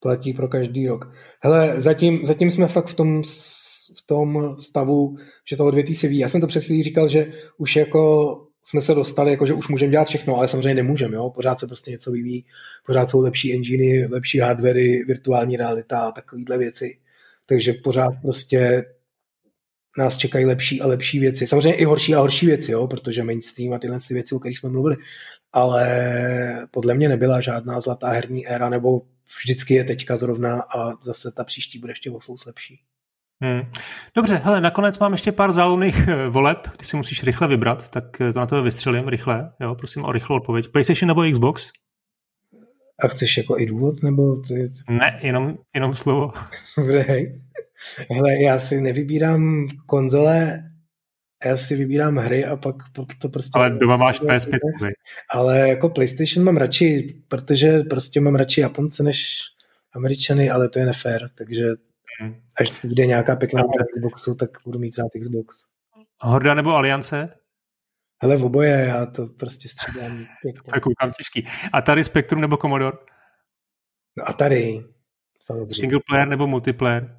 Platí 0.00 0.32
pro 0.32 0.48
každý 0.48 0.88
rok. 0.88 1.12
Hele, 1.42 1.80
zatím, 1.80 2.24
zatím 2.24 2.50
jsme 2.50 2.66
fakt 2.66 2.86
v 2.86 2.94
tom, 2.94 3.22
v 3.98 4.06
tom 4.06 4.56
stavu, 4.58 5.16
že 5.48 5.56
to 5.56 5.66
odvětví 5.66 5.94
se 5.94 6.08
ví. 6.08 6.18
Já 6.18 6.28
jsem 6.28 6.40
to 6.40 6.46
před 6.46 6.64
chvílí 6.64 6.82
říkal, 6.82 7.08
že 7.08 7.30
už 7.58 7.76
jako 7.76 8.34
jsme 8.64 8.80
se 8.80 8.94
dostali, 8.94 9.30
jako 9.30 9.46
že 9.46 9.54
už 9.54 9.68
můžeme 9.68 9.90
dělat 9.90 10.08
všechno, 10.08 10.36
ale 10.36 10.48
samozřejmě 10.48 10.74
nemůžeme, 10.74 11.16
jo? 11.16 11.30
pořád 11.30 11.60
se 11.60 11.66
prostě 11.66 11.90
něco 11.90 12.10
vyvíjí, 12.10 12.44
pořád 12.86 13.10
jsou 13.10 13.20
lepší 13.20 13.54
enginy, 13.54 14.06
lepší 14.06 14.38
hardwary, 14.38 15.04
virtuální 15.06 15.56
realita 15.56 16.00
a 16.00 16.12
takovéhle 16.12 16.58
věci. 16.58 16.98
Takže 17.46 17.72
pořád 17.72 18.10
prostě 18.22 18.84
nás 19.98 20.16
čekají 20.16 20.44
lepší 20.44 20.80
a 20.80 20.86
lepší 20.86 21.18
věci. 21.18 21.46
Samozřejmě 21.46 21.78
i 21.78 21.84
horší 21.84 22.14
a 22.14 22.20
horší 22.20 22.46
věci, 22.46 22.72
jo, 22.72 22.86
protože 22.86 23.24
mainstream 23.24 23.72
a 23.72 23.78
tyhle 23.78 23.98
věci, 24.10 24.34
o 24.34 24.38
kterých 24.38 24.58
jsme 24.58 24.68
mluvili, 24.68 24.96
ale 25.52 26.68
podle 26.70 26.94
mě 26.94 27.08
nebyla 27.08 27.40
žádná 27.40 27.80
zlatá 27.80 28.08
herní 28.08 28.48
éra, 28.48 28.68
nebo 28.68 29.02
vždycky 29.40 29.74
je 29.74 29.84
teďka 29.84 30.16
zrovna 30.16 30.62
a 30.62 31.04
zase 31.04 31.32
ta 31.32 31.44
příští 31.44 31.78
bude 31.78 31.90
ještě 31.90 32.10
o 32.10 32.18
fous 32.18 32.44
lepší. 32.44 32.80
Hmm. 33.42 33.60
Dobře, 34.14 34.40
hele, 34.44 34.60
nakonec 34.60 34.98
mám 34.98 35.12
ještě 35.12 35.32
pár 35.32 35.52
záludných 35.52 36.08
eh, 36.08 36.28
voleb, 36.28 36.58
ty 36.76 36.84
si 36.84 36.96
musíš 36.96 37.22
rychle 37.22 37.48
vybrat, 37.48 37.88
tak 37.88 38.20
eh, 38.20 38.32
to 38.32 38.38
na 38.40 38.46
to 38.46 38.62
vystřelím 38.62 39.08
rychle, 39.08 39.52
jo, 39.60 39.74
prosím 39.74 40.04
o 40.04 40.12
rychlou 40.12 40.36
odpověď. 40.36 40.68
PlayStation 40.68 41.08
nebo 41.08 41.22
Xbox? 41.32 41.72
A 43.04 43.08
chceš 43.08 43.36
jako 43.36 43.58
i 43.58 43.66
důvod, 43.66 44.02
nebo... 44.02 44.36
To 44.36 44.54
je... 44.54 44.66
Ne, 44.90 45.18
jenom, 45.22 45.58
jenom 45.74 45.94
slovo. 45.94 46.32
Dobrý. 46.76 47.04
Hele, 48.10 48.42
já 48.42 48.58
si 48.58 48.80
nevybírám 48.80 49.66
konzole, 49.86 50.62
já 51.44 51.56
si 51.56 51.76
vybírám 51.76 52.16
hry 52.16 52.44
a 52.44 52.56
pak 52.56 52.76
to 53.20 53.28
prostě... 53.28 53.58
Ale 53.58 53.70
doma 53.70 53.96
máš 53.96 54.20
PS5. 54.20 54.58
Ale 55.30 55.68
jako 55.68 55.88
PlayStation 55.88 56.44
mám 56.44 56.56
radši, 56.56 57.22
protože 57.28 57.78
prostě 57.78 58.20
mám 58.20 58.34
radši 58.34 58.60
Japonce 58.60 59.02
než 59.02 59.38
Američany, 59.92 60.50
ale 60.50 60.68
to 60.68 60.78
je 60.78 60.86
nefér, 60.86 61.30
takže 61.38 61.64
hmm. 62.20 62.34
až 62.60 62.84
jde 62.84 63.06
nějaká 63.06 63.36
pěkná 63.36 63.60
hra 63.60 63.86
Xboxu, 63.94 64.34
tak 64.34 64.50
budu 64.64 64.78
mít 64.78 64.98
rád 64.98 65.08
Xbox. 65.20 65.64
Horda 66.20 66.54
nebo 66.54 66.74
Aliance? 66.74 67.34
Hele, 68.22 68.36
v 68.36 68.44
oboje, 68.44 68.84
já 68.88 69.06
to 69.06 69.26
prostě 69.26 69.68
střídám 69.68 70.18
tak 70.70 70.82
koukám 70.82 71.10
těžký. 71.10 71.44
Atari 71.72 72.04
Spectrum 72.04 72.40
nebo 72.40 72.56
Commodore? 72.56 72.96
No 74.16 74.28
Atari, 74.28 74.84
samozřejmě. 75.40 75.74
Single 75.74 76.00
player 76.08 76.28
nebo 76.28 76.46
multiplayer? 76.46 77.17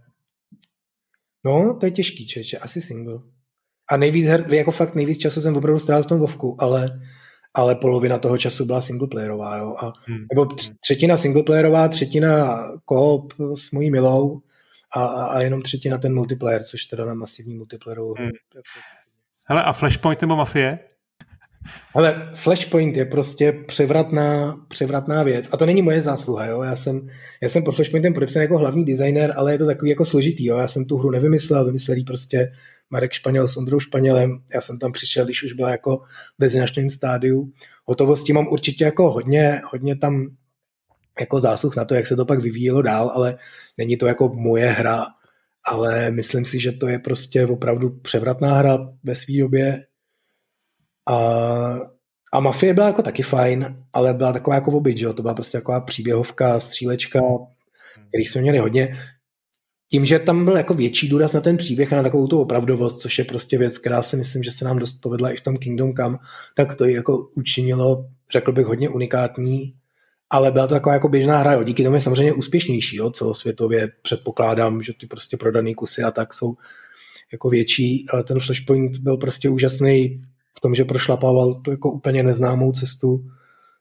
No, 1.49 1.77
to 1.79 1.85
je 1.85 1.91
těžký, 1.91 2.27
čeče, 2.27 2.57
asi 2.57 2.81
single. 2.81 3.19
A 3.89 3.97
nejvíc 3.97 4.25
her, 4.25 4.53
jako 4.53 4.71
fakt 4.71 4.95
nejvíc 4.95 5.17
času 5.17 5.41
jsem 5.41 5.55
opravdu 5.55 5.79
strávil 5.79 6.03
v 6.03 6.07
tom 6.07 6.19
Vovku, 6.19 6.55
ale 6.59 6.99
ale 7.53 7.75
polovina 7.75 8.17
toho 8.17 8.37
času 8.37 8.65
byla 8.65 8.81
singleplayerová, 8.81 9.57
jo. 9.57 9.75
A, 9.79 9.93
hmm. 10.05 10.25
Nebo 10.33 10.47
třetina 10.79 11.17
singleplayerová, 11.17 11.87
třetina 11.87 12.59
koop 12.85 13.33
s 13.55 13.71
mojí 13.71 13.91
milou 13.91 14.41
a, 14.95 15.05
a 15.05 15.41
jenom 15.41 15.61
třetina 15.61 15.97
ten 15.97 16.13
multiplayer, 16.13 16.63
což 16.63 16.85
teda 16.85 17.05
na 17.05 17.13
masivní 17.13 17.55
multiplayerovou. 17.55 18.13
Hmm. 18.17 18.29
Hele, 19.43 19.63
a 19.63 19.73
Flashpoint 19.73 20.21
nebo 20.21 20.35
Mafie? 20.35 20.79
Ale 21.95 22.31
Flashpoint 22.35 22.95
je 22.95 23.05
prostě 23.05 23.51
převratná, 23.51 24.59
převratná 24.67 25.23
věc. 25.23 25.49
A 25.51 25.57
to 25.57 25.65
není 25.65 25.81
moje 25.81 26.01
zásluha, 26.01 26.45
jo. 26.45 26.63
Já 26.63 26.75
jsem, 26.75 27.07
já 27.41 27.49
jsem 27.49 27.63
pod 27.63 27.75
Flashpointem 27.75 28.13
podepsán 28.13 28.41
jako 28.41 28.57
hlavní 28.57 28.85
designer, 28.85 29.33
ale 29.37 29.51
je 29.51 29.57
to 29.57 29.65
takový 29.65 29.89
jako 29.89 30.05
složitý, 30.05 30.45
jo. 30.45 30.57
Já 30.57 30.67
jsem 30.67 30.85
tu 30.85 30.97
hru 30.97 31.11
nevymyslel, 31.11 31.65
vymyslel 31.65 31.97
prostě 32.07 32.51
Marek 32.89 33.11
Španěl 33.11 33.47
s 33.47 33.57
Ondrou 33.57 33.79
Španělem. 33.79 34.41
Já 34.53 34.61
jsem 34.61 34.79
tam 34.79 34.91
přišel, 34.91 35.25
když 35.25 35.43
už 35.43 35.53
byla 35.53 35.71
jako 35.71 36.01
ve 36.39 36.49
značném 36.49 36.89
stádiu. 36.89 37.51
Hotovosti 37.85 38.33
mám 38.33 38.47
určitě 38.47 38.83
jako 38.83 39.11
hodně, 39.11 39.61
hodně 39.71 39.95
tam 39.95 40.27
jako 41.19 41.39
zásluh 41.39 41.75
na 41.75 41.85
to, 41.85 41.95
jak 41.95 42.07
se 42.07 42.15
to 42.15 42.25
pak 42.25 42.39
vyvíjelo 42.39 42.81
dál, 42.81 43.11
ale 43.15 43.37
není 43.77 43.97
to 43.97 44.07
jako 44.07 44.33
moje 44.33 44.67
hra, 44.67 45.05
ale 45.65 46.11
myslím 46.11 46.45
si, 46.45 46.59
že 46.59 46.71
to 46.71 46.87
je 46.87 46.99
prostě 46.99 47.45
opravdu 47.45 47.89
převratná 47.89 48.57
hra 48.57 48.77
ve 49.03 49.15
své 49.15 49.37
době, 49.37 49.83
a, 51.07 51.15
a 52.33 52.39
Mafie 52.39 52.73
byla 52.73 52.87
jako 52.87 53.01
taky 53.01 53.23
fajn, 53.23 53.83
ale 53.93 54.13
byla 54.13 54.33
taková 54.33 54.55
jako 54.55 54.71
obyt, 54.71 54.97
že 54.97 55.05
jo? 55.05 55.13
to 55.13 55.21
byla 55.21 55.33
prostě 55.33 55.57
taková 55.57 55.81
příběhovka, 55.81 56.59
střílečka, 56.59 57.21
který 58.09 58.25
jsme 58.25 58.41
měli 58.41 58.57
hodně. 58.57 58.97
Tím, 59.91 60.05
že 60.05 60.19
tam 60.19 60.45
byl 60.45 60.57
jako 60.57 60.73
větší 60.73 61.09
důraz 61.09 61.33
na 61.33 61.41
ten 61.41 61.57
příběh 61.57 61.93
a 61.93 61.95
na 61.95 62.03
takovou 62.03 62.27
tu 62.27 62.41
opravdovost, 62.41 62.99
což 62.99 63.17
je 63.17 63.25
prostě 63.25 63.57
věc, 63.57 63.77
která 63.77 64.01
si 64.01 64.17
myslím, 64.17 64.43
že 64.43 64.51
se 64.51 64.65
nám 64.65 64.79
dost 64.79 64.93
povedla 64.93 65.31
i 65.31 65.35
v 65.35 65.41
tom 65.41 65.57
Kingdom 65.57 65.93
Come, 65.93 66.17
tak 66.55 66.75
to 66.75 66.85
ji 66.85 66.95
jako 66.95 67.29
učinilo, 67.37 68.05
řekl 68.31 68.51
bych, 68.51 68.65
hodně 68.65 68.89
unikátní, 68.89 69.73
ale 70.29 70.51
byla 70.51 70.67
to 70.67 70.73
taková 70.73 70.93
jako 70.93 71.07
běžná 71.07 71.37
hra, 71.37 71.53
jo. 71.53 71.63
díky 71.63 71.83
tomu 71.83 71.95
je 71.95 72.01
samozřejmě 72.01 72.33
úspěšnější, 72.33 72.95
jo, 72.95 73.09
celosvětově 73.09 73.87
předpokládám, 74.01 74.81
že 74.81 74.93
ty 74.99 75.07
prostě 75.07 75.37
prodané 75.37 75.73
kusy 75.73 76.03
a 76.03 76.11
tak 76.11 76.33
jsou 76.33 76.55
jako 77.31 77.49
větší, 77.49 78.05
ale 78.13 78.23
ten 78.23 78.39
Flashpoint 78.39 78.97
byl 78.97 79.17
prostě 79.17 79.49
úžasný 79.49 80.21
v 80.59 80.61
tom, 80.61 80.75
že 80.75 80.85
prošlapával 80.85 81.53
tu 81.53 81.71
jako 81.71 81.91
úplně 81.91 82.23
neznámou 82.23 82.71
cestu, 82.71 83.23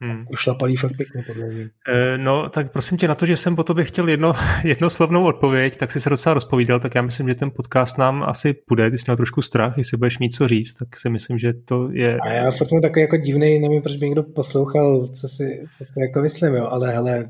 Hmm. 0.00 0.26
Prošlapalý 0.26 0.76
fakt 0.76 0.96
pěkně, 0.96 1.22
podle 1.26 1.46
mě. 1.46 1.70
E, 1.88 2.18
no, 2.18 2.48
tak 2.48 2.72
prosím 2.72 2.98
tě, 2.98 3.08
na 3.08 3.14
to, 3.14 3.26
že 3.26 3.36
jsem 3.36 3.56
po 3.56 3.64
tobě 3.64 3.84
chtěl 3.84 4.08
jedno, 4.08 4.32
jednoslovnou 4.64 5.24
odpověď, 5.24 5.76
tak 5.76 5.92
si 5.92 6.00
se 6.00 6.10
docela 6.10 6.34
rozpovídal, 6.34 6.80
tak 6.80 6.94
já 6.94 7.02
myslím, 7.02 7.28
že 7.28 7.34
ten 7.34 7.50
podcast 7.50 7.98
nám 7.98 8.22
asi 8.22 8.52
půjde, 8.52 8.90
ty 8.90 8.98
jsi 8.98 9.04
měl 9.06 9.16
trošku 9.16 9.42
strach, 9.42 9.78
jestli 9.78 9.96
budeš 9.96 10.18
mít 10.18 10.30
co 10.30 10.48
říct, 10.48 10.74
tak 10.74 10.96
si 10.96 11.10
myslím, 11.10 11.38
že 11.38 11.52
to 11.52 11.88
je... 11.92 12.18
A 12.18 12.28
já 12.28 12.50
fakt 12.50 12.68
jsem 12.68 12.80
takový 12.82 13.00
jako 13.00 13.16
divný, 13.16 13.58
nevím, 13.58 13.82
proč 13.82 13.96
by 13.96 14.06
někdo 14.06 14.22
poslouchal, 14.22 15.08
co 15.08 15.28
si 15.28 15.64
to 15.94 16.00
jako 16.00 16.22
myslím, 16.22 16.54
jo, 16.54 16.66
ale 16.70 16.92
hele, 16.92 17.28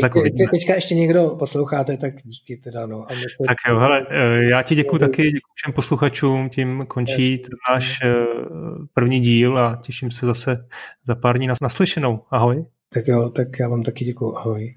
tak 0.00 0.12
te, 0.14 0.44
teďka 0.50 0.74
ještě 0.74 0.94
někdo 0.94 1.36
posloucháte, 1.38 1.96
tak 1.96 2.14
díky 2.24 2.56
teda. 2.56 2.86
No. 2.86 3.02
A 3.02 3.08
to... 3.08 3.44
Tak 3.46 3.56
jo, 3.68 3.78
hele, 3.78 4.06
eh, 4.10 4.44
já 4.44 4.62
ti 4.62 4.74
děkuji 4.74 4.98
taky, 4.98 5.22
děkuji 5.22 5.52
všem 5.54 5.72
posluchačům, 5.72 6.48
tím 6.48 6.84
končí 6.88 7.42
náš 7.70 7.98
eh, 8.04 8.14
první 8.94 9.20
díl 9.20 9.58
a 9.58 9.78
těším 9.82 10.10
se 10.10 10.26
zase 10.26 10.66
za 11.06 11.14
pár 11.14 11.36
dní 11.36 11.46
na 11.46 11.54
naslyšenou. 11.62 12.20
Ahoj. 12.30 12.64
Tak 12.94 13.08
jo, 13.08 13.28
tak 13.28 13.48
já 13.60 13.68
vám 13.68 13.82
taky 13.82 14.04
děkuji. 14.04 14.36
Ahoj. 14.36 14.74